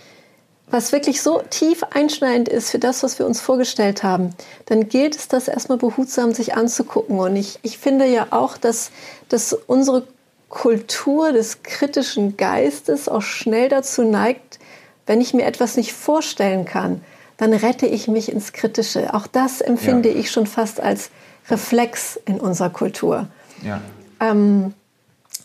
was 0.70 0.90
wirklich 0.90 1.22
so 1.22 1.40
tief 1.50 1.84
einschneidend 1.94 2.48
ist 2.48 2.70
für 2.70 2.80
das, 2.80 3.04
was 3.04 3.18
wir 3.20 3.26
uns 3.26 3.40
vorgestellt 3.40 4.02
haben, 4.02 4.30
dann 4.66 4.88
gilt 4.88 5.14
es, 5.14 5.28
das 5.28 5.46
erstmal 5.46 5.78
behutsam 5.78 6.34
sich 6.34 6.54
anzugucken. 6.56 7.20
Und 7.20 7.36
ich, 7.36 7.60
ich 7.62 7.78
finde 7.78 8.06
ja 8.06 8.26
auch, 8.30 8.58
dass, 8.58 8.90
dass 9.28 9.52
unsere 9.52 10.04
Kultur 10.48 11.32
des 11.32 11.62
kritischen 11.62 12.36
Geistes 12.36 13.08
auch 13.08 13.22
schnell 13.22 13.68
dazu 13.68 14.02
neigt, 14.02 14.58
wenn 15.06 15.20
ich 15.20 15.32
mir 15.32 15.44
etwas 15.44 15.76
nicht 15.76 15.92
vorstellen 15.92 16.64
kann, 16.64 17.02
dann 17.38 17.54
rette 17.54 17.86
ich 17.86 18.08
mich 18.08 18.30
ins 18.30 18.52
Kritische. 18.52 19.14
Auch 19.14 19.26
das 19.26 19.60
empfinde 19.60 20.10
ja. 20.10 20.16
ich 20.16 20.30
schon 20.30 20.46
fast 20.46 20.80
als 20.80 21.10
Reflex 21.48 22.20
in 22.26 22.38
unserer 22.40 22.70
Kultur. 22.70 23.28
Ja. 23.64 23.80
Ähm, 24.20 24.74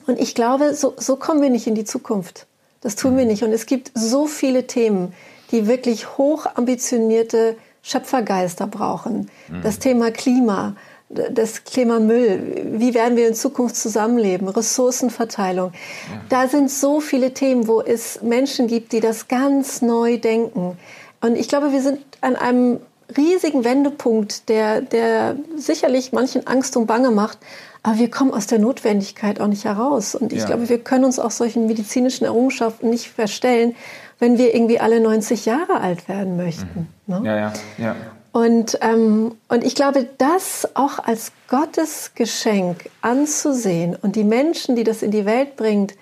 und 0.06 0.20
ich 0.20 0.36
glaube, 0.36 0.74
so, 0.74 0.94
so 0.98 1.16
kommen 1.16 1.42
wir 1.42 1.50
nicht 1.50 1.68
in 1.68 1.76
die 1.76 1.86
Zukunft. 1.86 2.46
Das 2.82 2.96
tun 2.96 3.16
wir 3.16 3.26
nicht. 3.26 3.44
Und 3.44 3.54
es 3.54 3.66
gibt 3.66 3.92
so 3.94 4.28
viele 4.28 4.68
Themen, 4.68 5.14
die 5.52 5.68
wirklich 5.68 6.18
hoch 6.18 6.46
ambitionierte 6.56 7.56
Schöpfergeister 7.82 8.68
brauchen. 8.68 9.30
Mhm. 9.48 9.62
Das 9.62 9.80
Thema 9.80 10.12
Klima, 10.12 10.76
das 11.10 11.64
Thema 11.64 12.00
Müll, 12.00 12.64
wie 12.80 12.94
werden 12.94 13.16
wir 13.16 13.28
in 13.28 13.36
Zukunft 13.36 13.76
zusammenleben, 13.76 14.48
Ressourcenverteilung. 14.50 15.72
Ja. 15.72 16.22
Da 16.30 16.48
sind 16.48 16.72
so 16.72 17.00
viele 17.00 17.34
Themen, 17.34 17.68
wo 17.68 17.82
es 17.82 18.22
Menschen 18.22 18.68
gibt, 18.68 18.94
die 18.94 19.00
das 19.00 19.28
ganz 19.28 19.82
neu 19.82 20.18
denken. 20.18 20.78
Und 21.24 21.38
ich 21.38 21.48
glaube, 21.48 21.72
wir 21.72 21.82
sind 21.82 22.00
an 22.20 22.36
einem 22.36 22.82
riesigen 23.16 23.64
Wendepunkt, 23.64 24.50
der, 24.50 24.82
der 24.82 25.38
sicherlich 25.56 26.12
manchen 26.12 26.46
Angst 26.48 26.76
und 26.76 26.86
Bange 26.86 27.12
macht. 27.12 27.38
Aber 27.82 27.98
wir 27.98 28.12
kommen 28.12 28.34
aus 28.34 28.46
der 28.46 28.60
Notwendigkeit 28.60 29.40
auch 29.40 29.48
nicht 29.48 29.64
heraus. 29.64 30.16
Und 30.16 30.34
ich 30.34 30.40
ja. 30.40 30.48
glaube, 30.48 30.68
wir 30.68 30.80
können 30.80 31.06
uns 31.06 31.20
auch 31.20 31.32
solchen 31.32 31.66
medizinischen 31.66 32.26
Errungenschaften 32.26 32.90
nicht 32.90 33.08
verstellen, 33.08 33.74
wenn 34.20 34.38
wir 34.38 34.54
irgendwie 34.54 34.82
alle 34.82 35.00
90 35.00 35.46
Jahre 35.46 35.80
alt 35.80 36.10
werden 36.10 36.36
möchten. 36.36 36.90
Mhm. 37.08 37.16
Ne? 37.16 37.22
Ja, 37.24 37.38
ja, 37.38 37.54
ja. 37.78 37.96
Und, 38.34 38.78
ähm, 38.82 39.36
und 39.48 39.64
ich 39.64 39.76
glaube, 39.76 40.06
das 40.18 40.68
auch 40.74 41.00
als 41.00 41.32
Gottes 41.48 42.12
Geschenk 42.16 42.90
anzusehen 43.02 43.96
und 44.02 44.18
die 44.18 44.26
Menschen, 44.26 44.76
die 44.76 44.84
das 44.84 45.04
in 45.04 45.12
die 45.12 45.26
Welt 45.26 45.56
bringt, 45.56 45.94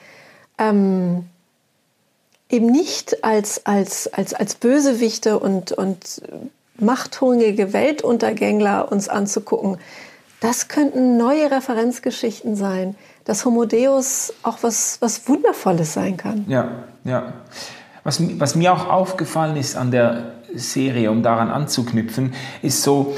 ähm, 0.57 1.25
eben 2.51 2.67
nicht 2.67 3.23
als, 3.23 3.65
als, 3.65 4.07
als, 4.13 4.33
als 4.33 4.55
Bösewichte 4.55 5.39
und, 5.39 5.71
und 5.71 6.21
machthungrige 6.77 7.73
Weltuntergängler 7.73 8.91
uns 8.91 9.07
anzugucken, 9.07 9.77
das 10.39 10.67
könnten 10.67 11.17
neue 11.17 11.51
Referenzgeschichten 11.51 12.55
sein, 12.55 12.95
dass 13.25 13.45
Homo 13.45 13.65
Deus 13.65 14.33
auch 14.41 14.57
was, 14.61 14.97
was 14.99 15.27
Wundervolles 15.27 15.93
sein 15.93 16.17
kann. 16.17 16.45
Ja, 16.47 16.83
ja. 17.03 17.33
Was, 18.03 18.19
was 18.39 18.55
mir 18.55 18.73
auch 18.73 18.89
aufgefallen 18.89 19.55
ist 19.55 19.77
an 19.77 19.91
der 19.91 20.31
Serie, 20.55 21.11
um 21.11 21.21
daran 21.21 21.49
anzuknüpfen, 21.49 22.33
ist 22.63 22.81
so, 22.81 23.15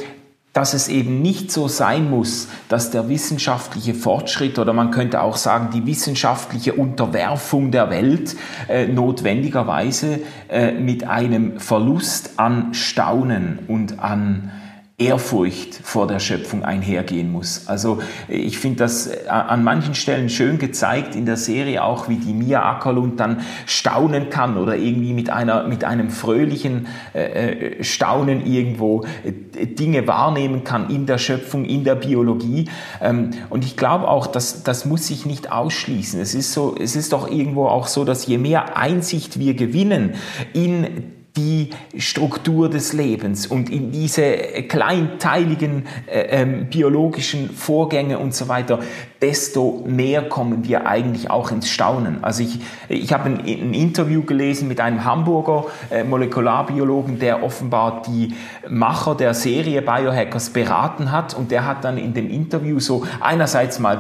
dass 0.53 0.75
es 0.75 0.87
eben 0.87 1.21
nicht 1.21 1.51
so 1.51 1.67
sein 1.67 2.09
muss, 2.09 2.47
dass 2.69 2.91
der 2.91 3.09
wissenschaftliche 3.09 3.95
Fortschritt 3.95 4.59
oder 4.59 4.71
man 4.71 4.91
könnte 4.91 5.21
auch 5.21 5.35
sagen 5.35 5.69
die 5.73 5.85
wissenschaftliche 5.87 6.73
Unterwerfung 6.73 7.71
der 7.71 7.89
Welt 7.89 8.35
äh, 8.69 8.87
notwendigerweise 8.87 10.19
äh, 10.49 10.71
mit 10.71 11.05
einem 11.05 11.59
Verlust 11.59 12.33
an 12.37 12.73
Staunen 12.75 13.59
und 13.67 13.99
an 13.99 14.51
Ehrfurcht 14.99 15.73
vor 15.73 16.05
der 16.05 16.19
Schöpfung 16.19 16.63
einhergehen 16.63 17.31
muss. 17.31 17.67
Also 17.67 17.99
ich 18.27 18.59
finde 18.59 18.77
das 18.77 19.07
äh, 19.07 19.27
an 19.27 19.63
manchen 19.63 19.95
Stellen 19.95 20.29
schön 20.29 20.59
gezeigt 20.59 21.15
in 21.15 21.25
der 21.25 21.35
Serie 21.35 21.83
auch, 21.83 22.09
wie 22.09 22.17
die 22.17 22.33
Mia 22.33 22.61
Ackerlund 22.61 23.19
dann 23.19 23.41
staunen 23.65 24.29
kann 24.29 24.55
oder 24.55 24.75
irgendwie 24.75 25.13
mit 25.13 25.31
einer 25.31 25.67
mit 25.67 25.83
einem 25.83 26.11
fröhlichen 26.11 26.87
äh, 27.15 27.79
äh 27.79 27.83
Staunen 27.83 28.45
irgendwo 28.45 29.03
äh, 29.23 29.65
Dinge 29.65 30.05
wahrnehmen 30.07 30.63
kann 30.63 30.91
in 30.91 31.07
der 31.07 31.17
Schöpfung, 31.17 31.65
in 31.65 31.83
der 31.83 31.95
Biologie. 31.95 32.69
Ähm, 33.01 33.31
und 33.49 33.65
ich 33.65 33.75
glaube 33.75 34.07
auch, 34.07 34.27
dass 34.27 34.61
das 34.61 34.85
muss 34.85 35.07
sich 35.07 35.25
nicht 35.25 35.51
ausschließen. 35.51 36.19
Es 36.19 36.35
ist 36.35 36.53
so, 36.53 36.75
es 36.79 36.95
ist 36.95 37.13
doch 37.13 37.27
irgendwo 37.27 37.65
auch 37.65 37.87
so, 37.87 38.05
dass 38.05 38.27
je 38.27 38.37
mehr 38.37 38.77
Einsicht 38.77 39.39
wir 39.39 39.55
gewinnen 39.55 40.13
in 40.53 41.22
die 41.36 41.71
Struktur 41.97 42.69
des 42.69 42.93
Lebens 42.93 43.47
und 43.47 43.69
in 43.71 43.91
diese 43.91 44.23
kleinteiligen 44.67 45.88
äh, 46.05 46.41
ähm, 46.41 46.67
biologischen 46.69 47.49
Vorgänge 47.49 48.19
und 48.19 48.36
so 48.36 48.47
weiter, 48.47 48.79
desto 49.24 49.82
mehr 49.86 50.28
kommen 50.28 50.65
wir 50.65 50.86
eigentlich 50.86 51.32
auch 51.32 51.49
ins 51.49 51.69
Staunen. 51.69 52.26
Also 52.26 52.43
ich, 52.43 52.59
ich 52.89 53.13
habe 53.13 53.30
ein, 53.30 53.39
ein 53.39 53.74
Interview 53.74 54.24
gelesen 54.24 54.67
mit 54.67 54.82
einem 54.82 55.05
Hamburger 55.05 55.67
äh, 55.89 56.03
Molekularbiologen, 56.03 57.19
der 57.19 57.41
offenbar 57.41 58.01
die 58.01 58.34
Macher 58.67 59.15
der 59.15 59.34
Serie 59.34 59.82
Biohackers 59.82 60.49
beraten 60.49 61.13
hat 61.13 61.36
und 61.36 61.51
der 61.51 61.65
hat 61.65 61.86
dann 61.86 61.97
in 61.97 62.13
dem 62.13 62.30
Interview 62.30 62.82
so 62.82 63.05
einerseits 63.21 63.80
mal 63.80 63.97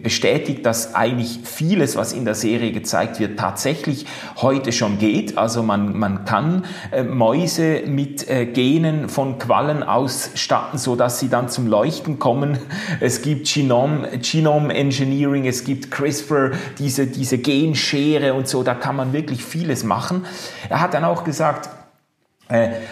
bestätigt, 0.00 0.64
dass 0.64 0.94
eigentlich 0.94 1.40
vieles, 1.42 1.96
was 1.96 2.12
in 2.12 2.24
der 2.24 2.36
Serie 2.36 2.70
gezeigt 2.70 3.18
wird, 3.18 3.40
tatsächlich 3.40 4.06
heute 4.36 4.70
schon 4.70 4.98
geht. 4.98 5.36
Also 5.36 5.64
man, 5.64 5.98
man 5.98 6.24
kann 6.24 6.66
äh, 6.92 7.02
Mäuse 7.02 7.82
mit 7.84 8.30
äh, 8.30 8.46
Genen 8.46 9.08
von 9.08 9.38
Quallen 9.38 9.82
ausstatten, 9.82 10.78
so 10.78 10.94
dass 10.94 11.18
sie 11.18 11.28
dann 11.28 11.48
zum 11.48 11.66
Leuchten 11.66 12.20
kommen. 12.20 12.58
Es 13.00 13.22
gibt 13.22 13.52
Genome, 13.52 14.20
Genome 14.36 14.74
Engineering, 14.74 15.46
es 15.46 15.64
gibt 15.64 15.90
CRISPR, 15.90 16.50
diese, 16.78 17.06
diese 17.06 17.38
Genschere 17.38 18.34
und 18.34 18.46
so, 18.46 18.62
da 18.62 18.74
kann 18.74 18.94
man 18.94 19.14
wirklich 19.14 19.42
vieles 19.42 19.82
machen. 19.82 20.26
Er 20.68 20.82
hat 20.82 20.92
dann 20.92 21.04
auch 21.04 21.24
gesagt, 21.24 21.70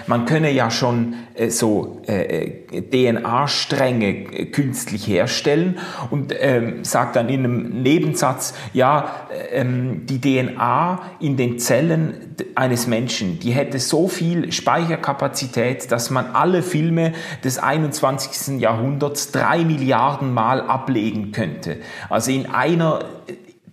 man 0.07 0.27
könne 0.27 0.51
ja 0.51 0.69
schon 0.69 1.15
äh, 1.35 1.51
so 1.51 2.03
äh, 2.07 2.65
DNA-Stränge 2.81 4.47
künstlich 4.47 5.07
herstellen 5.07 5.79
und 6.11 6.35
ähm, 6.39 6.85
sagt 6.85 7.17
dann 7.17 7.29
in 7.29 7.41
einem 7.41 7.83
Nebensatz, 7.83 8.55
ja, 8.73 9.29
ähm, 9.53 10.07
die 10.07 10.21
DNA 10.21 11.03
in 11.21 11.37
den 11.37 11.59
Zellen 11.59 12.35
eines 12.55 12.87
Menschen, 12.87 13.39
die 13.39 13.53
hätte 13.53 13.79
so 13.79 14.09
viel 14.09 14.51
Speicherkapazität, 14.53 15.91
dass 15.91 16.11
man 16.11 16.27
alle 16.35 16.63
Filme 16.63 17.13
des 17.45 17.59
21. 17.59 18.61
Jahrhunderts 18.61 19.31
drei 19.31 19.65
Milliarden 19.65 20.33
Mal 20.33 20.61
ablegen 20.63 21.33
könnte. 21.33 21.79
Also 22.09 22.31
in 22.31 22.47
einer 22.47 23.05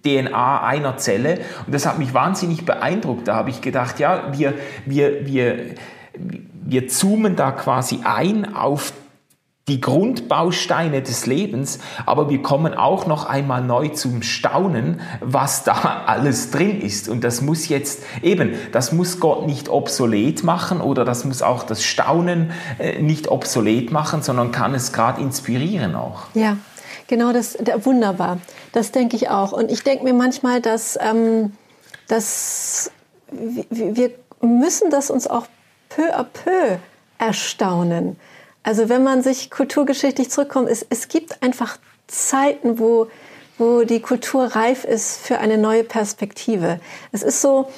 DNA 0.06 0.64
einer 0.64 0.98
Zelle. 0.98 1.40
Und 1.66 1.74
das 1.74 1.86
hat 1.86 2.00
mich 2.00 2.14
wahnsinnig 2.14 2.66
beeindruckt. 2.66 3.28
Da 3.28 3.36
habe 3.36 3.50
ich 3.50 3.62
gedacht, 3.62 4.00
ja, 4.00 4.32
wir, 4.32 4.54
wir, 4.86 5.26
wir, 5.26 5.76
wir 6.64 6.88
zoomen 6.88 7.36
da 7.36 7.52
quasi 7.52 8.00
ein 8.04 8.56
auf 8.56 8.94
die 9.68 9.80
Grundbausteine 9.80 11.02
des 11.04 11.28
Lebens, 11.28 11.80
aber 12.06 12.30
wir 12.30 12.42
kommen 12.42 12.74
auch 12.74 13.06
noch 13.06 13.26
einmal 13.26 13.64
neu 13.64 13.90
zum 13.90 14.24
Staunen, 14.24 15.00
was 15.22 15.64
da 15.64 16.04
alles 16.08 16.52
drin 16.52 16.82
ist. 16.82 17.08
Und 17.08 17.24
das 17.24 17.42
muss 17.42 17.70
jetzt 17.70 18.04
eben, 18.24 18.56
das 18.72 18.92
muss 18.92 19.20
Gott 19.20 19.46
nicht 19.46 19.70
obsolet 19.70 20.44
machen 20.44 20.82
oder 20.82 21.06
das 21.06 21.26
muss 21.26 21.42
auch 21.42 21.64
das 21.64 21.84
Staunen 21.84 22.52
äh, 22.80 23.02
nicht 23.02 23.30
obsolet 23.30 23.92
machen, 23.92 24.24
sondern 24.24 24.52
kann 24.52 24.74
es 24.74 24.92
gerade 24.92 25.22
inspirieren 25.22 25.96
auch. 25.96 26.24
Ja, 26.34 26.58
Genau, 27.12 27.34
das 27.34 27.58
wunderbar. 27.84 28.38
Das 28.72 28.92
denke 28.92 29.16
ich 29.16 29.30
auch. 29.30 29.52
Und 29.52 29.72
ich 29.72 29.84
denke 29.84 30.04
mir 30.04 30.14
manchmal, 30.14 30.62
dass, 30.62 30.98
ähm, 31.02 31.54
dass 32.08 32.92
wir 33.32 34.12
müssen 34.42 34.90
das 34.90 35.10
uns 35.10 35.28
auch 35.28 35.48
peu 35.90 36.14
à 36.16 36.24
peu 36.24 36.78
erstaunen. 37.18 38.18
Also 38.64 38.90
wenn 38.90 39.04
man 39.04 39.24
sich 39.24 39.50
kulturgeschichtlich 39.50 40.30
zurückkommt, 40.30 40.70
es, 40.70 40.86
es 40.90 41.08
gibt 41.08 41.42
einfach 41.42 41.78
Zeiten, 42.08 42.80
wo, 42.80 43.08
wo 43.58 43.84
die 43.84 44.02
Kultur 44.02 44.44
reif 44.56 44.84
ist 44.84 45.18
für 45.18 45.40
eine 45.40 45.58
neue 45.58 45.84
Perspektive. 45.84 46.80
Es 47.12 47.24
ist 47.24 47.42
so, 47.42 47.70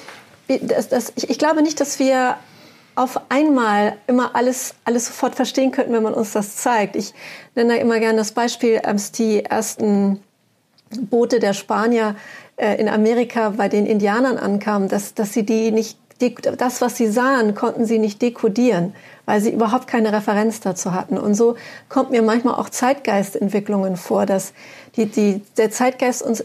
das, 0.48 0.88
das, 0.88 1.12
ich, 1.16 1.30
ich 1.30 1.38
glaube 1.38 1.62
nicht, 1.62 1.80
dass 1.80 1.98
wir 1.98 2.36
auf 2.96 3.20
einmal 3.28 3.96
immer 4.06 4.36
alles, 4.36 4.74
alles 4.84 5.06
sofort 5.06 5.34
verstehen 5.34 5.72
könnten, 5.72 5.92
wenn 5.92 6.02
man 6.02 6.14
uns 6.14 6.32
das 6.32 6.56
zeigt. 6.56 6.96
Ich 6.96 7.12
nenne 7.54 7.74
da 7.74 7.80
immer 7.80 7.98
gerne 7.98 8.18
das 8.18 8.32
Beispiel, 8.32 8.80
als 8.80 9.10
die 9.10 9.44
ersten 9.44 10.22
Boote 11.00 11.40
der 11.40 11.52
Spanier 11.52 12.16
äh, 12.56 12.80
in 12.80 12.88
Amerika 12.88 13.50
bei 13.50 13.68
den 13.68 13.86
Indianern 13.86 14.38
ankamen, 14.38 14.88
dass, 14.88 15.14
dass 15.14 15.32
sie 15.32 15.44
die 15.44 15.70
nicht, 15.70 15.98
das, 16.58 16.80
was 16.80 16.96
sie 16.96 17.08
sahen, 17.08 17.54
konnten 17.54 17.86
sie 17.86 17.98
nicht 17.98 18.22
dekodieren, 18.22 18.94
weil 19.26 19.40
sie 19.40 19.50
überhaupt 19.50 19.86
keine 19.86 20.12
Referenz 20.12 20.60
dazu 20.60 20.92
hatten. 20.92 21.18
Und 21.18 21.34
so 21.34 21.56
kommt 21.88 22.10
mir 22.10 22.22
manchmal 22.22 22.54
auch 22.54 22.70
Zeitgeistentwicklungen 22.70 23.96
vor, 23.96 24.24
dass 24.24 24.52
die, 24.96 25.06
die, 25.06 25.42
der 25.56 25.70
Zeitgeist 25.70 26.22
uns 26.22 26.44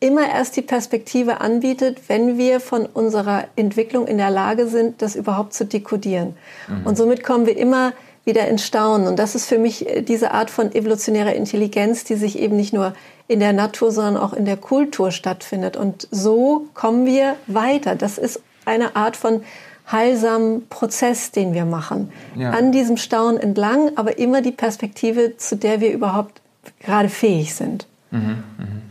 immer 0.00 0.28
erst 0.28 0.56
die 0.56 0.62
Perspektive 0.62 1.40
anbietet, 1.40 2.02
wenn 2.08 2.38
wir 2.38 2.60
von 2.60 2.86
unserer 2.86 3.44
Entwicklung 3.56 4.06
in 4.06 4.18
der 4.18 4.30
Lage 4.30 4.68
sind, 4.68 5.02
das 5.02 5.16
überhaupt 5.16 5.54
zu 5.54 5.64
dekodieren. 5.64 6.36
Mhm. 6.68 6.86
Und 6.86 6.96
somit 6.96 7.24
kommen 7.24 7.46
wir 7.46 7.56
immer 7.56 7.92
wieder 8.28 8.46
ins 8.46 8.64
Staunen. 8.64 9.08
Und 9.08 9.18
das 9.18 9.34
ist 9.34 9.46
für 9.46 9.58
mich 9.58 9.88
äh, 9.88 10.02
diese 10.02 10.30
Art 10.30 10.50
von 10.50 10.72
evolutionärer 10.72 11.34
Intelligenz, 11.34 12.04
die 12.04 12.14
sich 12.14 12.38
eben 12.38 12.54
nicht 12.54 12.72
nur 12.72 12.92
in 13.26 13.40
der 13.40 13.52
Natur, 13.52 13.90
sondern 13.90 14.16
auch 14.16 14.32
in 14.32 14.44
der 14.44 14.56
Kultur 14.56 15.10
stattfindet. 15.10 15.76
Und 15.76 16.06
so 16.12 16.68
kommen 16.74 17.04
wir 17.04 17.34
weiter. 17.48 17.96
Das 17.96 18.18
ist 18.18 18.40
eine 18.64 18.94
Art 18.94 19.16
von 19.16 19.42
heilsamen 19.90 20.68
Prozess, 20.68 21.32
den 21.32 21.54
wir 21.54 21.64
machen. 21.64 22.12
Ja. 22.36 22.50
An 22.50 22.72
diesem 22.72 22.96
Staunen 22.96 23.40
entlang, 23.40 23.92
aber 23.96 24.18
immer 24.18 24.42
die 24.42 24.52
Perspektive, 24.52 25.36
zu 25.36 25.56
der 25.56 25.80
wir 25.80 25.92
überhaupt 25.92 26.40
gerade 26.80 27.08
fähig 27.08 27.54
sind. 27.54 27.86
Mhm. 28.10 28.44
Mhm. 28.58 28.82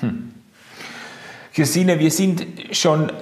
Hm. 0.00 0.29
Christine, 1.54 1.98
wir 1.98 2.10
sind 2.12 2.46
schon 2.70 3.08
äh, 3.08 3.12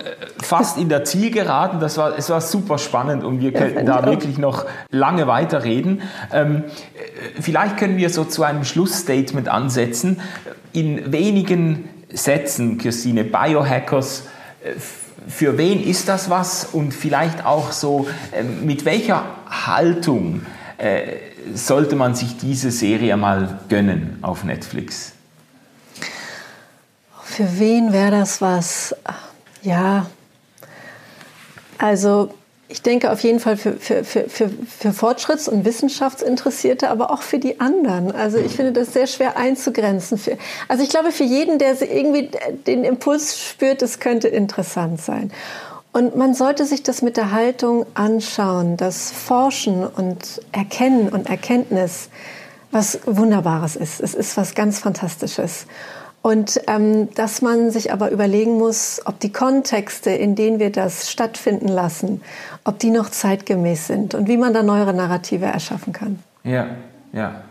fast 0.42 0.76
in 0.76 0.88
der 0.88 1.04
Zielgeraden. 1.04 1.80
Das 1.80 1.96
war, 1.96 2.16
es 2.16 2.28
war 2.28 2.40
super 2.40 2.78
spannend 2.78 3.24
und 3.24 3.40
wir 3.40 3.52
ja, 3.52 3.58
könnten 3.58 3.86
da 3.86 4.04
wirklich 4.04 4.36
noch 4.38 4.66
lange 4.90 5.26
weiterreden. 5.26 6.02
Ähm, 6.32 6.64
äh, 6.64 7.40
vielleicht 7.40 7.78
können 7.78 7.96
wir 7.96 8.10
so 8.10 8.24
zu 8.24 8.42
einem 8.42 8.64
Schlussstatement 8.64 9.48
ansetzen. 9.48 10.20
In 10.72 11.10
wenigen 11.10 11.88
Sätzen, 12.10 12.76
Christine, 12.76 13.24
Biohackers, 13.24 14.26
äh, 14.62 14.72
für 15.26 15.58
wen 15.58 15.82
ist 15.82 16.08
das 16.08 16.30
was 16.30 16.64
und 16.64 16.92
vielleicht 16.92 17.44
auch 17.44 17.72
so, 17.72 18.08
mit 18.62 18.86
welcher 18.86 19.24
Haltung 19.46 20.40
sollte 21.52 21.96
man 21.96 22.14
sich 22.14 22.38
diese 22.38 22.70
Serie 22.70 23.14
mal 23.18 23.58
gönnen 23.68 24.20
auf 24.22 24.44
Netflix? 24.44 25.17
Für 27.38 27.60
wen 27.60 27.92
wäre 27.92 28.10
das 28.10 28.40
was? 28.40 28.96
Ja, 29.62 30.06
also 31.78 32.30
ich 32.66 32.82
denke 32.82 33.12
auf 33.12 33.20
jeden 33.20 33.38
Fall 33.38 33.56
für, 33.56 33.74
für, 33.74 34.02
für, 34.02 34.28
für, 34.28 34.50
für 34.50 34.88
Fortschritts- 34.88 35.48
und 35.48 35.64
Wissenschaftsinteressierte, 35.64 36.90
aber 36.90 37.12
auch 37.12 37.22
für 37.22 37.38
die 37.38 37.60
anderen. 37.60 38.10
Also 38.10 38.38
ich 38.38 38.56
finde 38.56 38.72
das 38.72 38.92
sehr 38.92 39.06
schwer 39.06 39.36
einzugrenzen. 39.36 40.20
Also 40.66 40.82
ich 40.82 40.88
glaube, 40.88 41.12
für 41.12 41.22
jeden, 41.22 41.60
der 41.60 41.80
irgendwie 41.80 42.28
den 42.66 42.82
Impuls 42.82 43.38
spürt, 43.38 43.82
es 43.82 44.00
könnte 44.00 44.26
interessant 44.26 45.00
sein. 45.00 45.30
Und 45.92 46.16
man 46.16 46.34
sollte 46.34 46.64
sich 46.64 46.82
das 46.82 47.02
mit 47.02 47.16
der 47.16 47.30
Haltung 47.30 47.86
anschauen, 47.94 48.76
dass 48.76 49.12
Forschen 49.12 49.86
und 49.86 50.42
Erkennen 50.50 51.08
und 51.08 51.30
Erkenntnis 51.30 52.08
was 52.72 52.98
Wunderbares 53.06 53.76
ist. 53.76 54.00
Es 54.00 54.14
ist 54.14 54.36
was 54.36 54.56
ganz 54.56 54.80
Fantastisches. 54.80 55.66
Und 56.28 56.60
ähm, 56.66 57.08
dass 57.14 57.40
man 57.40 57.70
sich 57.70 57.90
aber 57.90 58.10
überlegen 58.10 58.58
muss, 58.58 59.00
ob 59.06 59.18
die 59.18 59.32
Kontexte, 59.32 60.10
in 60.10 60.34
denen 60.34 60.58
wir 60.58 60.70
das 60.70 61.10
stattfinden 61.10 61.68
lassen, 61.68 62.20
ob 62.64 62.78
die 62.78 62.90
noch 62.90 63.08
zeitgemäß 63.08 63.86
sind 63.86 64.14
und 64.14 64.28
wie 64.28 64.36
man 64.36 64.52
da 64.52 64.62
neuere 64.62 64.92
Narrative 64.92 65.46
erschaffen 65.46 65.94
kann. 65.94 66.18
Ja, 66.44 66.66
ja. 67.14 67.44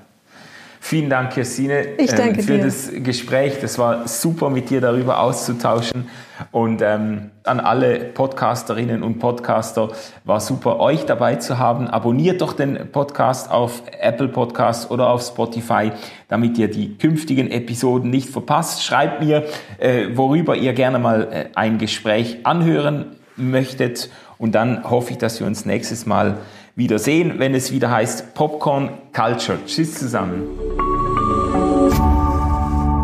Vielen 0.90 1.10
Dank, 1.10 1.34
Christine, 1.34 1.98
ähm, 1.98 2.36
für 2.36 2.60
dir. 2.60 2.64
das 2.64 2.90
Gespräch. 3.04 3.60
Das 3.60 3.78
war 3.78 4.08
super, 4.08 4.50
mit 4.50 4.70
dir 4.70 4.80
darüber 4.80 5.20
auszutauschen. 5.20 6.08
Und 6.54 6.82
ähm, 6.82 7.32
an 7.44 7.60
alle 7.60 8.00
Podcasterinnen 8.06 9.04
und 9.04 9.20
Podcaster 9.20 9.90
war 10.24 10.40
super, 10.40 10.80
euch 10.80 11.06
dabei 11.06 11.36
zu 11.36 11.58
haben. 11.58 11.90
Abonniert 11.90 12.40
doch 12.40 12.54
den 12.54 12.90
Podcast 12.90 13.52
auf 13.52 13.84
Apple 14.00 14.30
Podcast 14.30 14.90
oder 14.90 15.10
auf 15.10 15.24
Spotify, 15.24 15.92
damit 16.30 16.58
ihr 16.58 16.72
die 16.72 16.98
künftigen 16.98 17.52
Episoden 17.52 18.10
nicht 18.10 18.30
verpasst. 18.30 18.82
Schreibt 18.82 19.22
mir, 19.22 19.44
äh, 19.80 20.06
worüber 20.14 20.56
ihr 20.56 20.72
gerne 20.72 21.00
mal 21.00 21.28
äh, 21.30 21.46
ein 21.56 21.80
Gespräch 21.80 22.46
anhören 22.46 23.08
möchtet. 23.36 24.10
Und 24.38 24.56
dann 24.56 24.90
hoffe 24.90 25.12
ich, 25.12 25.18
dass 25.18 25.42
wir 25.42 25.48
uns 25.48 25.66
nächstes 25.66 26.06
Mal 26.06 26.38
wiedersehen, 26.78 27.40
wenn 27.40 27.54
es 27.54 27.72
wieder 27.72 27.92
heißt 27.92 28.34
Popcorn 28.34 28.90
Culture. 29.12 29.58
Tschüss 29.66 29.96
zusammen. 29.96 30.48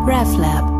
RefLab 0.06 0.73